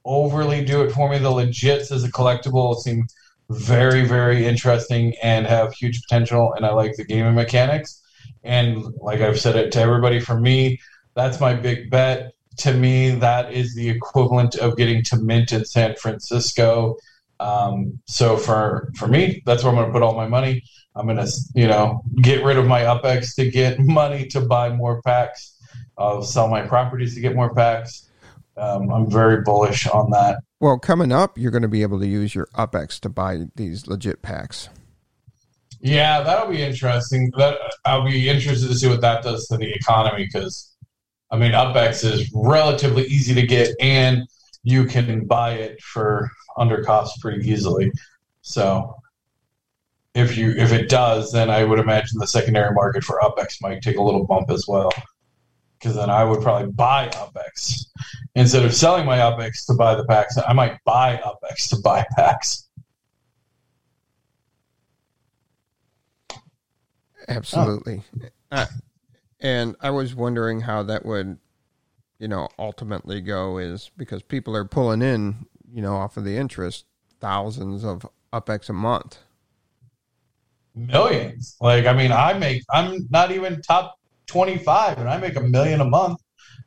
overly 0.05 0.65
do 0.65 0.83
it 0.83 0.91
for 0.91 1.09
me. 1.09 1.19
The 1.19 1.31
legits 1.31 1.93
as 1.93 2.03
a 2.03 2.11
collectible 2.11 2.77
seem 2.77 3.07
very 3.49 4.05
very 4.05 4.45
interesting 4.45 5.15
and 5.23 5.47
have 5.47 5.73
huge 5.75 6.03
potential, 6.03 6.55
and 6.55 6.67
I 6.67 6.73
like 6.73 6.97
the 6.97 7.05
gaming 7.05 7.37
mechanics. 7.37 8.03
And 8.43 8.83
like 9.01 9.21
I've 9.21 9.39
said 9.39 9.55
it 9.55 9.71
to 9.73 9.81
everybody, 9.81 10.19
for 10.19 10.41
me, 10.41 10.81
that's 11.15 11.39
my 11.39 11.55
big 11.55 11.89
bet 11.89 12.33
to 12.59 12.73
me, 12.73 13.11
that 13.11 13.53
is 13.53 13.75
the 13.75 13.89
equivalent 13.89 14.57
of 14.57 14.77
getting 14.77 15.03
to 15.05 15.17
mint 15.17 15.53
in 15.53 15.65
San 15.65 15.95
Francisco. 15.97 16.97
Um, 17.39 18.01
so 18.07 18.37
for 18.37 18.91
for 18.97 19.07
me, 19.07 19.43
that's 19.45 19.63
where 19.63 19.71
I'm 19.71 19.77
going 19.77 19.89
to 19.89 19.93
put 19.93 20.03
all 20.03 20.15
my 20.15 20.29
money. 20.29 20.63
I'm 20.95 21.07
going 21.07 21.19
to 21.19 21.31
you 21.55 21.67
know 21.67 22.03
get 22.23 22.45
rid 22.45 22.57
of 22.57 22.67
my 22.67 22.83
UpX 22.83 23.35
to 23.37 23.51
get 23.51 23.79
money 23.81 24.27
to 24.29 24.41
buy 24.41 24.71
more 24.71 25.03
packs. 25.03 25.53
I'll 25.99 26.23
sell 26.23 26.49
my 26.49 26.63
properties 26.63 27.15
to 27.15 27.21
get 27.21 27.35
more 27.35 27.55
packs. 27.55 28.09
Um, 28.57 28.91
I'm 28.91 29.11
very 29.11 29.43
bullish 29.43 29.87
on 29.87 30.11
that. 30.11 30.41
Well, 30.61 30.79
coming 30.79 31.13
up, 31.13 31.37
you're 31.37 31.51
going 31.51 31.63
to 31.63 31.69
be 31.69 31.83
able 31.83 32.01
to 32.01 32.07
use 32.07 32.35
your 32.35 32.49
UpX 32.55 32.99
to 33.01 33.11
buy 33.11 33.45
these 33.57 33.87
legit 33.87 34.23
packs. 34.23 34.71
Yeah, 35.81 36.23
that'll 36.23 36.51
be 36.51 36.63
interesting. 36.63 37.31
That 37.37 37.59
I'll 37.85 38.05
be 38.05 38.29
interested 38.29 38.69
to 38.69 38.75
see 38.75 38.89
what 38.89 39.03
that 39.03 39.23
does 39.23 39.47
to 39.49 39.59
the 39.59 39.71
economy 39.71 40.25
because, 40.25 40.75
I 41.31 41.37
mean, 41.37 41.53
UpX 41.53 42.05
is 42.05 42.31
relatively 42.35 43.05
easy 43.05 43.35
to 43.35 43.47
get, 43.47 43.75
and 43.81 44.27
you 44.63 44.85
can 44.85 45.27
buy 45.27 45.55
it 45.55 45.81
for 45.83 46.31
under 46.57 46.83
cost 46.83 47.21
pretty 47.21 47.49
easily. 47.49 47.91
So, 48.43 48.97
if 50.15 50.37
you 50.37 50.53
if 50.53 50.73
it 50.73 50.89
does, 50.89 51.33
then 51.33 51.51
I 51.51 51.65
would 51.65 51.79
imagine 51.79 52.19
the 52.19 52.27
secondary 52.27 52.73
market 52.73 53.05
for 53.05 53.21
UpX 53.21 53.61
might 53.61 53.83
take 53.83 53.97
a 53.99 54.03
little 54.03 54.25
bump 54.25 54.51
as 54.51 54.67
well. 54.67 54.93
Because 55.79 55.95
then 55.97 56.09
I 56.09 56.25
would 56.25 56.43
probably 56.43 56.73
buy 56.73 57.09
UpX 57.09 57.87
instead 58.35 58.65
of 58.65 58.75
selling 58.75 59.05
my 59.05 59.19
UpX 59.19 59.67
to 59.67 59.75
buy 59.75 59.95
the 59.95 60.05
packs. 60.07 60.39
I 60.39 60.53
might 60.53 60.79
buy 60.85 61.17
UpX 61.17 61.69
to 61.71 61.77
buy 61.83 62.07
packs. 62.17 62.67
Absolutely. 67.29 68.03
Uh, 68.51 68.67
and 69.47 69.77
I 69.81 69.91
was 69.91 70.13
wondering 70.13 70.63
how 70.63 70.83
that 70.83 71.07
would, 71.07 71.39
you 72.19 72.27
know, 72.27 72.49
ultimately 72.59 73.21
go 73.21 73.59
is 73.59 73.93
because 73.97 74.23
people 74.25 74.57
are 74.57 74.65
pulling 74.65 75.03
in, 75.03 75.47
you 75.73 75.81
know, 75.81 75.95
off 75.95 76.17
of 76.17 76.25
the 76.25 76.37
interest, 76.37 76.85
thousands 77.21 77.85
of 77.85 78.05
UpX 78.33 78.69
a 78.69 78.73
month. 78.73 79.19
millions. 80.75 81.57
Like, 81.61 81.87
I 81.87 81.93
mean, 81.93 82.13
I 82.13 82.33
make, 82.35 82.63
I'm 82.73 83.07
not 83.11 83.31
even 83.31 83.63
top 83.63 83.99
25 84.27 84.99
and 84.99 85.09
I 85.09 85.19
make 85.19 85.37
a 85.37 85.41
million 85.41 85.81
a 85.81 85.85
month. 85.85 86.21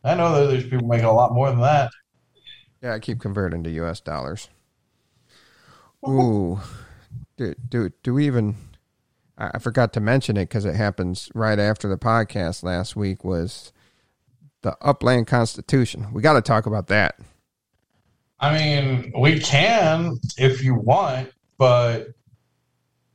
I 0.03 0.15
know 0.15 0.33
that 0.33 0.47
there's 0.47 0.63
people 0.63 0.87
making 0.87 1.05
a 1.05 1.13
lot 1.13 1.33
more 1.33 1.49
than 1.49 1.61
that. 1.61 1.91
Yeah, 2.81 2.93
I 2.93 2.99
keep 2.99 3.19
converting 3.19 3.63
to 3.63 3.69
U.S. 3.71 3.99
dollars. 3.99 4.49
Ooh, 6.07 6.59
do 7.37 7.53
do 7.69 7.89
do 8.03 8.13
we 8.13 8.25
even? 8.27 8.55
I 9.39 9.57
forgot 9.59 9.93
to 9.93 10.01
mention 10.01 10.35
it 10.35 10.49
because 10.49 10.65
it 10.65 10.75
happens 10.75 11.31
right 11.33 11.57
after 11.57 11.87
the 11.87 11.97
podcast 11.97 12.61
last 12.61 12.95
week. 12.95 13.23
Was 13.23 13.71
the 14.61 14.75
Upland 14.81 15.27
Constitution? 15.27 16.07
We 16.13 16.21
got 16.21 16.33
to 16.33 16.41
talk 16.41 16.65
about 16.65 16.87
that. 16.87 17.17
I 18.39 18.57
mean, 18.57 19.13
we 19.17 19.39
can 19.39 20.17
if 20.37 20.61
you 20.61 20.75
want, 20.75 21.31
but 21.57 22.07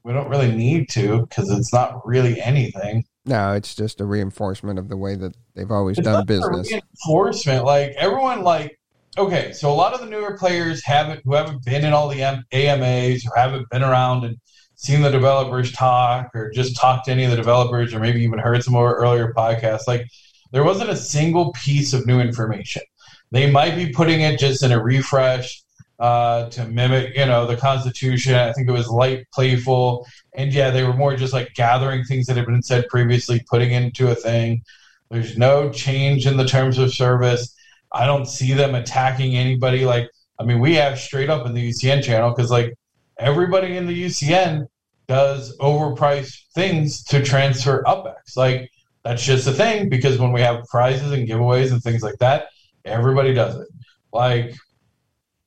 we 0.03 0.13
don't 0.13 0.29
really 0.29 0.55
need 0.55 0.89
to 0.91 1.27
because 1.27 1.51
it's 1.51 1.73
not 1.73 2.07
really 2.07 2.41
anything. 2.41 3.05
No, 3.27 3.53
it's 3.53 3.75
just 3.75 4.01
a 4.01 4.05
reinforcement 4.05 4.79
of 4.79 4.89
the 4.89 4.97
way 4.97 5.17
that 5.17 5.35
they've 5.55 5.71
always 5.71 5.99
It's 5.99 6.07
done 6.07 6.25
business. 6.27 6.71
Reinforcement, 6.71 7.65
like 7.65 7.93
everyone, 7.99 8.43
like 8.43 8.79
okay, 9.17 9.53
so 9.53 9.71
a 9.71 9.75
lot 9.75 9.95
of 9.95 10.01
the 10.01 10.07
newer 10.07 10.37
players 10.37 10.85
haven't 10.85 11.21
who 11.25 11.35
haven't 11.35 11.65
been 11.65 11.85
in 11.85 11.93
all 11.93 12.09
the 12.09 12.23
AMAs 12.53 13.27
or 13.27 13.37
haven't 13.37 13.69
been 13.71 13.83
around 13.83 14.25
and 14.25 14.37
seen 14.85 15.03
the 15.03 15.11
developers 15.11 15.73
talk 15.73 16.31
or 16.35 16.51
just 16.51 16.77
talked 16.77 17.07
to 17.07 17.13
any 17.13 17.25
of 17.25 17.31
the 17.31 17.37
developers 17.37 17.95
or 17.95 18.01
maybe 18.01 18.23
even 18.23 18.39
heard 18.39 18.63
some 18.63 18.75
more 18.75 18.95
earlier 18.95 19.33
podcasts. 19.33 19.87
Like 19.87 20.07
there 20.53 20.65
wasn't 20.65 20.91
a 20.91 20.97
single 20.97 21.53
piece 21.53 21.93
of 21.93 22.07
new 22.07 22.21
information. 22.21 22.83
They 23.31 23.51
might 23.51 23.75
be 23.75 23.91
putting 23.91 24.21
it 24.21 24.39
just 24.39 24.63
in 24.63 24.73
a 24.73 24.83
refresh 24.83 25.63
uh, 25.99 26.49
to 26.51 26.67
mimic, 26.67 27.17
you 27.17 27.27
know, 27.27 27.47
the 27.47 27.57
Constitution. 27.57 28.35
I 28.35 28.53
think 28.53 28.69
it 28.69 28.73
was 28.73 28.89
light, 28.89 29.27
playful, 29.33 30.07
and 30.35 30.53
yeah, 30.53 30.71
they 30.71 30.85
were 30.85 30.93
more 30.93 31.17
just 31.17 31.33
like 31.33 31.55
gathering 31.55 32.05
things 32.05 32.27
that 32.27 32.37
had 32.37 32.47
been 32.47 32.63
said 32.63 32.87
previously, 32.89 33.43
putting 33.49 33.73
into 33.73 34.11
a 34.11 34.15
thing. 34.15 34.63
There's 35.11 35.39
no 35.39 35.71
change 35.71 36.27
in 36.27 36.37
the 36.37 36.45
terms 36.45 36.79
of 36.79 36.93
service. 36.93 37.55
I 37.93 38.07
don't 38.07 38.27
see 38.27 38.53
them 38.53 38.75
attacking 38.75 39.37
anybody. 39.37 39.85
Like, 39.85 40.11
I 40.39 40.45
mean, 40.45 40.59
we 40.59 40.75
have 40.75 40.99
straight 40.99 41.31
up 41.31 41.47
in 41.47 41.55
the 41.55 41.71
UCN 41.71 42.03
channel 42.03 42.31
because 42.31 42.51
like 42.51 42.75
everybody 43.19 43.77
in 43.77 43.87
the 43.87 44.05
UCN 44.05 44.67
does 45.07 45.57
overpriced 45.59 46.53
things 46.55 47.05
to 47.05 47.23
transfer 47.23 47.83
UpX. 47.87 48.37
Like 48.37 48.71
that's 49.05 49.25
just 49.25 49.47
a 49.47 49.53
thing 49.53 49.89
because 49.89 50.19
when 50.19 50.33
we 50.33 50.41
have 50.41 50.65
prizes 50.67 51.13
and 51.13 51.29
giveaways 51.29 51.73
and 51.73 51.83
things 51.83 52.03
like 52.03 52.19
that, 52.19 52.49
everybody 52.85 53.35
does 53.35 53.57
it. 53.57 53.69
Like 54.13 54.55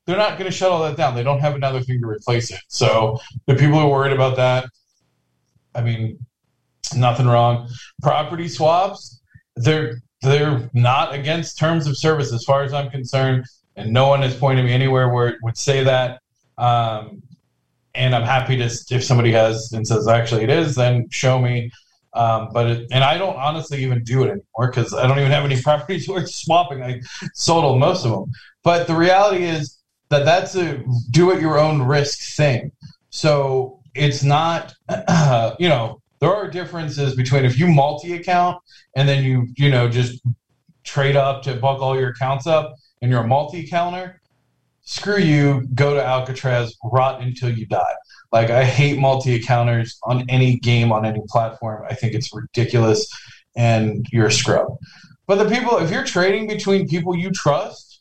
they're 0.05 0.18
not 0.18 0.38
going 0.38 0.49
to 0.49 0.55
shut 0.55 0.72
all 0.72 0.84
that 0.84 0.95
down. 0.95 1.16
They 1.16 1.24
don't 1.24 1.39
have 1.39 1.55
another 1.55 1.82
thing 1.82 1.99
to 2.01 2.08
replace 2.08 2.51
it. 2.51 2.62
So 2.68 3.20
the 3.45 3.55
people 3.55 3.80
who 3.80 3.88
are 3.88 3.89
worried 3.89 4.14
about 4.14 4.38
that, 4.38 4.70
I 5.76 5.82
mean, 5.82 6.18
nothing 6.95 7.28
wrong. 7.28 7.70
Property 8.01 8.47
swaps, 8.47 9.22
they're 9.55 10.01
they're 10.22 10.70
not 10.74 11.14
against 11.14 11.60
terms 11.60 11.86
of 11.86 11.97
service 11.97 12.34
as 12.34 12.43
far 12.43 12.64
as 12.64 12.74
I'm 12.74 12.89
concerned, 12.89 13.45
and 13.76 13.91
no 13.91 14.08
one 14.08 14.22
has 14.22 14.36
pointed 14.36 14.66
me 14.66 14.72
anywhere 14.72 15.10
where 15.10 15.28
it 15.28 15.38
would 15.43 15.58
say 15.58 15.84
that. 15.84 16.22
Um, 16.58 17.22
and 17.98 18.16
I'm 18.16 18.24
happy 18.24 18.56
to 18.58 18.66
if 18.66 19.04
somebody 19.04 19.32
has 19.32 19.72
and 19.74 19.86
says 19.86 20.08
actually 20.08 20.43
it 20.43 20.50
is, 20.50 20.76
then 20.76 21.10
show 21.10 21.39
me. 21.39 21.72
Um, 22.14 22.50
but 22.54 22.68
it, 22.68 22.88
and 22.91 23.04
I 23.04 23.18
don't 23.18 23.36
honestly 23.36 23.84
even 23.84 24.04
do 24.04 24.24
it 24.24 24.28
anymore 24.28 24.72
because 24.72 24.93
I 24.93 25.08
don't 25.08 25.20
even 25.20 25.32
have 25.32 25.43
any 25.43 25.62
properties 25.70 26.08
worth 26.08 26.30
swapping. 26.30 26.82
I 26.84 27.02
sold 27.34 27.80
most 27.80 28.06
of 28.06 28.12
them. 28.12 28.32
But 28.64 28.88
the 28.88 28.95
reality 28.95 29.43
is 29.43 29.78
that 30.10 30.26
that's 30.26 30.56
a 30.56 30.84
do 31.12 31.32
at 31.32 31.41
your 31.41 31.60
own 31.60 31.82
risk 31.82 32.36
thing. 32.36 32.72
So 33.10 33.82
it's 33.93 34.24
not, 34.24 34.74
you 35.60 35.70
know, 35.70 36.02
there 36.20 36.34
are 36.34 36.50
differences 36.50 37.16
between 37.16 37.45
if 37.45 37.60
you 37.60 37.68
multi 37.68 38.14
account 38.14 38.62
and 38.95 39.08
then 39.08 39.24
you, 39.24 39.48
you 39.58 39.70
know, 39.70 39.89
just 39.89 40.22
trade 40.84 41.16
up 41.16 41.43
to 41.43 41.56
bulk 41.56 41.82
all 41.82 42.00
your 42.00 42.10
accounts 42.10 42.48
up 42.48 42.76
and 43.02 43.12
you're 43.12 43.24
a 43.24 43.28
multi 43.28 43.68
counter. 43.68 44.22
Screw 44.90 45.18
you, 45.18 45.68
go 45.76 45.96
to 45.96 46.02
Alcatraz, 46.02 46.74
rot 46.82 47.22
until 47.22 47.50
you 47.50 47.66
die. 47.66 47.94
Like 48.32 48.50
I 48.50 48.64
hate 48.64 48.98
multi 48.98 49.36
accounters 49.36 50.00
on 50.04 50.24
any 50.30 50.60
game 50.60 50.94
on 50.94 51.06
any 51.06 51.20
platform. 51.28 51.86
I 51.90 51.94
think 51.94 52.14
it's 52.14 52.34
ridiculous 52.34 53.06
and 53.58 54.06
you're 54.14 54.28
a 54.28 54.32
scrub. 54.32 54.78
But 55.26 55.44
the 55.44 55.54
people, 55.54 55.78
if 55.80 55.92
you're 55.92 56.06
trading 56.06 56.48
between 56.48 56.88
people 56.88 57.18
you 57.18 57.32
trust, 57.32 58.00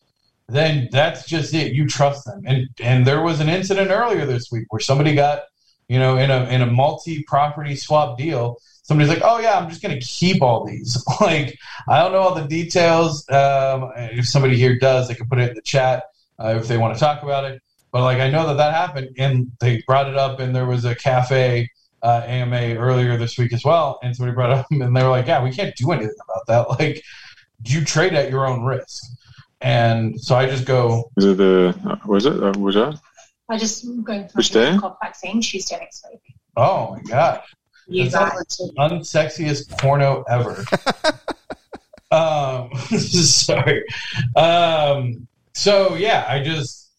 then 0.49 0.89
that's 0.93 1.27
just 1.27 1.53
it. 1.55 1.73
You 1.73 1.89
trust 1.89 2.25
them. 2.25 2.45
And 2.47 2.69
and 2.81 3.05
there 3.05 3.21
was 3.21 3.41
an 3.41 3.49
incident 3.49 3.91
earlier 3.91 4.25
this 4.25 4.53
week 4.53 4.67
where 4.73 4.79
somebody 4.79 5.13
got, 5.13 5.41
you 5.89 5.99
know, 5.99 6.17
in 6.19 6.31
a 6.31 6.45
in 6.45 6.63
a 6.63 6.67
multi-property 6.67 7.75
swap 7.75 8.17
deal, 8.17 8.59
somebody's 8.85 9.13
like, 9.13 9.23
"Oh 9.25 9.41
yeah, 9.41 9.59
I'm 9.59 9.69
just 9.69 9.83
going 9.83 9.99
to 9.99 10.07
keep 10.07 10.41
all 10.41 10.65
these." 10.65 11.05
like 11.21 11.59
I 11.89 12.01
don't 12.01 12.13
know 12.13 12.19
all 12.19 12.35
the 12.37 12.47
details. 12.47 13.29
Um, 13.29 13.91
if 13.97 14.29
somebody 14.29 14.57
here 14.57 14.79
does, 14.79 15.09
they 15.09 15.17
can 15.17 15.29
put 15.29 15.41
it 15.41 15.49
in 15.49 15.57
the 15.57 15.63
chat 15.63 16.05
uh, 16.39 16.55
if 16.59 16.69
they 16.69 16.77
want 16.79 16.95
to 16.95 17.01
talk 17.01 17.23
about 17.23 17.45
it. 17.45 17.61
But 17.93 18.03
like 18.03 18.19
I 18.19 18.29
know 18.31 18.47
that 18.49 18.55
that 18.59 18.75
happened, 18.75 19.11
and 19.19 19.51
they 19.61 19.83
brought 19.87 20.09
it 20.09 20.17
up, 20.17 20.41
and 20.41 20.55
there 20.55 20.67
was 20.67 20.85
a 20.85 20.95
cafe 20.95 21.69
uh, 22.03 22.23
AMA 22.27 22.75
earlier 22.77 23.17
this 23.17 23.39
week 23.39 23.53
as 23.53 23.65
well, 23.65 23.99
and 24.03 24.15
somebody 24.15 24.35
brought 24.35 24.51
it 24.51 24.59
up, 24.59 24.67
and 24.71 24.95
they 24.97 25.03
were 25.03 25.09
like, 25.11 25.27
"Yeah, 25.27 25.43
we 25.43 25.51
can't 25.53 25.75
do 25.77 25.93
anything 25.93 26.15
about 26.29 26.47
that. 26.49 26.79
Like, 26.79 27.03
you 27.65 27.85
trade 27.85 28.13
at 28.15 28.31
your 28.31 28.47
own 28.47 28.65
risk." 28.65 29.03
And 29.63 30.21
so 30.21 30.37
I 30.37 30.45
just 30.47 30.67
go, 30.67 31.11
Is 31.17 31.25
it 31.25 31.39
the 31.39 31.75
uh, 31.87 31.97
was 32.07 32.27
it 32.27 32.43
uh, 32.43 32.53
was 32.59 32.75
that? 32.75 33.01
I 33.49 33.57
just 33.57 33.87
going 34.05 34.29
for 34.29 34.35
Which 34.37 34.51
a 34.51 34.53
day? 34.53 34.77
called 34.79 34.97
vaccine 35.03 35.41
Tuesday 35.41 35.79
next 35.79 36.05
week. 36.11 36.21
"Oh 36.57 36.93
my 36.97 37.03
god, 37.03 37.43
You 37.87 38.05
That 38.05 38.13
sounds 38.13 38.33
guys. 38.33 38.61
like 38.61 38.91
the 38.91 38.95
unsexiest 38.97 39.79
porno 39.79 40.23
ever." 40.29 40.63
um, 42.11 42.71
sorry. 42.99 43.85
Um, 44.37 45.27
so 45.57 45.95
yeah, 45.95 46.27
I 46.29 46.43
just 46.43 46.93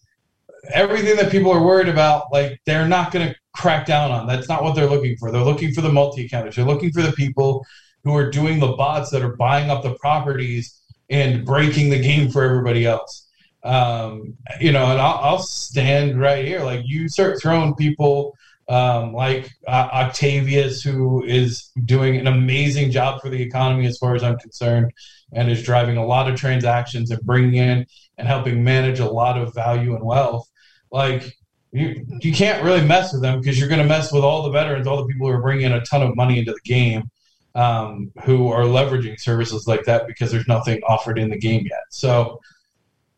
everything 0.74 1.16
that 1.18 1.32
people 1.32 1.52
are 1.52 1.64
worried 1.64 1.88
about, 1.88 2.26
like 2.32 2.60
they're 2.66 2.88
not 2.88 3.12
going 3.12 3.30
to 3.30 3.36
crack 3.54 3.86
down 3.86 4.12
on. 4.12 4.26
That's 4.26 4.50
not 4.50 4.64
what 4.64 4.76
they're 4.76 4.90
looking 4.90 5.16
for. 5.18 5.32
They're 5.32 5.44
looking 5.44 5.74
for 5.74 5.82
the 5.82 5.92
multi 5.92 6.26
accounters. 6.26 6.56
They're 6.56 6.66
looking 6.66 6.92
for 6.92 7.04
the 7.04 7.12
people 7.12 7.64
who 8.04 8.16
are 8.16 8.32
doing 8.32 8.60
the 8.60 8.74
bots 8.74 9.12
that 9.12 9.22
are 9.22 9.36
buying 9.36 9.70
up 9.70 9.84
the 9.84 9.94
properties 9.96 10.82
and 11.10 11.46
breaking 11.46 11.92
the 11.92 12.00
game 12.02 12.32
for 12.32 12.44
everybody 12.44 12.86
else. 12.86 13.28
Um, 13.64 14.36
you 14.60 14.72
know, 14.72 14.86
and 14.92 15.00
I'll, 15.00 15.20
I'll 15.22 15.40
stand 15.40 16.20
right 16.20 16.44
here. 16.44 16.62
Like 16.62 16.82
you 16.84 17.10
start 17.10 17.40
throwing 17.40 17.76
people 17.76 18.36
um, 18.70 19.14
like 19.14 19.52
uh, 19.68 19.90
Octavius, 19.94 20.82
who 20.82 21.24
is 21.24 21.70
doing 21.86 22.18
an 22.18 22.26
amazing 22.26 22.90
job 22.90 23.22
for 23.22 23.30
the 23.30 23.42
economy 23.42 23.86
as 23.86 24.00
far 24.00 24.16
as 24.16 24.24
I'm 24.24 24.40
concerned, 24.40 24.92
and 25.34 25.50
is 25.52 25.64
driving 25.64 25.98
a 25.98 26.06
lot 26.06 26.30
of 26.30 26.40
transactions 26.40 27.12
and 27.12 27.22
bringing 27.22 27.56
in 27.56 27.86
and 28.18 28.28
helping 28.28 28.64
manage 28.64 29.00
a 29.00 29.10
lot 29.10 29.38
of 29.38 29.54
value 29.54 29.96
and 29.96 30.04
wealth. 30.04 30.50
Like 30.92 31.38
you, 31.72 32.06
you 32.22 32.34
can't 32.34 32.64
really 32.64 32.86
mess 32.86 33.14
with 33.14 33.22
them 33.22 33.40
because 33.40 33.60
you're 33.60 33.70
going 33.70 33.82
to 33.82 33.88
mess 33.88 34.12
with 34.12 34.24
all 34.24 34.44
the 34.44 34.52
veterans, 34.52 34.88
all 34.88 34.98
the 34.98 35.12
people 35.12 35.28
who 35.28 35.34
are 35.34 35.42
bringing 35.42 35.72
a 35.72 35.84
ton 35.86 36.02
of 36.02 36.16
money 36.16 36.40
into 36.40 36.54
the 36.54 36.60
game, 36.62 37.10
um, 37.56 38.12
who 38.24 38.52
are 38.52 38.64
leveraging 38.64 39.20
services 39.20 39.68
like 39.68 39.84
that 39.86 40.08
because 40.08 40.32
there's 40.32 40.48
nothing 40.48 40.82
offered 40.88 41.20
in 41.20 41.30
the 41.30 41.38
game 41.38 41.66
yet. 41.70 41.84
So 41.90 42.40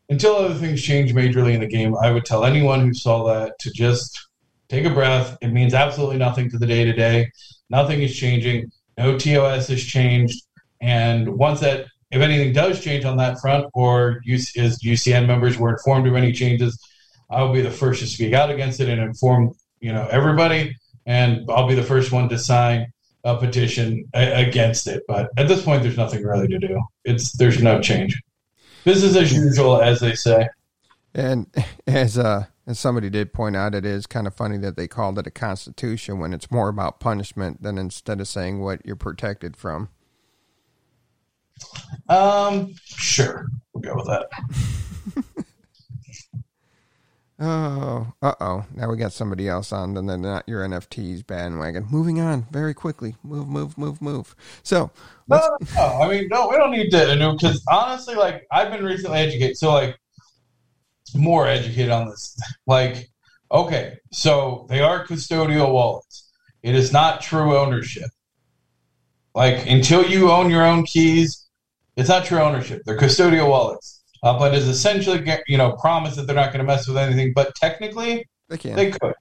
until 0.09 0.35
other 0.35 0.55
things 0.55 0.81
change 0.81 1.13
majorly 1.13 1.53
in 1.53 1.59
the 1.59 1.67
game, 1.67 1.95
I 1.95 2.11
would 2.11 2.25
tell 2.25 2.43
anyone 2.43 2.81
who 2.81 2.93
saw 2.93 3.25
that 3.33 3.59
to 3.59 3.71
just 3.71 4.27
take 4.67 4.85
a 4.85 4.89
breath. 4.89 5.37
It 5.41 5.49
means 5.49 5.73
absolutely 5.73 6.17
nothing 6.17 6.49
to 6.49 6.57
the 6.57 6.65
day 6.65 6.83
to 6.83 6.93
day. 6.93 7.31
Nothing 7.69 8.01
is 8.01 8.15
changing. 8.15 8.71
No 8.97 9.17
TOS 9.17 9.67
has 9.67 9.83
changed. 9.83 10.43
And 10.81 11.37
once 11.37 11.59
that, 11.59 11.87
if 12.11 12.21
anything 12.21 12.53
does 12.53 12.83
change 12.83 13.05
on 13.05 13.17
that 13.17 13.39
front, 13.39 13.67
or 13.73 14.21
as 14.27 14.79
UCN 14.79 15.27
members 15.27 15.57
were 15.57 15.71
informed 15.71 16.07
of 16.07 16.15
any 16.15 16.31
changes, 16.31 16.79
I 17.29 17.43
will 17.43 17.53
be 17.53 17.61
the 17.61 17.71
first 17.71 18.01
to 18.01 18.07
speak 18.07 18.33
out 18.33 18.49
against 18.49 18.79
it 18.79 18.89
and 18.89 18.99
inform 18.99 19.53
you 19.79 19.93
know 19.93 20.07
everybody. 20.11 20.75
And 21.05 21.45
I'll 21.49 21.67
be 21.67 21.75
the 21.75 21.83
first 21.83 22.11
one 22.11 22.29
to 22.29 22.37
sign 22.37 22.91
a 23.23 23.37
petition 23.37 24.07
a- 24.13 24.47
against 24.47 24.87
it. 24.87 25.03
But 25.07 25.29
at 25.37 25.47
this 25.47 25.63
point, 25.63 25.83
there's 25.83 25.97
nothing 25.97 26.23
really 26.23 26.47
to 26.47 26.59
do. 26.59 26.81
It's 27.05 27.33
there's 27.33 27.61
no 27.61 27.81
change. 27.81 28.21
Business 28.83 29.15
as 29.15 29.33
usual, 29.33 29.81
as 29.81 29.99
they 29.99 30.15
say. 30.15 30.47
And 31.13 31.47
as 31.87 32.17
uh 32.17 32.45
as 32.65 32.79
somebody 32.79 33.09
did 33.09 33.33
point 33.33 33.55
out, 33.55 33.73
it 33.73 33.85
is 33.85 34.05
kind 34.05 34.27
of 34.27 34.35
funny 34.35 34.57
that 34.59 34.77
they 34.77 34.87
called 34.87 35.17
it 35.17 35.27
a 35.27 35.31
constitution 35.31 36.19
when 36.19 36.33
it's 36.33 36.51
more 36.51 36.69
about 36.69 36.99
punishment 36.99 37.63
than 37.63 37.77
instead 37.77 38.21
of 38.21 38.27
saying 38.27 38.59
what 38.59 38.85
you're 38.85 38.95
protected 38.95 39.57
from. 39.57 39.89
Um, 42.07 42.73
sure, 42.83 43.47
we'll 43.73 43.81
go 43.81 43.95
with 43.95 44.07
that. 44.07 45.45
oh, 47.39 48.13
uh 48.21 48.33
oh! 48.39 48.65
Now 48.75 48.89
we 48.89 48.97
got 48.97 49.13
somebody 49.13 49.47
else 49.47 49.71
on, 49.71 49.93
then 49.93 50.21
not 50.21 50.47
your 50.47 50.67
NFTs 50.67 51.25
bandwagon. 51.25 51.87
Moving 51.89 52.19
on 52.19 52.47
very 52.51 52.73
quickly. 52.73 53.15
Move, 53.23 53.47
move, 53.47 53.77
move, 53.77 54.01
move. 54.01 54.35
So, 54.63 54.91
no, 55.27 55.37
no, 55.37 55.57
no, 55.75 56.01
I 56.01 56.09
mean, 56.09 56.27
no, 56.29 56.47
we 56.49 56.57
don't 56.57 56.71
need 56.71 56.89
to. 56.89 57.31
Because 57.33 57.63
honestly, 57.69 58.15
like 58.15 58.47
I've 58.51 58.71
been 58.71 58.83
recently 58.83 59.19
educated, 59.19 59.57
so 59.57 59.73
like 59.73 59.99
more 61.15 61.47
educated 61.47 61.91
on 61.91 62.09
this. 62.09 62.35
Like, 62.67 63.09
okay, 63.51 63.97
so 64.11 64.67
they 64.69 64.79
are 64.79 65.07
custodial 65.07 65.71
wallets. 65.71 66.29
It 66.61 66.75
is 66.75 66.93
not 66.93 67.19
true 67.19 67.57
ownership. 67.57 68.09
Like 69.33 69.65
until 69.67 70.05
you 70.05 70.29
own 70.29 70.51
your 70.51 70.65
own 70.65 70.85
keys, 70.85 71.38
it's 71.99 72.09
not 72.09 72.25
true 72.25 72.39
ownership. 72.39 72.81
They're 72.85 72.97
custodial 72.97 73.49
wallets. 73.49 74.01
Uh, 74.21 74.37
but 74.37 74.53
is 74.53 74.67
essentially, 74.67 75.25
you 75.47 75.57
know, 75.57 75.71
promise 75.73 76.17
that 76.17 76.27
they're 76.27 76.35
not 76.35 76.51
going 76.51 76.59
to 76.59 76.65
mess 76.65 76.87
with 76.87 76.97
anything, 76.97 77.31
but 77.33 77.55
technically, 77.55 78.27
they 78.49 78.57
can. 78.57 78.75
They 78.75 78.91
could. 78.91 79.13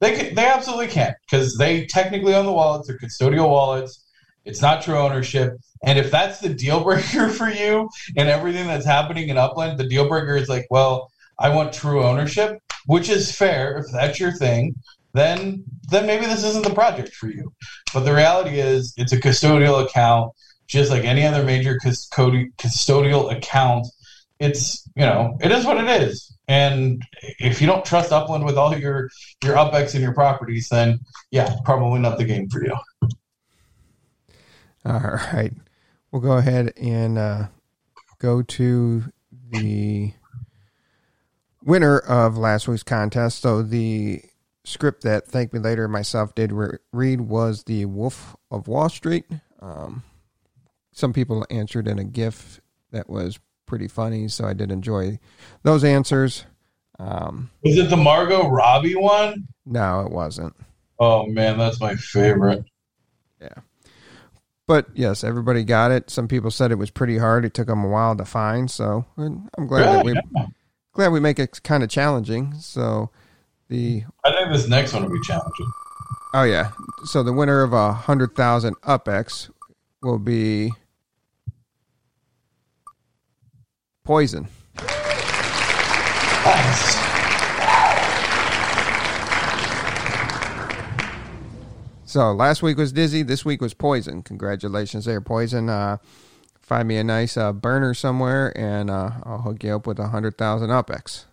They 0.00 0.16
can, 0.16 0.34
They 0.34 0.46
absolutely 0.46 0.88
can't 0.88 1.16
because 1.28 1.56
they 1.56 1.84
technically 1.86 2.34
own 2.34 2.46
the 2.46 2.52
wallets. 2.52 2.88
They're 2.88 2.98
custodial 2.98 3.48
wallets. 3.48 4.06
It's 4.44 4.62
not 4.62 4.82
true 4.82 4.96
ownership. 4.96 5.58
And 5.84 5.98
if 5.98 6.10
that's 6.10 6.40
the 6.40 6.48
deal 6.48 6.82
breaker 6.82 7.28
for 7.38 7.50
you 7.50 7.90
and 8.16 8.28
everything 8.28 8.66
that's 8.66 8.86
happening 8.86 9.28
in 9.28 9.36
Upland, 9.36 9.78
the 9.78 9.86
deal 9.86 10.08
breaker 10.08 10.36
is 10.36 10.48
like, 10.48 10.66
well, 10.70 11.10
I 11.38 11.50
want 11.50 11.72
true 11.72 12.02
ownership, 12.02 12.58
which 12.86 13.08
is 13.08 13.34
fair 13.34 13.78
if 13.78 13.86
that's 13.92 14.18
your 14.18 14.32
thing. 14.32 14.74
Then, 15.14 15.64
then 15.90 16.06
maybe 16.06 16.26
this 16.26 16.44
isn't 16.44 16.64
the 16.64 16.74
project 16.74 17.14
for 17.14 17.28
you. 17.28 17.52
But 17.92 18.00
the 18.00 18.14
reality 18.14 18.60
is, 18.60 18.92
it's 18.96 19.12
a 19.12 19.20
custodial 19.20 19.84
account, 19.84 20.32
just 20.68 20.90
like 20.90 21.04
any 21.04 21.24
other 21.24 21.42
major 21.42 21.78
custodial 21.82 23.34
account. 23.34 23.86
It's 24.38 24.88
you 24.94 25.02
know, 25.02 25.36
it 25.40 25.50
is 25.50 25.64
what 25.64 25.78
it 25.78 26.02
is. 26.02 26.32
And 26.46 27.02
if 27.40 27.60
you 27.60 27.66
don't 27.66 27.84
trust 27.84 28.12
Upland 28.12 28.44
with 28.44 28.56
all 28.56 28.76
your 28.76 29.10
your 29.42 29.56
UpX 29.56 29.94
and 29.94 30.02
your 30.02 30.14
properties, 30.14 30.68
then 30.68 31.00
yeah, 31.30 31.56
probably 31.64 31.98
not 31.98 32.18
the 32.18 32.24
game 32.24 32.48
for 32.48 32.64
you. 32.64 32.76
All 34.84 35.00
right, 35.32 35.52
we'll 36.12 36.22
go 36.22 36.38
ahead 36.38 36.72
and 36.76 37.18
uh, 37.18 37.48
go 38.18 38.42
to 38.42 39.04
the 39.50 40.12
winner 41.64 41.98
of 41.98 42.38
last 42.38 42.68
week's 42.68 42.82
contest. 42.82 43.42
So 43.42 43.62
the 43.62 44.22
script 44.64 45.02
that 45.02 45.26
Thank 45.26 45.52
Me 45.52 45.58
Later 45.58 45.88
myself 45.88 46.34
did 46.34 46.52
re- 46.52 46.78
read 46.92 47.22
was 47.22 47.64
The 47.64 47.84
Wolf 47.86 48.36
of 48.50 48.68
Wall 48.68 48.88
Street. 48.88 49.24
Um, 49.60 50.02
some 50.98 51.12
people 51.12 51.46
answered 51.50 51.88
in 51.88 51.98
a 51.98 52.04
GIF 52.04 52.60
that 52.90 53.08
was 53.08 53.38
pretty 53.66 53.88
funny, 53.88 54.28
so 54.28 54.44
I 54.46 54.52
did 54.52 54.70
enjoy 54.70 55.18
those 55.62 55.84
answers. 55.84 56.44
Um, 56.98 57.50
was 57.62 57.78
it 57.78 57.90
the 57.90 57.96
Margot 57.96 58.48
Robbie 58.48 58.96
one? 58.96 59.46
No, 59.64 60.00
it 60.00 60.10
wasn't. 60.10 60.54
Oh 60.98 61.26
man, 61.26 61.58
that's 61.58 61.80
my 61.80 61.94
favorite. 61.94 62.64
Yeah. 63.40 63.60
But 64.66 64.86
yes, 64.94 65.22
everybody 65.22 65.64
got 65.64 65.92
it. 65.92 66.10
Some 66.10 66.28
people 66.28 66.50
said 66.50 66.72
it 66.72 66.78
was 66.78 66.90
pretty 66.90 67.18
hard. 67.18 67.44
It 67.44 67.54
took 67.54 67.68
them 67.68 67.84
a 67.84 67.88
while 67.88 68.16
to 68.16 68.24
find. 68.24 68.70
So 68.70 69.06
I'm 69.16 69.66
glad 69.66 69.84
that 69.84 70.04
we 70.04 70.14
yeah 70.14 70.46
glad 70.98 71.12
we 71.12 71.20
make 71.20 71.38
it 71.38 71.62
kind 71.62 71.84
of 71.84 71.88
challenging. 71.88 72.52
So 72.58 73.10
the 73.68 74.02
I 74.24 74.32
think 74.32 74.52
this 74.52 74.66
next 74.66 74.92
one 74.92 75.04
will 75.04 75.12
be 75.12 75.20
challenging. 75.22 75.70
Oh 76.34 76.42
yeah. 76.42 76.72
So 77.04 77.22
the 77.22 77.32
winner 77.32 77.62
of 77.62 77.72
a 77.72 77.92
hundred 77.92 78.34
thousand 78.34 78.74
UpX 78.82 79.48
will 80.02 80.18
be 80.18 80.72
Poison. 84.08 84.48
Nice. 86.46 86.96
So 92.06 92.32
last 92.32 92.62
week 92.62 92.78
was 92.78 92.90
Dizzy. 92.90 93.22
This 93.22 93.44
week 93.44 93.60
was 93.60 93.74
Poison. 93.74 94.22
Congratulations 94.22 95.04
there, 95.04 95.20
Poison. 95.20 95.68
Uh, 95.68 95.98
find 96.58 96.88
me 96.88 96.96
a 96.96 97.04
nice 97.04 97.36
uh, 97.36 97.52
burner 97.52 97.92
somewhere, 97.92 98.56
and 98.56 98.88
uh, 98.88 99.10
I'll 99.24 99.42
hook 99.42 99.62
you 99.62 99.74
up 99.74 99.86
with 99.86 99.98
a 99.98 100.08
hundred 100.08 100.38
thousand 100.38 100.70
UpX. 100.70 101.26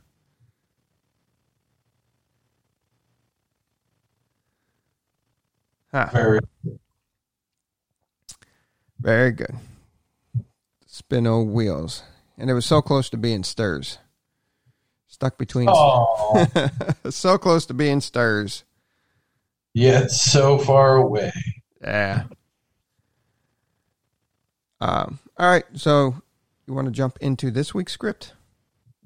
Huh. 5.94 6.10
Very, 6.12 6.40
very 9.00 9.32
good. 9.32 9.56
Spin-o 10.86 11.42
wheels, 11.42 12.04
and 12.38 12.50
it 12.50 12.54
was 12.54 12.66
so 12.66 12.82
close 12.82 13.10
to 13.10 13.18
being 13.18 13.44
stirs. 13.44 13.98
Stuck 15.08 15.38
between, 15.38 15.68
so 17.10 17.38
close 17.38 17.66
to 17.68 17.74
being 17.74 18.02
stirs. 18.02 18.64
Yet 19.74 20.12
so 20.12 20.58
far 20.58 20.98
away. 20.98 21.32
Yeah. 21.82 22.24
Um, 24.82 25.20
all 25.38 25.50
right, 25.50 25.64
so 25.74 26.16
you 26.68 26.74
want 26.74 26.86
to 26.86 26.92
jump 26.92 27.18
into 27.22 27.52
this 27.52 27.74
week's 27.74 27.94
script? 27.94 28.34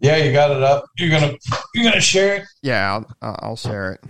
Yeah, 0.01 0.17
you 0.17 0.31
got 0.31 0.51
it 0.51 0.63
up. 0.63 0.85
You're 0.97 1.09
gonna 1.09 1.33
you're 1.73 1.83
gonna 1.83 2.01
share 2.01 2.37
it. 2.37 2.43
Yeah, 2.61 3.01
I'll 3.21 3.39
I'll 3.41 3.55
share 3.55 3.93
it. 3.93 4.01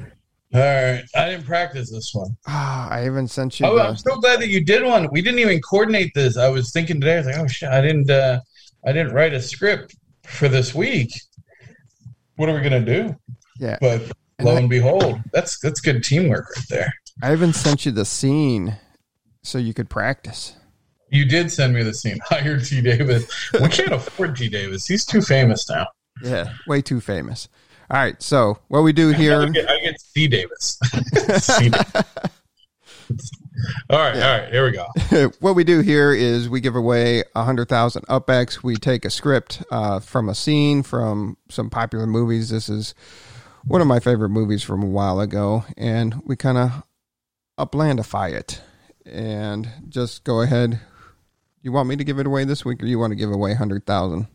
All 0.54 0.62
right, 0.62 1.04
I 1.16 1.30
didn't 1.30 1.46
practice 1.46 1.92
this 1.92 2.12
one. 2.14 2.36
Ah, 2.48 2.92
I 2.92 3.00
haven't 3.00 3.28
sent 3.28 3.60
you. 3.60 3.68
Oh, 3.68 3.76
the... 3.76 3.84
I'm 3.84 3.96
so 3.96 4.16
glad 4.18 4.40
that 4.40 4.50
you 4.50 4.64
did 4.64 4.84
one. 4.84 5.08
We 5.12 5.22
didn't 5.22 5.40
even 5.40 5.62
coordinate 5.62 6.12
this. 6.16 6.38
I 6.38 6.50
was 6.50 6.72
thinking 6.72 7.00
today. 7.00 7.16
I 7.16 7.18
was 7.18 7.26
like, 7.28 7.38
oh 7.38 7.48
shit, 7.48 7.70
I 7.70 7.82
didn't. 7.82 8.10
Uh, 8.10 8.40
I 8.86 8.92
didn't 8.92 9.14
write 9.14 9.34
a 9.34 9.42
script 9.42 9.96
for 10.26 10.48
this 10.48 10.74
week. 10.74 11.12
What 12.36 12.50
are 12.50 12.56
we 12.56 12.62
gonna 12.62 12.86
do? 12.86 13.16
Yeah, 13.60 13.78
but 13.82 14.02
lo 14.40 14.52
and, 14.52 14.60
and 14.60 14.70
behold, 14.70 15.20
that's 15.34 15.60
that's 15.60 15.82
good 15.82 16.04
teamwork 16.04 16.56
right 16.56 16.66
there. 16.70 16.94
I 17.22 17.28
haven't 17.28 17.54
sent 17.54 17.86
you 17.86 17.92
the 17.92 18.06
scene 18.06 18.78
so 19.44 19.58
you 19.58 19.74
could 19.74 19.90
practice. 19.90 20.56
You 21.12 21.26
did 21.26 21.52
send 21.52 21.74
me 21.74 21.84
the 21.84 21.94
scene. 21.94 22.18
Hire 22.24 22.60
T. 22.60 22.82
Davis. 22.82 23.26
We 23.54 23.68
can't 23.68 23.92
afford 23.92 24.38
T. 24.38 24.48
Davis. 24.48 24.86
He's 24.88 25.06
too 25.06 25.22
famous 25.22 25.70
now. 25.70 25.88
Yeah, 26.24 26.54
way 26.68 26.82
too 26.82 27.02
famous. 27.02 27.50
All 27.90 27.98
right. 27.98 28.22
So 28.22 28.60
what 28.68 28.82
we 28.82 28.94
do 28.94 29.10
here, 29.10 29.42
I 29.42 29.50
get, 29.50 29.70
I 29.70 29.80
get 29.80 30.00
C. 30.00 30.28
Davis. 30.28 30.80
C. 31.40 31.72
All 33.90 34.00
right, 34.00 34.16
all 34.16 34.40
right, 34.40 34.52
here 34.52 34.66
we 34.66 34.72
go. 34.72 35.32
what 35.40 35.56
we 35.56 35.64
do 35.64 35.80
here 35.80 36.14
is 36.14 36.50
we 36.50 36.62
give 36.62 36.76
away 36.76 37.24
a 37.36 37.44
hundred 37.44 37.70
thousand 37.70 38.04
UpX. 38.08 38.64
We 38.64 38.76
take 38.76 39.06
a 39.06 39.10
script 39.10 39.64
uh, 39.72 40.00
from 40.00 40.30
a 40.30 40.36
scene 40.36 40.84
from 40.84 41.38
some 41.50 41.70
popular 41.70 42.08
movies. 42.08 42.50
This 42.50 42.70
is 42.70 42.94
one 43.66 43.82
of 43.82 43.88
my 43.88 44.00
favorite 44.00 44.30
movies 44.30 44.64
from 44.64 44.84
a 44.84 44.88
while 44.88 45.20
ago, 45.20 45.66
and 45.78 46.22
we 46.26 46.36
kind 46.36 46.58
of 46.58 46.84
uplandify 47.58 48.32
it 48.34 48.62
and 49.06 49.70
just 49.90 50.24
go 50.24 50.42
ahead. 50.42 50.80
You 51.62 51.72
want 51.72 51.90
me 51.90 51.96
to 51.98 52.04
give 52.04 52.20
it 52.20 52.26
away 52.26 52.46
this 52.46 52.64
week, 52.64 52.82
or 52.82 52.86
you 52.86 53.00
want 53.00 53.12
to 53.12 53.18
give 53.18 53.32
away 53.32 53.54
hundred 53.54 53.86
thousand? 53.86 54.28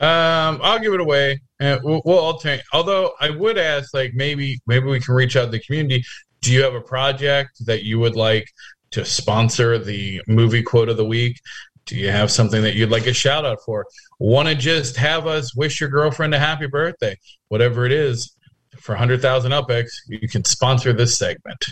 Um, 0.00 0.60
I'll 0.62 0.78
give 0.78 0.94
it 0.94 1.00
away, 1.00 1.42
and 1.58 1.80
we'll, 1.84 2.00
we'll 2.06 2.18
alternate. 2.18 2.62
Although 2.72 3.12
I 3.20 3.28
would 3.30 3.58
ask, 3.58 3.92
like 3.92 4.12
maybe 4.14 4.58
maybe 4.66 4.86
we 4.86 5.00
can 5.00 5.14
reach 5.14 5.36
out 5.36 5.46
to 5.46 5.50
the 5.50 5.60
community. 5.60 6.04
Do 6.42 6.52
you 6.52 6.62
have 6.62 6.74
a 6.74 6.80
project 6.80 7.64
that 7.66 7.84
you 7.84 7.98
would 7.98 8.16
like 8.16 8.48
to 8.92 9.04
sponsor 9.04 9.78
the 9.78 10.22
movie 10.26 10.62
quote 10.62 10.88
of 10.88 10.96
the 10.96 11.04
week? 11.04 11.40
Do 11.86 11.96
you 11.96 12.10
have 12.10 12.30
something 12.30 12.62
that 12.62 12.74
you'd 12.74 12.90
like 12.90 13.06
a 13.06 13.12
shout 13.12 13.44
out 13.44 13.58
for? 13.64 13.86
Want 14.18 14.48
to 14.48 14.54
just 14.54 14.96
have 14.96 15.26
us 15.26 15.54
wish 15.54 15.80
your 15.80 15.88
girlfriend 15.88 16.34
a 16.34 16.38
happy 16.38 16.66
birthday? 16.66 17.16
Whatever 17.48 17.84
it 17.84 17.92
is, 17.92 18.36
for 18.80 18.92
100,000 18.92 19.52
UpX, 19.52 19.90
you 20.08 20.28
can 20.28 20.44
sponsor 20.44 20.92
this 20.92 21.16
segment. 21.16 21.64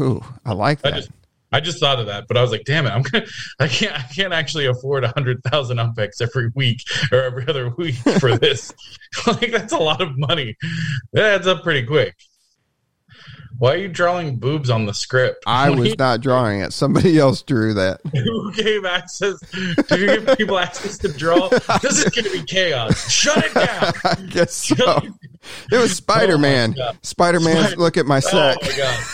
Ooh, 0.00 0.22
I 0.44 0.52
like 0.52 0.80
I 0.84 0.90
that. 0.90 0.96
just 0.96 1.10
I 1.50 1.60
just 1.60 1.80
thought 1.80 1.98
of 1.98 2.06
that, 2.06 2.26
but 2.28 2.36
I 2.36 2.42
was 2.42 2.50
like, 2.50 2.64
damn 2.64 2.86
it, 2.86 2.90
I'm 2.90 3.02
gonna 3.02 3.24
I 3.58 3.68
can't 3.68 3.94
I 3.94 4.02
can't 4.02 4.32
actually 4.32 4.66
afford 4.66 5.04
a 5.04 5.08
hundred 5.08 5.42
thousand 5.44 5.78
UpX 5.78 6.20
every 6.20 6.50
week 6.54 6.82
or 7.10 7.22
every 7.22 7.48
other 7.48 7.70
week 7.70 7.96
for 8.20 8.36
this. 8.36 8.72
like 9.26 9.50
that's 9.50 9.72
a 9.72 9.78
lot 9.78 10.00
of 10.02 10.16
money. 10.18 10.56
That 11.12 11.34
adds 11.34 11.46
up 11.46 11.62
pretty 11.62 11.86
quick. 11.86 12.14
Why 13.58 13.74
are 13.74 13.76
you 13.76 13.88
drawing 13.88 14.36
boobs 14.36 14.70
on 14.70 14.86
the 14.86 14.94
script? 14.94 15.42
I 15.46 15.70
was 15.74 15.98
not 15.98 16.20
drawing 16.20 16.60
it. 16.60 16.72
Somebody 16.72 17.18
else 17.18 17.42
drew 17.42 17.74
that. 17.74 18.00
Who 18.14 18.52
gave 18.52 18.84
access? 18.84 19.40
Did 19.50 20.00
you 20.00 20.06
give 20.06 20.38
people 20.38 20.58
access 20.58 20.96
to 20.98 21.08
draw? 21.12 21.48
This 21.82 21.98
is 21.98 22.04
gonna 22.04 22.30
be 22.30 22.44
chaos. 22.44 23.10
Shut 23.10 23.44
it 23.44 23.54
down. 23.54 23.92
I 24.04 24.14
guess 24.30 24.54
so. 24.54 25.00
It 25.72 25.76
was 25.76 25.82
oh 25.90 25.94
Spider 25.94 26.38
Man. 26.38 26.76
Oh 26.80 26.92
Spider 27.02 27.40
Man, 27.40 27.74
look 27.78 27.96
at 27.96 28.06
my 28.06 28.18
Oh 28.18 28.20
sack. 28.20 28.58
my 28.62 28.76
god. 28.76 29.04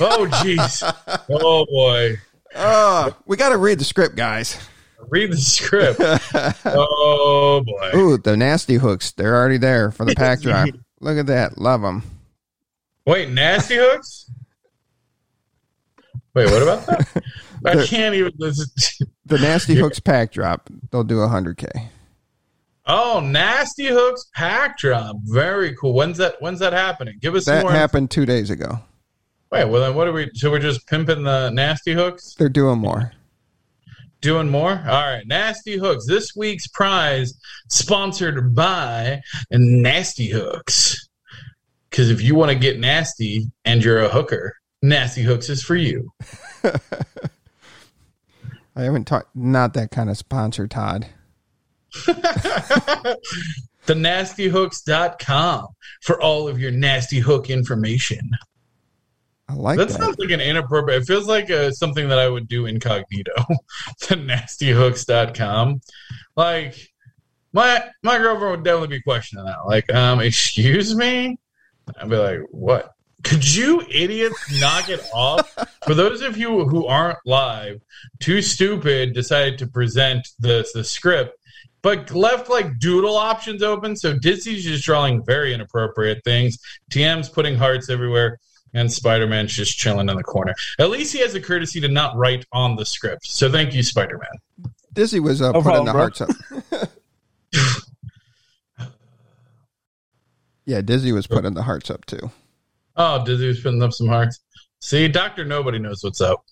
oh 0.00 0.26
jeez. 0.30 0.82
Oh 1.28 1.66
boy. 1.66 2.16
Oh, 2.54 3.16
we 3.26 3.36
got 3.36 3.48
to 3.48 3.56
read 3.56 3.78
the 3.78 3.84
script, 3.84 4.14
guys. 4.14 4.58
Read 5.08 5.32
the 5.32 5.36
script. 5.38 5.98
Oh 6.64 7.62
boy. 7.64 7.90
Ooh, 7.98 8.18
the 8.18 8.36
nasty 8.36 8.74
hooks. 8.74 9.10
They're 9.12 9.34
already 9.34 9.56
there 9.58 9.90
for 9.90 10.04
the 10.04 10.14
pack 10.14 10.42
drop. 10.42 10.68
Look 11.00 11.18
at 11.18 11.26
that. 11.26 11.58
Love 11.58 11.80
them. 11.82 12.02
Wait, 13.06 13.30
nasty 13.30 13.76
hooks? 13.76 14.30
Wait, 16.34 16.50
what 16.50 16.62
about 16.62 16.86
that? 16.86 17.22
I 17.66 17.84
can't 17.86 18.14
even. 18.14 18.32
Is, 18.40 19.00
The 19.26 19.38
nasty 19.38 19.74
hooks 19.74 20.00
pack 20.00 20.32
drop. 20.32 20.68
They'll 20.90 21.04
do 21.04 21.20
a 21.20 21.28
100K. 21.28 21.88
oh, 22.86 23.20
nasty 23.20 23.86
hooks 23.86 24.26
pack 24.34 24.76
drop. 24.78 25.16
Very 25.24 25.74
cool. 25.76 25.94
When's 25.94 26.18
that? 26.18 26.36
When's 26.40 26.58
that 26.60 26.72
happening? 26.72 27.18
Give 27.20 27.34
us 27.34 27.44
That 27.46 27.62
more. 27.62 27.72
happened 27.72 28.10
two 28.10 28.26
days 28.26 28.50
ago. 28.50 28.80
Wait, 29.50 29.64
well 29.66 29.80
then, 29.82 29.94
what 29.94 30.08
are 30.08 30.12
we? 30.12 30.30
So 30.34 30.50
we're 30.50 30.58
just 30.58 30.86
pimping 30.86 31.22
the 31.24 31.50
nasty 31.50 31.92
hooks, 31.92 32.34
They're 32.38 32.48
doing 32.48 32.78
more. 32.78 33.12
doing 34.22 34.48
more. 34.48 34.70
All 34.70 35.02
right, 35.06 35.26
nasty 35.26 35.76
hooks. 35.76 36.06
This 36.06 36.34
week's 36.34 36.66
prize 36.68 37.34
sponsored 37.68 38.54
by 38.54 39.20
Nasty 39.50 40.28
Hooks. 40.30 41.08
Because 41.92 42.10
if 42.10 42.22
you 42.22 42.34
want 42.34 42.50
to 42.50 42.58
get 42.58 42.80
nasty 42.80 43.52
and 43.66 43.84
you're 43.84 44.00
a 44.00 44.08
hooker, 44.08 44.56
Nasty 44.80 45.20
Hooks 45.20 45.50
is 45.50 45.62
for 45.62 45.76
you. 45.76 46.10
I 48.74 48.84
haven't 48.84 49.04
talked, 49.04 49.36
not 49.36 49.74
that 49.74 49.90
kind 49.90 50.08
of 50.08 50.16
sponsor, 50.16 50.66
Todd. 50.66 51.06
the 52.06 53.18
thenastyhooks.com 53.86 55.66
for 56.00 56.18
all 56.22 56.48
of 56.48 56.58
your 56.58 56.70
nasty 56.70 57.18
hook 57.18 57.50
information. 57.50 58.30
I 59.50 59.54
like 59.54 59.76
that 59.76 59.88
that. 59.88 60.00
sounds 60.00 60.18
like 60.18 60.30
an 60.30 60.40
inappropriate. 60.40 61.02
It 61.02 61.04
feels 61.04 61.26
like 61.26 61.50
uh, 61.50 61.72
something 61.72 62.08
that 62.08 62.18
I 62.18 62.30
would 62.30 62.48
do 62.48 62.64
incognito. 62.64 63.34
the 64.00 64.16
thenastyhooks.com. 64.16 65.82
Like 66.36 66.88
my 67.52 67.84
my 68.02 68.16
girlfriend 68.16 68.52
would 68.52 68.64
definitely 68.64 68.96
be 68.96 69.02
questioning 69.02 69.44
that. 69.44 69.66
Like, 69.66 69.92
um, 69.92 70.20
excuse 70.20 70.94
me? 70.94 71.36
I'd 72.00 72.10
be 72.10 72.16
like, 72.16 72.40
what? 72.50 72.94
Could 73.24 73.54
you 73.54 73.82
idiots 73.88 74.60
knock 74.60 74.88
it 74.88 75.00
off? 75.14 75.48
For 75.86 75.94
those 75.94 76.22
of 76.22 76.36
you 76.36 76.66
who 76.66 76.86
aren't 76.86 77.18
live, 77.24 77.80
Too 78.20 78.42
Stupid 78.42 79.14
decided 79.14 79.58
to 79.58 79.66
present 79.66 80.26
the 80.40 80.66
the 80.74 80.82
script, 80.82 81.38
but 81.82 82.10
left 82.12 82.48
like 82.50 82.78
doodle 82.78 83.16
options 83.16 83.62
open. 83.62 83.94
So 83.96 84.18
Dizzy's 84.18 84.64
just 84.64 84.84
drawing 84.84 85.24
very 85.24 85.54
inappropriate 85.54 86.22
things. 86.24 86.58
TM's 86.90 87.28
putting 87.28 87.56
hearts 87.56 87.88
everywhere, 87.90 88.38
and 88.74 88.92
Spider 88.92 89.28
Man's 89.28 89.52
just 89.54 89.78
chilling 89.78 90.08
in 90.08 90.16
the 90.16 90.24
corner. 90.24 90.54
At 90.80 90.90
least 90.90 91.12
he 91.12 91.20
has 91.20 91.32
the 91.32 91.40
courtesy 91.40 91.80
to 91.80 91.88
not 91.88 92.16
write 92.16 92.44
on 92.52 92.74
the 92.74 92.84
script. 92.84 93.26
So 93.26 93.50
thank 93.50 93.72
you, 93.72 93.84
Spider 93.84 94.18
Man. 94.18 94.72
Dizzy 94.92 95.20
was 95.20 95.40
uh, 95.40 95.52
No 95.52 95.62
putting 95.62 95.84
problem, 95.84 95.86
the 95.86 95.92
bro. 95.92 96.00
hearts 96.00 96.20
up. 96.20 96.90
yeah, 100.64 100.80
Dizzy 100.80 101.12
was 101.12 101.26
putting 101.26 101.54
the 101.54 101.62
hearts 101.62 101.90
up 101.90 102.04
too. 102.06 102.30
Oh, 102.96 103.24
Dizzy 103.24 103.48
was 103.48 103.60
putting 103.60 103.82
up 103.82 103.92
some 103.92 104.08
hearts. 104.08 104.40
See, 104.80 105.08
Doctor 105.08 105.44
Nobody 105.44 105.78
knows 105.78 106.02
what's 106.02 106.20
up. 106.20 106.44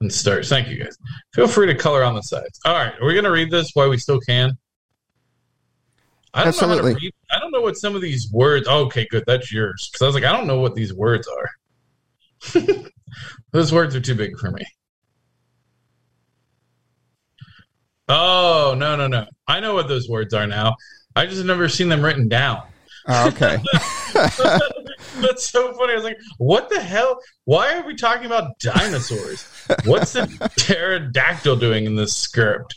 And 0.00 0.12
stars. 0.12 0.50
Thank 0.50 0.68
you 0.68 0.76
guys. 0.76 0.94
Feel 1.32 1.48
free 1.48 1.66
to 1.68 1.74
color 1.74 2.04
on 2.04 2.14
the 2.14 2.20
sides. 2.20 2.60
All 2.66 2.74
right, 2.74 2.92
are 3.00 3.06
we 3.06 3.14
gonna 3.14 3.30
read 3.30 3.50
this 3.50 3.70
while 3.72 3.88
we 3.88 3.96
still 3.96 4.20
can? 4.20 4.58
I 6.34 6.44
don't 6.44 6.60
know 6.60 6.68
Absolutely. 6.68 6.94
to 6.94 7.00
read. 7.00 7.14
I 7.30 7.38
don't 7.38 7.50
know 7.50 7.62
what 7.62 7.78
some 7.78 7.94
of 7.96 8.02
these 8.02 8.30
words. 8.30 8.66
Oh, 8.68 8.84
okay, 8.86 9.06
good. 9.10 9.24
That's 9.26 9.50
yours. 9.50 9.88
Because 9.90 10.02
I 10.02 10.06
was 10.06 10.14
like, 10.14 10.24
I 10.24 10.36
don't 10.36 10.46
know 10.46 10.60
what 10.60 10.74
these 10.74 10.92
words 10.92 11.26
are. 11.26 12.62
Those 13.52 13.72
words 13.72 13.96
are 13.96 14.00
too 14.00 14.14
big 14.14 14.38
for 14.38 14.50
me. 14.50 14.64
Oh 18.08 18.74
no 18.78 18.94
no 18.94 19.08
no! 19.08 19.26
I 19.48 19.58
know 19.58 19.74
what 19.74 19.88
those 19.88 20.08
words 20.08 20.32
are 20.32 20.46
now. 20.46 20.76
I 21.16 21.26
just 21.26 21.44
never 21.44 21.68
seen 21.68 21.88
them 21.88 22.04
written 22.04 22.28
down. 22.28 22.62
Oh, 23.08 23.28
okay. 23.28 23.58
That's 25.20 25.48
so 25.48 25.72
funny. 25.74 25.92
I 25.92 25.96
was 25.96 26.04
like, 26.04 26.18
what 26.38 26.68
the 26.68 26.80
hell? 26.80 27.20
Why 27.44 27.78
are 27.78 27.86
we 27.86 27.94
talking 27.94 28.26
about 28.26 28.58
dinosaurs? 28.58 29.46
What's 29.84 30.12
the 30.12 30.26
pterodactyl 30.56 31.56
doing 31.56 31.84
in 31.84 31.96
this 31.96 32.16
script? 32.16 32.74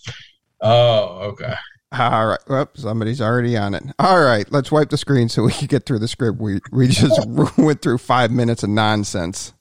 Oh, 0.61 1.31
okay. 1.31 1.55
All 1.91 2.27
right. 2.27 2.39
Well, 2.47 2.69
somebody's 2.75 3.21
already 3.21 3.57
on 3.57 3.73
it. 3.73 3.83
All 3.97 4.21
right. 4.21 4.49
Let's 4.51 4.71
wipe 4.71 4.89
the 4.89 4.97
screen 4.97 5.27
so 5.29 5.43
we 5.43 5.51
can 5.51 5.67
get 5.67 5.85
through 5.85 5.99
the 5.99 6.07
script. 6.07 6.39
We 6.39 6.59
we 6.71 6.87
just 6.87 7.19
went 7.57 7.81
through 7.81 7.97
five 7.97 8.31
minutes 8.31 8.63
of 8.63 8.69
nonsense. 8.69 9.53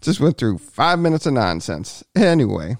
just 0.00 0.20
went 0.20 0.36
through 0.38 0.58
five 0.58 0.98
minutes 0.98 1.26
of 1.26 1.34
nonsense. 1.34 2.02
Anyway, 2.16 2.76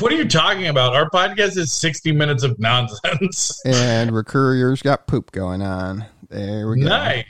What 0.00 0.12
are 0.12 0.16
you 0.16 0.26
talking 0.26 0.66
about? 0.68 0.94
Our 0.94 1.10
podcast 1.10 1.58
is 1.58 1.72
60 1.72 2.12
minutes 2.12 2.42
of 2.42 2.58
nonsense. 2.58 3.60
and 3.66 4.12
Recurrier's 4.12 4.80
got 4.80 5.06
poop 5.06 5.30
going 5.32 5.60
on. 5.60 6.06
There 6.30 6.68
we 6.68 6.80
go. 6.80 6.88
Nice. 6.88 7.24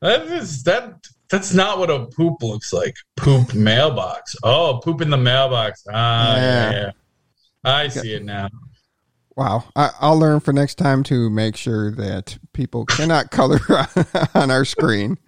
That 0.00 0.22
is 0.26 0.62
that. 0.64 0.94
That's 1.28 1.54
not 1.54 1.78
what 1.78 1.90
a 1.90 2.06
poop 2.06 2.42
looks 2.42 2.72
like. 2.72 2.94
Poop 3.16 3.54
mailbox. 3.54 4.36
Oh, 4.42 4.80
poop 4.82 5.00
in 5.00 5.10
the 5.10 5.16
mailbox. 5.16 5.84
Ah, 5.90 6.36
yeah. 6.36 6.42
Yeah. 6.42 6.80
yeah. 6.80 6.90
I 7.64 7.88
see 7.88 8.14
it 8.14 8.24
now. 8.24 8.48
Wow. 9.34 9.64
I, 9.74 9.90
I'll 9.98 10.18
learn 10.18 10.40
for 10.40 10.52
next 10.52 10.76
time 10.76 11.02
to 11.04 11.30
make 11.30 11.56
sure 11.56 11.90
that 11.92 12.38
people 12.52 12.84
cannot 12.84 13.30
color 13.32 13.60
on 14.34 14.50
our 14.50 14.64
screen. 14.64 15.18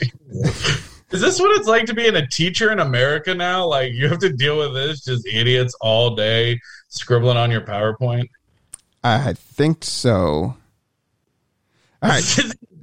Is 1.10 1.20
this 1.20 1.38
what 1.38 1.56
it's 1.56 1.68
like 1.68 1.86
to 1.86 1.94
be 1.94 2.06
in 2.06 2.16
a 2.16 2.26
teacher 2.26 2.72
in 2.72 2.80
America 2.80 3.34
now? 3.34 3.66
Like 3.66 3.92
you 3.92 4.08
have 4.08 4.18
to 4.20 4.32
deal 4.32 4.58
with 4.58 4.74
this, 4.74 5.04
just 5.04 5.26
idiots 5.26 5.74
all 5.80 6.16
day 6.16 6.60
scribbling 6.88 7.36
on 7.36 7.50
your 7.50 7.60
PowerPoint. 7.60 8.28
I 9.04 9.34
think 9.34 9.84
so. 9.84 10.56
All 12.02 12.10
right. 12.10 12.24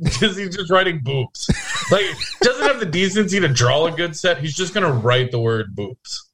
Because 0.01 0.37
he's 0.37 0.55
just 0.55 0.71
writing 0.71 1.01
boobs. 1.03 1.49
Like 1.91 2.05
doesn't 2.41 2.65
have 2.65 2.79
the 2.79 2.85
decency 2.85 3.39
to 3.39 3.47
draw 3.47 3.85
a 3.87 3.91
good 3.91 4.15
set. 4.15 4.39
He's 4.39 4.55
just 4.55 4.73
gonna 4.73 4.91
write 4.91 5.31
the 5.31 5.39
word 5.39 5.75
boobs. 5.75 6.29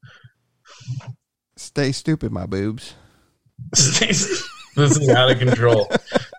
Stay 1.55 1.91
stupid, 1.91 2.31
my 2.31 2.45
boobs. 2.45 2.93
this 3.71 4.45
is 4.75 5.09
out 5.09 5.31
of 5.31 5.39
control. 5.39 5.89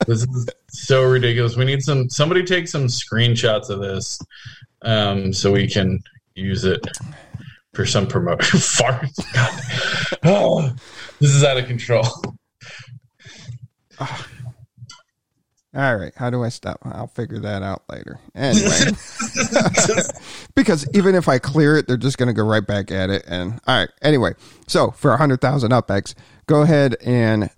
This 0.06 0.22
is 0.22 0.48
so 0.68 1.04
ridiculous. 1.04 1.56
We 1.56 1.64
need 1.64 1.82
some 1.82 2.08
somebody 2.08 2.44
take 2.44 2.68
some 2.68 2.86
screenshots 2.86 3.68
of 3.68 3.80
this, 3.80 4.18
um, 4.82 5.32
so 5.32 5.52
we 5.52 5.68
can 5.68 6.02
use 6.34 6.64
it 6.64 6.86
for 7.74 7.86
some 7.86 8.06
promotion. 8.06 8.58
Farts. 8.60 9.32
God. 9.34 10.18
Oh, 10.24 10.76
this 11.20 11.30
is 11.30 11.44
out 11.44 11.58
of 11.58 11.66
control. 11.66 12.06
All 15.72 15.96
right. 15.96 16.12
How 16.16 16.30
do 16.30 16.42
I 16.42 16.48
stop? 16.48 16.80
I'll 16.82 17.06
figure 17.06 17.38
that 17.38 17.62
out 17.62 17.84
later. 17.88 18.18
Anyway, 18.34 18.90
because 20.56 20.88
even 20.94 21.14
if 21.14 21.28
I 21.28 21.38
clear 21.38 21.76
it, 21.76 21.86
they're 21.86 21.96
just 21.96 22.18
going 22.18 22.26
to 22.26 22.32
go 22.32 22.42
right 22.44 22.66
back 22.66 22.90
at 22.90 23.08
it. 23.08 23.24
And 23.28 23.60
all 23.68 23.78
right. 23.78 23.88
Anyway, 24.02 24.34
so 24.66 24.90
for 24.90 25.10
100,000 25.10 25.70
UpX, 25.70 26.14
go 26.46 26.62
ahead 26.62 26.96
and 27.04 27.50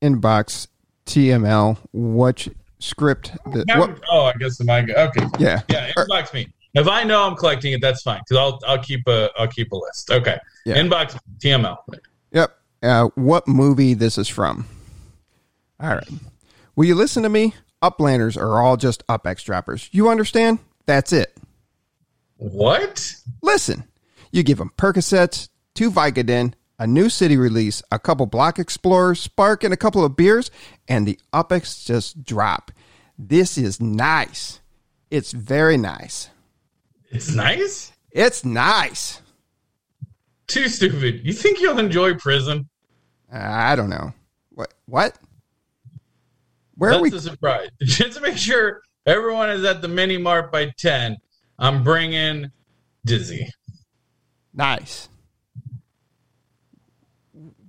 inbox 0.00 0.68
TML 1.06 1.78
what 1.90 2.46
script. 2.80 3.32
The, 3.46 3.64
what, 3.76 4.00
oh, 4.10 4.24
I 4.24 4.32
guess 4.34 4.58
the 4.58 4.64
manga. 4.64 5.08
Okay. 5.08 5.26
yeah. 5.38 5.60
Yeah, 5.68 5.92
inbox 5.92 6.34
me. 6.34 6.48
If 6.74 6.86
I 6.88 7.04
know 7.04 7.24
I'm 7.24 7.36
collecting 7.36 7.72
it, 7.72 7.80
that's 7.80 8.02
fine 8.02 8.20
because 8.20 8.36
I'll 8.36 8.58
I'll 8.66 8.82
keep 8.82 9.06
a 9.08 9.30
I'll 9.36 9.48
keep 9.48 9.72
a 9.72 9.76
list. 9.76 10.10
Okay. 10.10 10.38
Yeah. 10.64 10.76
Inbox 10.76 11.18
TML. 11.38 11.76
Yep. 12.32 12.56
Uh, 12.82 13.08
what 13.14 13.48
movie 13.48 13.94
this 13.94 14.18
is 14.18 14.28
from. 14.28 14.66
All 15.80 15.90
right. 15.90 16.08
Will 16.76 16.84
you 16.84 16.94
listen 16.94 17.22
to 17.24 17.28
me? 17.28 17.54
Uplanders 17.82 18.36
are 18.36 18.60
all 18.60 18.76
just 18.76 19.06
UpX 19.06 19.44
droppers. 19.44 19.88
You 19.92 20.10
understand? 20.10 20.58
That's 20.86 21.12
it. 21.12 21.36
What? 22.36 23.14
Listen, 23.42 23.84
you 24.32 24.42
give 24.42 24.58
them 24.58 24.70
Percocets, 24.76 25.48
two 25.74 25.90
Vicodin, 25.90 26.54
a 26.80 26.86
new 26.86 27.10
city 27.10 27.36
release, 27.36 27.82
a 27.92 27.98
couple 27.98 28.24
Block 28.24 28.58
Explorers, 28.58 29.20
Spark, 29.20 29.62
and 29.62 29.72
a 29.72 29.76
couple 29.76 30.02
of 30.02 30.16
beers, 30.16 30.50
and 30.88 31.06
the 31.06 31.20
UpX 31.30 31.84
just 31.84 32.24
drop. 32.24 32.72
This 33.18 33.58
is 33.58 33.82
nice. 33.82 34.60
It's 35.10 35.32
very 35.32 35.76
nice. 35.76 36.30
It's 37.10 37.34
nice. 37.34 37.92
It's 38.10 38.46
nice. 38.46 39.20
Too 40.48 40.68
stupid. 40.68 41.20
You 41.22 41.34
think 41.34 41.60
you'll 41.60 41.78
enjoy 41.78 42.14
prison? 42.14 42.66
I 43.30 43.76
don't 43.76 43.90
know. 43.90 44.14
What? 44.48 44.72
What? 44.86 45.18
Where 46.76 46.92
That's 46.92 47.00
are 47.00 47.02
we? 47.02 47.16
a 47.16 47.20
surprise. 47.20 47.68
Just 47.82 48.16
to 48.16 48.22
make 48.22 48.38
sure 48.38 48.80
everyone 49.04 49.50
is 49.50 49.64
at 49.64 49.82
the 49.82 49.88
mini 49.88 50.16
mart 50.16 50.50
by 50.50 50.72
ten. 50.78 51.18
I'm 51.58 51.84
bringing 51.84 52.50
Dizzy. 53.04 53.46
Nice. 54.54 55.10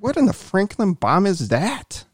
What 0.01 0.17
in 0.17 0.25
the 0.25 0.33
Franklin 0.33 0.93
bomb 0.93 1.27
is 1.27 1.49
that? 1.49 2.05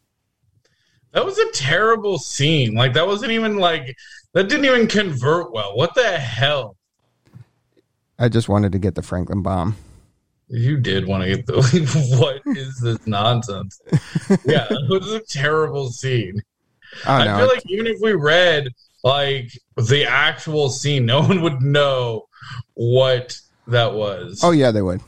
That 1.13 1.23
was 1.23 1.37
a 1.37 1.49
terrible 1.53 2.19
scene. 2.19 2.73
Like 2.73 2.91
that 2.95 3.07
wasn't 3.07 3.31
even 3.31 3.55
like 3.55 3.95
that 4.33 4.49
didn't 4.49 4.65
even 4.65 4.87
convert 4.87 5.53
well. 5.53 5.73
What 5.77 5.95
the 5.95 6.17
hell? 6.17 6.75
I 8.19 8.27
just 8.27 8.49
wanted 8.49 8.73
to 8.73 8.77
get 8.77 8.95
the 8.95 9.01
Franklin 9.01 9.41
bomb. 9.41 9.77
You 10.49 10.75
did 10.75 11.07
want 11.07 11.23
to 11.23 11.29
get 11.33 11.45
the 11.45 11.61
what 12.19 12.41
is 12.57 12.77
this 12.81 13.07
nonsense? 13.07 13.79
Yeah, 14.43 14.67
it 14.69 14.89
was 14.89 15.13
a 15.13 15.21
terrible 15.21 15.89
scene. 15.89 16.41
Oh 17.05 17.13
I 17.13 17.23
no. 17.23 17.37
feel 17.37 17.47
like 17.47 17.63
even 17.69 17.87
if 17.87 17.99
we 18.01 18.11
read 18.11 18.67
like 19.05 19.49
the 19.77 20.03
actual 20.05 20.67
scene, 20.67 21.05
no 21.05 21.21
one 21.21 21.41
would 21.41 21.61
know 21.61 22.27
what 22.73 23.39
that 23.67 23.93
was. 23.93 24.41
oh 24.43 24.51
yeah, 24.51 24.71
they 24.71 24.81
would. 24.81 25.01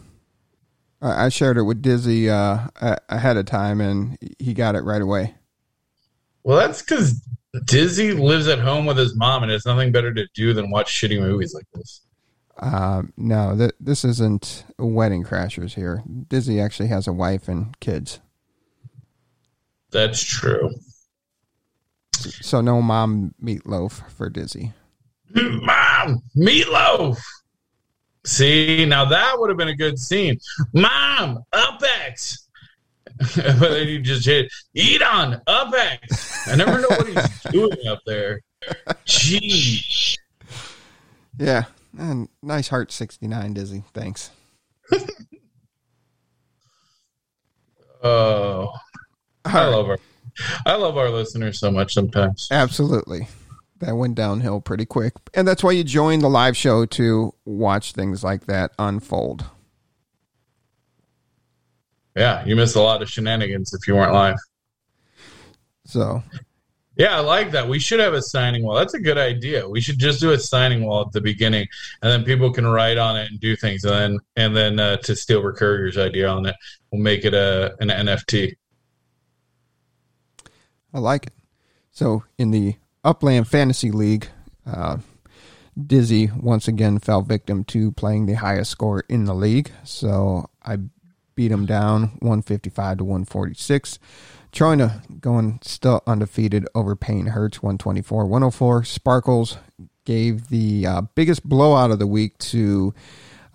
I 1.02 1.26
I 1.26 1.30
shared 1.30 1.58
it 1.58 1.64
with 1.64 1.82
Dizzy 1.82 2.30
uh, 2.30 2.68
ahead 3.10 3.38
of 3.38 3.45
time, 3.45 3.82
and 3.82 4.18
he 4.39 4.54
got 4.54 4.76
it 4.76 4.82
right 4.82 5.02
away. 5.02 5.36
Well, 6.43 6.58
that's 6.58 6.82
because 6.82 7.22
Dizzy 7.66 8.14
lives 8.14 8.47
at 8.47 8.60
home 8.60 8.86
with 8.86 8.97
his 8.97 9.16
mom 9.16 9.43
and 9.43 9.52
has 9.52 9.66
nothing 9.66 9.91
better 9.91 10.14
to 10.14 10.28
do 10.34 10.54
than 10.54 10.70
watch 10.72 10.91
shitty 10.91 11.20
movies 11.20 11.54
like 11.54 11.66
this. 11.74 12.02
Um, 12.62 13.14
no, 13.16 13.56
th- 13.58 13.72
this 13.80 14.04
isn't 14.04 14.66
Wedding 14.78 15.24
Crashers 15.24 15.76
here. 15.76 16.04
Dizzy 16.28 16.60
actually 16.60 16.89
has 16.89 17.08
a 17.08 17.14
wife 17.14 17.47
and 17.47 17.78
kids, 17.80 18.20
That's 19.91 20.22
true. 20.22 20.70
so 22.14 22.60
no 22.60 22.82
mom 22.82 23.34
meatloaf 23.41 24.10
for 24.12 24.30
Dizzy. 24.30 24.74
Mom, 25.34 26.22
meatloaf. 26.36 27.18
See, 28.26 28.86
now 28.86 29.05
that 29.05 29.36
would 29.38 29.49
have 29.49 29.57
been 29.57 29.70
a 29.70 29.76
good 29.76 29.97
scene. 29.97 30.38
Mom, 30.74 31.43
UpX. 31.53 32.38
but 33.36 33.59
then 33.59 33.88
you 33.88 33.99
just 33.99 34.26
hit 34.26 34.51
eat 34.74 35.01
on 35.01 35.41
UpX. 35.47 36.47
I 36.47 36.55
never 36.55 36.80
know 36.80 36.88
what 36.89 37.07
he's 37.07 37.41
doing 37.51 37.88
up 37.88 37.99
there. 38.05 38.41
Gee. 39.05 39.84
Yeah, 41.38 41.63
and 41.97 42.30
nice 42.41 42.67
heart 42.67 42.91
sixty 42.91 43.28
nine, 43.28 43.53
Dizzy. 43.53 43.84
Thanks. 43.93 44.32
Oh, 48.01 48.72
I 49.43 49.67
love 49.67 49.89
our, 49.89 49.99
I 50.65 50.76
love 50.76 50.97
our 50.97 51.09
listeners 51.09 51.59
so 51.59 51.70
much. 51.70 51.93
Sometimes. 51.93 52.47
Absolutely. 52.49 53.28
That 53.80 53.96
went 53.96 54.16
downhill 54.16 54.60
pretty 54.60 54.86
quick. 54.86 55.14
And 55.34 55.48
that's 55.48 55.64
why 55.64 55.72
you 55.72 55.84
join 55.84 56.20
the 56.20 56.30
live 56.30 56.58
show 56.58 56.86
to 56.86 57.34
watch 57.46 57.94
things 57.94 58.24
like 58.24 58.46
that 58.46 58.72
unfold. 58.78 59.46
Yeah, 62.16 62.44
you 62.46 62.58
missed 62.58 62.76
a 62.76 62.82
lot 62.82 63.02
of 63.02 63.10
shenanigans 63.10 63.74
if 63.74 63.88
you 63.88 63.96
weren't 63.96 64.14
live. 64.14 64.36
So, 65.86 66.22
Yeah, 66.98 67.16
I 67.16 67.22
like 67.22 67.52
that. 67.52 67.70
We 67.70 67.80
should 67.80 68.02
have 68.02 68.14
a 68.14 68.22
signing 68.22 68.64
wall. 68.64 68.76
That's 68.76 68.94
a 68.94 69.00
good 69.00 69.18
idea. 69.18 69.68
We 69.68 69.80
should 69.80 69.98
just 69.98 70.20
do 70.20 70.32
a 70.32 70.38
signing 70.38 70.84
wall 70.84 71.02
at 71.02 71.14
the 71.14 71.22
beginning, 71.22 71.66
and 72.02 72.12
then 72.12 72.26
people 72.26 72.52
can 72.52 72.68
write 72.68 72.98
on 72.98 73.16
it 73.16 73.32
and 73.32 73.40
do 73.40 73.56
things. 73.56 73.86
And 73.86 73.94
then, 73.94 74.20
and 74.36 74.56
then 74.56 74.80
uh, 74.80 74.98
to 74.98 75.16
steal 75.16 75.42
Recurrier's 75.42 75.98
idea 75.98 76.28
on 76.28 76.46
it, 76.46 76.56
we'll 76.92 77.02
make 77.02 77.24
it 77.24 77.34
a 77.34 77.76
an 77.80 77.88
NFT. 77.88 78.58
I 80.94 81.00
like 81.00 81.28
it. 81.28 81.34
So, 81.92 82.26
in 82.38 82.52
the 82.52 82.76
Upland 83.10 83.47
Fantasy 83.47 83.89
League, 83.89 84.28
uh, 84.68 84.97
Dizzy 85.76 86.30
once 86.39 86.68
again 86.68 86.99
fell 86.99 87.24
victim 87.24 87.64
to 87.64 87.91
playing 87.91 88.28
the 88.28 88.36
highest 88.36 88.70
score 88.70 89.03
in 89.10 89.26
the 89.26 89.34
league. 89.34 89.72
So, 89.84 90.47
I 90.64 90.78
beat 91.34 91.51
him 91.51 91.66
down 91.66 92.12
155 92.20 92.99
to 92.99 93.03
146. 93.03 93.97
Troina 94.51 95.20
going 95.20 95.60
still 95.64 96.03
undefeated 96.05 96.68
over 96.76 96.95
Payne 96.95 97.26
Hertz 97.26 97.64
124 97.64 98.28
104. 98.28 98.84
Sparkles 98.84 99.57
gave 100.05 100.49
the 100.49 100.86
uh, 100.86 101.01
biggest 101.16 101.43
blowout 101.43 101.89
of 101.89 101.97
the 101.97 102.05
week 102.05 102.38
to 102.38 102.93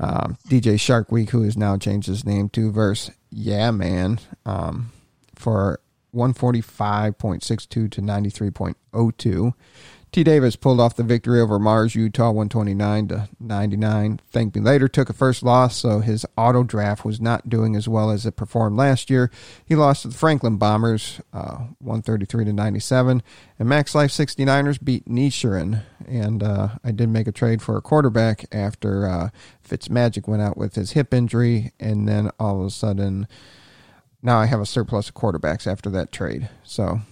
um, 0.00 0.36
DJ 0.48 0.80
Shark 0.80 1.12
Week, 1.12 1.30
who 1.30 1.42
has 1.42 1.57
now 1.57 1.76
changed 1.76 2.09
his 2.09 2.24
name 2.24 2.48
to 2.48 2.72
Verse 2.72 3.12
Yeah 3.30 3.70
Man 3.70 4.18
um, 4.44 4.90
for 5.36 5.78
145.62 6.14 7.68
to 7.68 7.88
93.02. 7.88 9.54
T. 10.14 10.22
Davis 10.22 10.54
pulled 10.54 10.78
off 10.78 10.94
the 10.94 11.02
victory 11.02 11.40
over 11.40 11.58
Mars, 11.58 11.96
Utah, 11.96 12.30
129 12.30 13.08
to 13.08 13.28
99. 13.40 14.20
Thank 14.30 14.54
me 14.54 14.60
later 14.60 14.86
took 14.86 15.10
a 15.10 15.12
first 15.12 15.42
loss, 15.42 15.76
so 15.76 15.98
his 15.98 16.24
auto 16.38 16.62
draft 16.62 17.04
was 17.04 17.20
not 17.20 17.48
doing 17.48 17.74
as 17.74 17.88
well 17.88 18.12
as 18.12 18.24
it 18.24 18.36
performed 18.36 18.76
last 18.76 19.10
year. 19.10 19.28
He 19.64 19.74
lost 19.74 20.02
to 20.02 20.08
the 20.08 20.14
Franklin 20.14 20.56
Bombers, 20.56 21.20
uh, 21.32 21.66
133 21.80 22.44
to 22.44 22.52
97. 22.52 23.24
And 23.58 23.68
Max 23.68 23.92
Life 23.92 24.12
69ers 24.12 24.78
beat 24.84 25.04
Nishirin. 25.08 25.82
And 26.06 26.44
uh, 26.44 26.68
I 26.84 26.92
did 26.92 27.08
make 27.08 27.26
a 27.26 27.32
trade 27.32 27.60
for 27.60 27.76
a 27.76 27.82
quarterback 27.82 28.44
after 28.52 29.08
uh, 29.08 29.30
Fitzmagic 29.68 30.28
went 30.28 30.42
out 30.42 30.56
with 30.56 30.76
his 30.76 30.92
hip 30.92 31.12
injury, 31.12 31.72
and 31.80 32.06
then 32.06 32.30
all 32.38 32.60
of 32.60 32.66
a 32.68 32.70
sudden 32.70 33.26
now 34.25 34.39
I 34.39 34.47
have 34.47 34.61
a 34.61 34.66
surplus 34.66 35.11
of 35.11 35.14
quarterbacks 35.14 35.66
after 35.70 35.91
that 35.91 36.11
trade. 36.11 36.49
So 36.64 37.03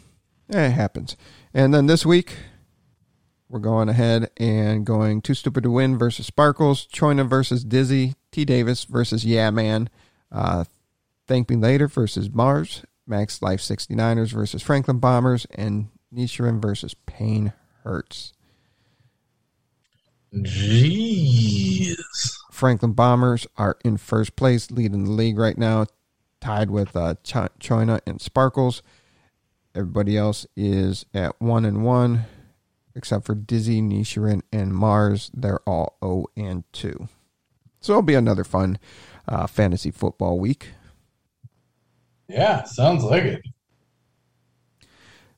eh, 0.52 0.68
it 0.68 0.72
happens. 0.72 1.16
And 1.52 1.72
then 1.72 1.86
this 1.86 2.06
week, 2.06 2.36
we're 3.50 3.60
going 3.60 3.90
ahead 3.90 4.30
and 4.38 4.86
going 4.86 5.20
Too 5.20 5.34
Stupid 5.34 5.62
to 5.64 5.70
Win 5.70 5.98
versus 5.98 6.26
Sparkles, 6.26 6.86
Choina 6.86 7.28
versus 7.28 7.64
Dizzy, 7.64 8.14
T 8.32 8.46
Davis 8.46 8.84
versus 8.84 9.26
Yeah 9.26 9.50
Man, 9.50 9.90
uh, 10.32 10.64
Thank 11.28 11.50
Me 11.50 11.56
Later 11.56 11.86
versus 11.86 12.30
Mars, 12.30 12.82
Max 13.06 13.42
Life 13.42 13.60
69ers 13.60 14.32
versus 14.32 14.62
Franklin 14.62 14.98
Bombers, 14.98 15.46
and 15.54 15.88
Nishirin 16.14 16.62
versus 16.62 16.94
Pain 16.94 17.52
Hertz. 17.84 18.32
Jeez. 20.34 21.94
Franklin 22.50 22.92
Bombers 22.92 23.46
are 23.58 23.76
in 23.84 23.98
first 23.98 24.34
place, 24.34 24.70
leading 24.70 25.04
the 25.04 25.10
league 25.10 25.36
right 25.36 25.58
now, 25.58 25.84
tied 26.42 26.70
with 26.70 26.94
uh, 26.94 27.14
Ch- 27.22 27.48
China 27.58 28.00
and 28.06 28.20
Sparkles. 28.20 28.82
Everybody 29.74 30.18
else 30.18 30.46
is 30.54 31.06
at 31.14 31.40
one 31.40 31.64
and 31.64 31.82
one, 31.84 32.26
except 32.94 33.24
for 33.24 33.34
Dizzy, 33.34 33.80
Nishirin, 33.80 34.42
and 34.52 34.74
Mars. 34.74 35.30
They're 35.32 35.60
all 35.66 35.96
zero 36.04 36.26
and 36.36 36.64
two. 36.72 37.08
So 37.80 37.94
it'll 37.94 38.02
be 38.02 38.14
another 38.14 38.44
fun 38.44 38.78
uh, 39.26 39.46
fantasy 39.46 39.90
football 39.90 40.38
week. 40.38 40.70
Yeah, 42.28 42.64
sounds 42.64 43.04
like 43.04 43.22
it. 43.24 43.42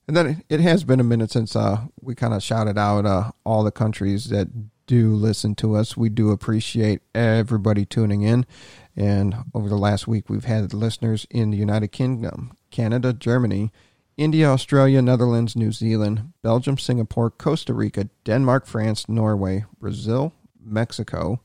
And 0.06 0.16
then 0.16 0.26
it, 0.26 0.36
it 0.48 0.60
has 0.60 0.84
been 0.84 1.00
a 1.00 1.04
minute 1.04 1.30
since 1.30 1.54
uh, 1.54 1.82
we 2.00 2.14
kind 2.14 2.34
of 2.34 2.42
shouted 2.42 2.76
out 2.76 3.06
uh, 3.06 3.30
all 3.44 3.62
the 3.62 3.70
countries 3.70 4.26
that 4.26 4.48
do 4.86 5.14
listen 5.14 5.54
to 5.56 5.74
us. 5.74 5.96
We 5.96 6.08
do 6.08 6.30
appreciate 6.30 7.02
everybody 7.14 7.84
tuning 7.84 8.22
in. 8.22 8.46
And 8.96 9.34
over 9.54 9.68
the 9.68 9.76
last 9.78 10.06
week, 10.06 10.28
we've 10.28 10.44
had 10.44 10.72
listeners 10.72 11.26
in 11.30 11.50
the 11.50 11.56
United 11.56 11.88
Kingdom, 11.88 12.56
Canada, 12.70 13.12
Germany, 13.12 13.72
India, 14.16 14.48
Australia, 14.48 15.02
Netherlands, 15.02 15.56
New 15.56 15.72
Zealand, 15.72 16.32
Belgium, 16.42 16.78
Singapore, 16.78 17.30
Costa 17.30 17.74
Rica, 17.74 18.08
Denmark, 18.24 18.66
France, 18.66 19.08
Norway, 19.08 19.64
Brazil, 19.80 20.32
Mexico, 20.64 21.40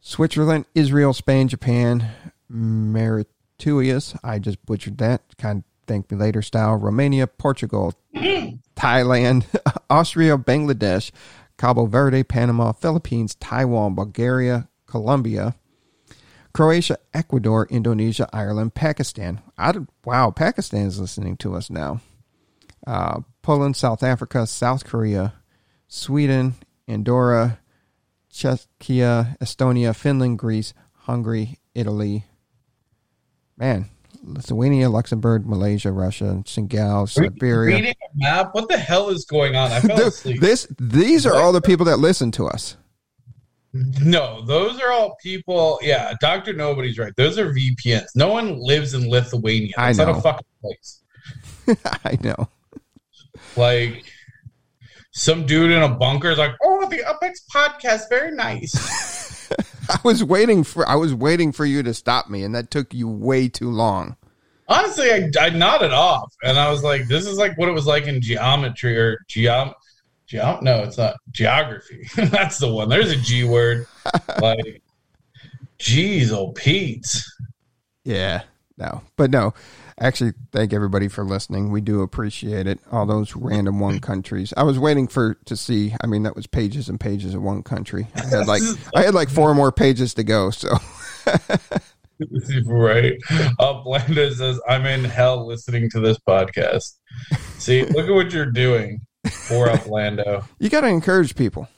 Switzerland, 0.00 0.66
Israel, 0.74 1.12
Spain, 1.12 1.48
Japan, 1.48 2.10
Mauritius. 2.48 4.16
I 4.24 4.38
just 4.38 4.64
butchered 4.66 4.98
that. 4.98 5.22
Kind 5.38 5.58
of 5.58 5.64
thank 5.86 6.10
me 6.10 6.16
later 6.16 6.42
style. 6.42 6.76
Romania, 6.76 7.26
Portugal, 7.26 7.94
mm. 8.14 8.58
Thailand, 8.76 9.46
Austria, 9.90 10.36
Bangladesh, 10.36 11.10
Cabo 11.56 11.86
Verde, 11.86 12.22
Panama, 12.22 12.72
Philippines, 12.72 13.34
Taiwan, 13.36 13.94
Bulgaria, 13.94 14.68
Colombia, 14.86 15.54
Croatia, 16.52 16.98
Ecuador, 17.12 17.66
Indonesia, 17.70 18.28
Ireland, 18.32 18.74
Pakistan. 18.74 19.40
I 19.58 19.72
wow, 20.04 20.30
Pakistan 20.30 20.86
is 20.86 21.00
listening 21.00 21.36
to 21.38 21.54
us 21.54 21.68
now. 21.70 22.00
Uh, 22.86 23.20
Poland, 23.42 23.76
South 23.76 24.02
Africa, 24.02 24.46
South 24.46 24.84
Korea, 24.84 25.34
Sweden, 25.88 26.54
Andorra, 26.86 27.58
Czechia, 28.32 29.36
Estonia, 29.38 29.94
Finland, 29.94 30.38
Greece, 30.38 30.74
Hungary, 30.92 31.58
Italy. 31.74 32.24
Man, 33.56 33.88
Lithuania, 34.26 34.88
Luxembourg, 34.88 35.46
Malaysia, 35.46 35.92
Russia, 35.92 36.42
Senegal, 36.46 37.06
Siberia. 37.06 37.76
Reading 37.76 37.90
a 37.92 38.08
map? 38.16 38.50
What 38.54 38.68
the 38.68 38.78
hell 38.78 39.10
is 39.10 39.24
going 39.24 39.54
on? 39.56 39.70
I 39.72 39.80
fell 39.80 39.96
Dude, 39.96 40.06
asleep. 40.08 40.40
this 40.40 40.66
these 40.78 41.26
are 41.26 41.34
all 41.36 41.52
the 41.52 41.60
people 41.60 41.86
that 41.86 41.98
listen 41.98 42.30
to 42.32 42.46
us. 42.46 42.76
No, 43.72 44.44
those 44.46 44.80
are 44.80 44.92
all 44.92 45.16
people. 45.22 45.80
Yeah, 45.82 46.14
Doctor 46.20 46.52
Nobody's 46.52 46.96
right. 46.98 47.12
Those 47.16 47.38
are 47.38 47.52
VPNs. 47.52 48.06
No 48.14 48.28
one 48.28 48.60
lives 48.60 48.94
in 48.94 49.08
Lithuania. 49.10 49.72
I 49.76 49.90
It's 49.90 49.98
not 49.98 50.08
know. 50.08 50.18
a 50.18 50.20
fucking 50.22 50.46
place. 50.62 51.02
I 52.04 52.16
know. 52.22 52.48
Like 53.56 54.04
some 55.12 55.44
dude 55.46 55.70
in 55.72 55.82
a 55.82 55.88
bunker 55.88 56.30
is 56.30 56.38
like, 56.38 56.52
"Oh, 56.62 56.88
the 56.88 56.98
UpX 56.98 57.32
podcast, 57.52 58.08
very 58.08 58.30
nice." 58.32 58.72
I 59.88 59.98
was 60.04 60.22
waiting 60.24 60.64
for 60.64 60.88
I 60.88 60.94
was 60.94 61.14
waiting 61.14 61.52
for 61.52 61.64
you 61.64 61.82
to 61.82 61.94
stop 61.94 62.28
me, 62.28 62.42
and 62.42 62.54
that 62.54 62.70
took 62.70 62.94
you 62.94 63.08
way 63.08 63.48
too 63.48 63.70
long. 63.70 64.16
Honestly, 64.66 65.10
I, 65.12 65.30
I 65.38 65.50
nodded 65.50 65.92
off, 65.92 66.32
and 66.42 66.58
I 66.58 66.70
was 66.70 66.82
like, 66.82 67.06
"This 67.06 67.26
is 67.26 67.38
like 67.38 67.56
what 67.58 67.68
it 67.68 67.72
was 67.72 67.86
like 67.86 68.06
in 68.06 68.20
geometry 68.20 68.96
or 68.98 69.18
geom." 69.28 69.74
Geom- 70.28 70.62
no, 70.62 70.82
it's 70.82 70.96
not 70.96 71.16
geography. 71.32 72.08
That's 72.16 72.58
the 72.58 72.72
one. 72.72 72.88
There's 72.88 73.10
a 73.10 73.16
G 73.16 73.44
word. 73.44 73.86
like, 74.40 74.82
geez, 75.78 76.32
oh 76.32 76.52
Pete. 76.52 77.22
Yeah, 78.04 78.42
no, 78.78 79.02
but 79.16 79.30
no. 79.30 79.54
Actually, 80.00 80.32
thank 80.50 80.72
everybody 80.72 81.06
for 81.06 81.24
listening. 81.24 81.70
We 81.70 81.80
do 81.80 82.02
appreciate 82.02 82.66
it. 82.66 82.80
All 82.90 83.06
those 83.06 83.36
random 83.36 83.78
one 83.78 84.00
countries. 84.00 84.52
I 84.56 84.64
was 84.64 84.78
waiting 84.78 85.06
for 85.06 85.34
to 85.44 85.56
see. 85.56 85.94
I 86.02 86.06
mean, 86.06 86.24
that 86.24 86.34
was 86.34 86.48
pages 86.48 86.88
and 86.88 86.98
pages 86.98 87.34
of 87.34 87.42
one 87.42 87.62
country. 87.62 88.08
I 88.16 88.26
had 88.26 88.46
like 88.48 88.62
I 88.94 89.02
had 89.02 89.14
like 89.14 89.28
four 89.28 89.54
more 89.54 89.70
pages 89.70 90.14
to 90.14 90.24
go. 90.24 90.50
So 90.50 90.68
right. 92.66 93.14
Uplanda 93.60 94.32
says, 94.34 94.60
I'm 94.68 94.86
in 94.86 95.04
hell 95.04 95.46
listening 95.46 95.88
to 95.90 96.00
this 96.00 96.18
podcast. 96.18 96.94
See, 97.58 97.84
look 97.84 98.08
at 98.08 98.14
what 98.14 98.32
you're 98.32 98.46
doing 98.46 99.00
for 99.30 99.68
Uplando. 99.68 100.44
you 100.58 100.68
got 100.68 100.82
to 100.82 100.88
encourage 100.88 101.34
people. 101.34 101.68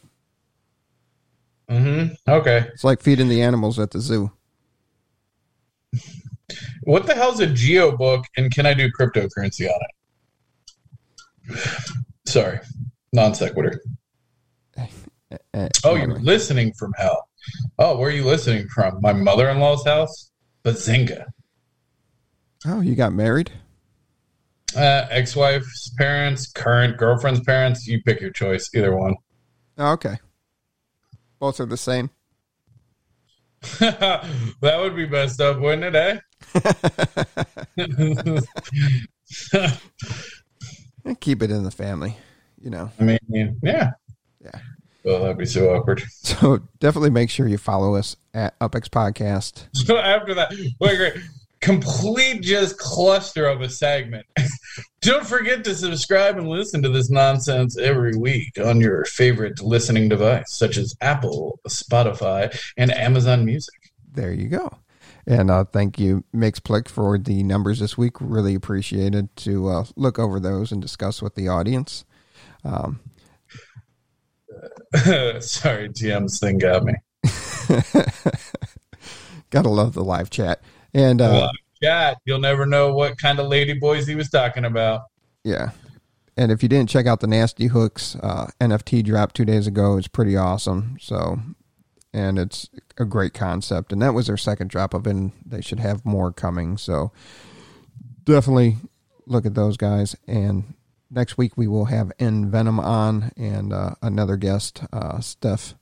Mm-hmm. 1.71 2.15
Okay. 2.31 2.67
It's 2.73 2.85
like 2.85 3.03
feeding 3.03 3.29
the 3.29 3.43
animals 3.43 3.79
at 3.79 3.91
the 3.91 4.01
zoo. 4.01 4.33
What 6.83 7.07
the 7.07 7.15
hell's 7.15 7.41
a 7.41 7.47
geo 7.47 7.97
book 7.97 8.25
and 8.37 8.53
can 8.53 8.67
I 8.67 8.75
do 8.75 8.91
cryptocurrency 8.91 9.69
on 9.69 9.81
it? 11.51 11.59
Sorry. 12.27 12.61
Non 13.13 13.35
sequitur. 13.35 13.81
Eh, 15.53 15.69
Oh, 15.85 15.97
you're 15.97 16.21
listening 16.21 16.73
from 16.75 16.93
hell. 16.97 17.29
Oh, 17.81 17.97
where 17.99 18.09
are 18.11 18.13
you 18.13 18.25
listening 18.25 18.69
from? 18.69 19.01
My 19.01 19.13
mother 19.13 19.49
in 19.49 19.59
law's 19.59 19.85
house? 19.85 20.31
Bazinga. 20.65 21.25
oh, 22.65 22.81
you 22.81 22.95
got 22.95 23.13
married? 23.13 23.51
Uh, 24.77 25.07
Ex 25.11 25.35
wife's 25.35 25.91
parents, 25.99 26.47
current 26.53 26.97
girlfriend's 26.97 27.41
parents. 27.41 27.89
You 27.89 28.01
pick 28.05 28.21
your 28.21 28.31
choice. 28.31 28.71
Either 28.73 28.97
one. 28.97 29.17
Oh, 29.79 29.93
okay. 29.93 30.19
Both 31.41 31.59
are 31.59 31.67
the 31.67 31.77
same. 31.77 32.11
that 33.81 34.79
would 34.81 34.97
be 34.97 35.07
messed 35.07 35.41
up, 35.41 35.59
wouldn't 35.61 35.95
it, 35.95 35.95
eh? 35.95 36.21
Keep 41.21 41.43
it 41.43 41.51
in 41.51 41.65
the 41.65 41.71
family, 41.71 42.17
you 42.61 42.71
know. 42.71 42.91
I 42.99 43.03
mean, 43.03 43.59
yeah. 43.63 43.91
Yeah. 44.43 44.61
Well, 45.05 45.21
that'd 45.21 45.39
be 45.39 45.47
so 45.47 45.75
awkward. 45.75 46.03
So 46.27 46.59
definitely 46.81 47.11
make 47.11 47.31
sure 47.31 47.47
you 47.47 47.57
follow 47.57 47.95
us 47.95 48.17
at 48.35 48.59
UpX 48.59 48.89
Podcast. 48.89 49.69
So 49.73 49.97
after 49.97 50.35
that, 50.35 50.53
wait, 50.81 50.97
great. 50.97 51.15
Complete 51.67 52.43
just 52.43 52.79
cluster 52.79 53.47
of 53.47 53.61
a 53.61 53.69
segment. 53.69 54.25
Don't 55.01 55.27
forget 55.27 55.65
to 55.65 55.75
subscribe 55.75 56.39
and 56.39 56.49
listen 56.49 56.81
to 56.83 56.89
this 56.89 57.11
nonsense 57.11 57.77
every 57.77 58.17
week 58.17 58.53
on 58.65 58.81
your 58.81 59.05
favorite 59.07 59.61
listening 59.61 60.09
device, 60.09 60.45
such 60.57 60.77
as 60.77 60.95
Apple, 61.01 61.59
Spotify, 61.67 62.57
and 62.77 62.93
Amazon 62.93 63.45
Music. 63.45 63.75
There 64.13 64.33
you 64.33 64.47
go. 64.47 64.79
And 65.27 65.51
uh, 65.51 65.65
thank 65.65 65.99
you, 65.99 66.23
Mixplick, 66.33 66.87
for 66.87 67.19
the 67.19 67.43
numbers 67.43 67.81
this 67.81 67.99
week. 67.99 68.13
Really 68.21 68.55
appreciated 68.55 69.35
to 69.39 69.69
uh, 69.69 69.87
look 69.97 70.21
over 70.21 70.39
those 70.39 70.71
and 70.71 70.81
discuss 70.81 71.21
with 71.21 71.35
the 71.35 71.49
audience. 71.49 72.05
Um, 72.63 73.01
Sorry, 75.41 75.89
TM's 75.89 76.39
thing 76.39 76.59
got 76.59 76.85
me. 76.85 76.95
gotta 79.51 79.69
love 79.69 79.95
the 79.95 80.05
live 80.05 80.31
chat. 80.31 80.61
And 80.97 81.21
uh, 81.21 81.51
chat, 81.83 82.17
you'll 82.25 82.41
never 82.41 82.65
know 82.65 82.95
what 82.95 83.19
kind 83.19 83.39
of 83.39 83.49
lady 83.49 83.75
boys 83.75 84.07
he 84.07 84.15
was 84.15 84.31
talking 84.31 84.65
about. 84.65 85.03
yeah. 85.45 85.71
And 86.39 86.53
if 86.53 86.63
you 86.63 86.69
didn't 86.69 86.91
check 86.91 87.07
out 87.07 87.21
the 87.21 87.27
Nasty 87.27 87.67
Hooks 87.67 88.15
uh, 88.23 88.49
NFT 88.61 89.05
drop 89.05 89.33
two 89.33 89.45
days 89.47 89.67
ago, 89.67 89.97
it's 89.97 90.09
pretty 90.09 90.37
awesome. 90.37 90.97
So, 91.01 91.39
and 92.13 92.39
it's 92.39 92.69
a 92.99 93.07
great 93.07 93.33
concept. 93.33 93.91
And 93.91 94.03
that 94.03 94.13
was 94.13 94.27
their 94.27 94.37
second 94.37 94.69
drop 94.69 94.93
of 94.93 95.07
it. 95.07 95.11
And 95.11 95.33
they 95.47 95.63
should 95.63 95.81
have 95.81 96.05
more 96.05 96.33
coming. 96.33 96.77
So, 96.77 97.11
definitely 98.25 98.77
look 99.27 99.47
at 99.47 99.55
those 99.55 99.79
guys. 99.79 100.15
And 100.27 100.75
next 101.11 101.39
week 101.39 101.57
we 101.57 101.67
will 101.69 101.87
have 101.87 102.13
N 102.19 102.51
Venom 102.51 102.81
on 102.81 103.33
and 103.37 103.73
uh, 103.73 103.95
another 104.03 104.37
guest, 104.37 104.83
uh, 104.93 105.21
Steph. 105.21 105.75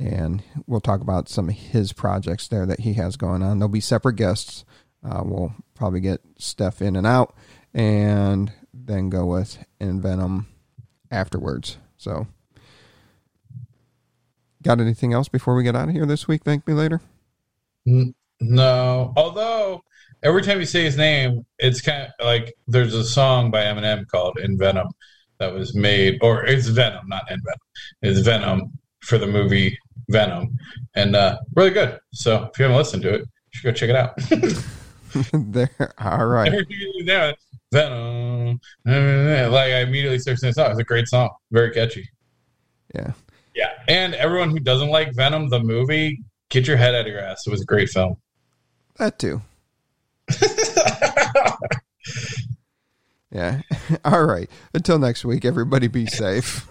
And 0.00 0.42
we'll 0.66 0.80
talk 0.80 1.02
about 1.02 1.28
some 1.28 1.50
of 1.50 1.54
his 1.54 1.92
projects 1.92 2.48
there 2.48 2.64
that 2.64 2.80
he 2.80 2.94
has 2.94 3.16
going 3.16 3.42
on. 3.42 3.58
There'll 3.58 3.68
be 3.68 3.80
separate 3.80 4.16
guests. 4.16 4.64
Uh, 5.04 5.22
we'll 5.24 5.54
probably 5.74 6.00
get 6.00 6.22
Steph 6.38 6.80
in 6.80 6.96
and 6.96 7.06
out 7.06 7.34
and 7.74 8.50
then 8.72 9.10
go 9.10 9.26
with 9.26 9.62
Venom 9.78 10.48
afterwards. 11.10 11.76
So, 11.98 12.26
got 14.62 14.80
anything 14.80 15.12
else 15.12 15.28
before 15.28 15.54
we 15.54 15.64
get 15.64 15.76
out 15.76 15.88
of 15.88 15.94
here 15.94 16.06
this 16.06 16.26
week? 16.26 16.44
Thank 16.44 16.66
me 16.66 16.72
later. 16.72 17.02
No, 18.40 19.12
although 19.16 19.82
every 20.22 20.42
time 20.42 20.60
you 20.60 20.66
say 20.66 20.84
his 20.84 20.96
name, 20.96 21.44
it's 21.58 21.82
kind 21.82 22.04
of 22.04 22.26
like 22.26 22.54
there's 22.66 22.94
a 22.94 23.04
song 23.04 23.50
by 23.50 23.64
Eminem 23.64 24.06
called 24.06 24.38
"In 24.38 24.56
Venom" 24.58 24.88
that 25.38 25.52
was 25.52 25.74
made, 25.74 26.18
or 26.22 26.44
it's 26.46 26.68
Venom, 26.68 27.06
not 27.06 27.30
In 27.30 27.38
Venom. 27.44 27.58
It's 28.02 28.20
Venom 28.20 28.72
for 29.02 29.18
the 29.18 29.26
movie 29.26 29.78
Venom, 30.10 30.56
and 30.94 31.16
uh, 31.16 31.38
really 31.56 31.70
good. 31.70 31.98
So 32.12 32.44
if 32.44 32.58
you 32.58 32.64
haven't 32.64 32.76
listened 32.76 33.02
to 33.02 33.14
it, 33.14 33.20
you 33.20 33.26
should 33.52 33.64
go 33.64 33.72
check 33.72 33.90
it 33.90 33.96
out. 33.96 34.16
there. 35.52 35.92
All 35.98 36.26
right. 36.26 36.52
yeah, 36.68 37.32
Venom. 37.72 38.60
Like 38.84 39.72
I 39.72 39.80
immediately 39.80 40.18
started 40.18 40.38
singing 40.40 40.50
the 40.50 40.54
song. 40.54 40.70
It's 40.70 40.80
a 40.80 40.84
great 40.84 41.08
song, 41.08 41.30
very 41.50 41.70
catchy. 41.72 42.08
Yeah. 42.94 43.12
Yeah, 43.54 43.70
and 43.88 44.14
everyone 44.14 44.50
who 44.50 44.60
doesn't 44.60 44.88
like 44.88 45.14
Venom 45.14 45.48
the 45.48 45.60
movie, 45.60 46.20
get 46.50 46.66
your 46.68 46.76
head 46.76 46.94
out 46.94 47.02
of 47.02 47.06
your 47.08 47.20
ass. 47.20 47.46
It 47.46 47.50
was 47.50 47.62
a 47.62 47.66
great 47.66 47.88
film. 47.88 48.16
That 48.96 49.18
too. 49.18 49.42
Yeah. 53.30 53.60
All 54.04 54.24
right. 54.24 54.50
Until 54.74 54.98
next 54.98 55.24
week, 55.24 55.44
everybody 55.44 55.88
be 55.88 56.06
safe. 56.06 56.68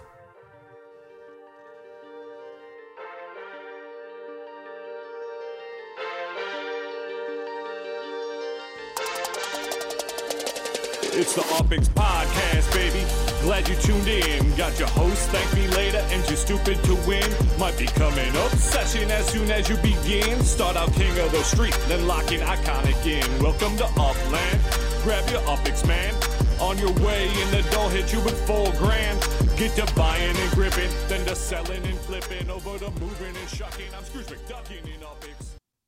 It's 11.20 11.34
the 11.34 11.42
UpX 11.42 11.86
Podcast, 11.90 12.72
baby. 12.72 13.04
Glad 13.42 13.68
you 13.68 13.74
tuned 13.74 14.08
in. 14.08 14.56
Got 14.56 14.78
your 14.78 14.88
host, 14.88 15.28
thank 15.28 15.52
me 15.52 15.68
later, 15.76 15.98
and 15.98 16.26
you're 16.26 16.38
stupid 16.38 16.82
to 16.84 16.94
win. 17.06 17.28
Might 17.58 17.76
become 17.76 18.14
an 18.14 18.34
obsession 18.36 19.10
as 19.10 19.26
soon 19.28 19.50
as 19.50 19.68
you 19.68 19.76
begin. 19.84 20.40
Start 20.42 20.76
out 20.76 20.90
king 20.94 21.10
of 21.18 21.30
the 21.30 21.42
street, 21.42 21.78
then 21.88 22.06
lock 22.06 22.32
in 22.32 22.40
iconic 22.40 23.04
in. 23.04 23.42
Welcome 23.42 23.76
to 23.76 23.84
Upland. 24.00 24.60
Grab 25.04 25.28
your 25.28 25.42
UpX, 25.42 25.86
man. 25.86 26.14
On 26.58 26.78
your 26.78 26.92
way, 27.04 27.28
and 27.28 27.50
the 27.52 27.68
doll 27.70 27.90
hit 27.90 28.14
you 28.14 28.20
with 28.20 28.40
full 28.46 28.72
grand. 28.80 29.20
Get 29.58 29.76
to 29.76 29.94
buying 29.94 30.34
and 30.34 30.50
gripping, 30.52 30.90
then 31.08 31.26
to 31.26 31.36
selling 31.36 31.84
and 31.84 31.98
flipping, 31.98 32.48
over 32.48 32.78
to 32.78 32.90
moving 32.98 33.36
and 33.36 33.48
shucking. 33.50 33.92
I'm 33.94 34.04
Scrooge 34.04 34.24
McDucking 34.24 34.86
in 34.86 34.89
up 34.89 34.89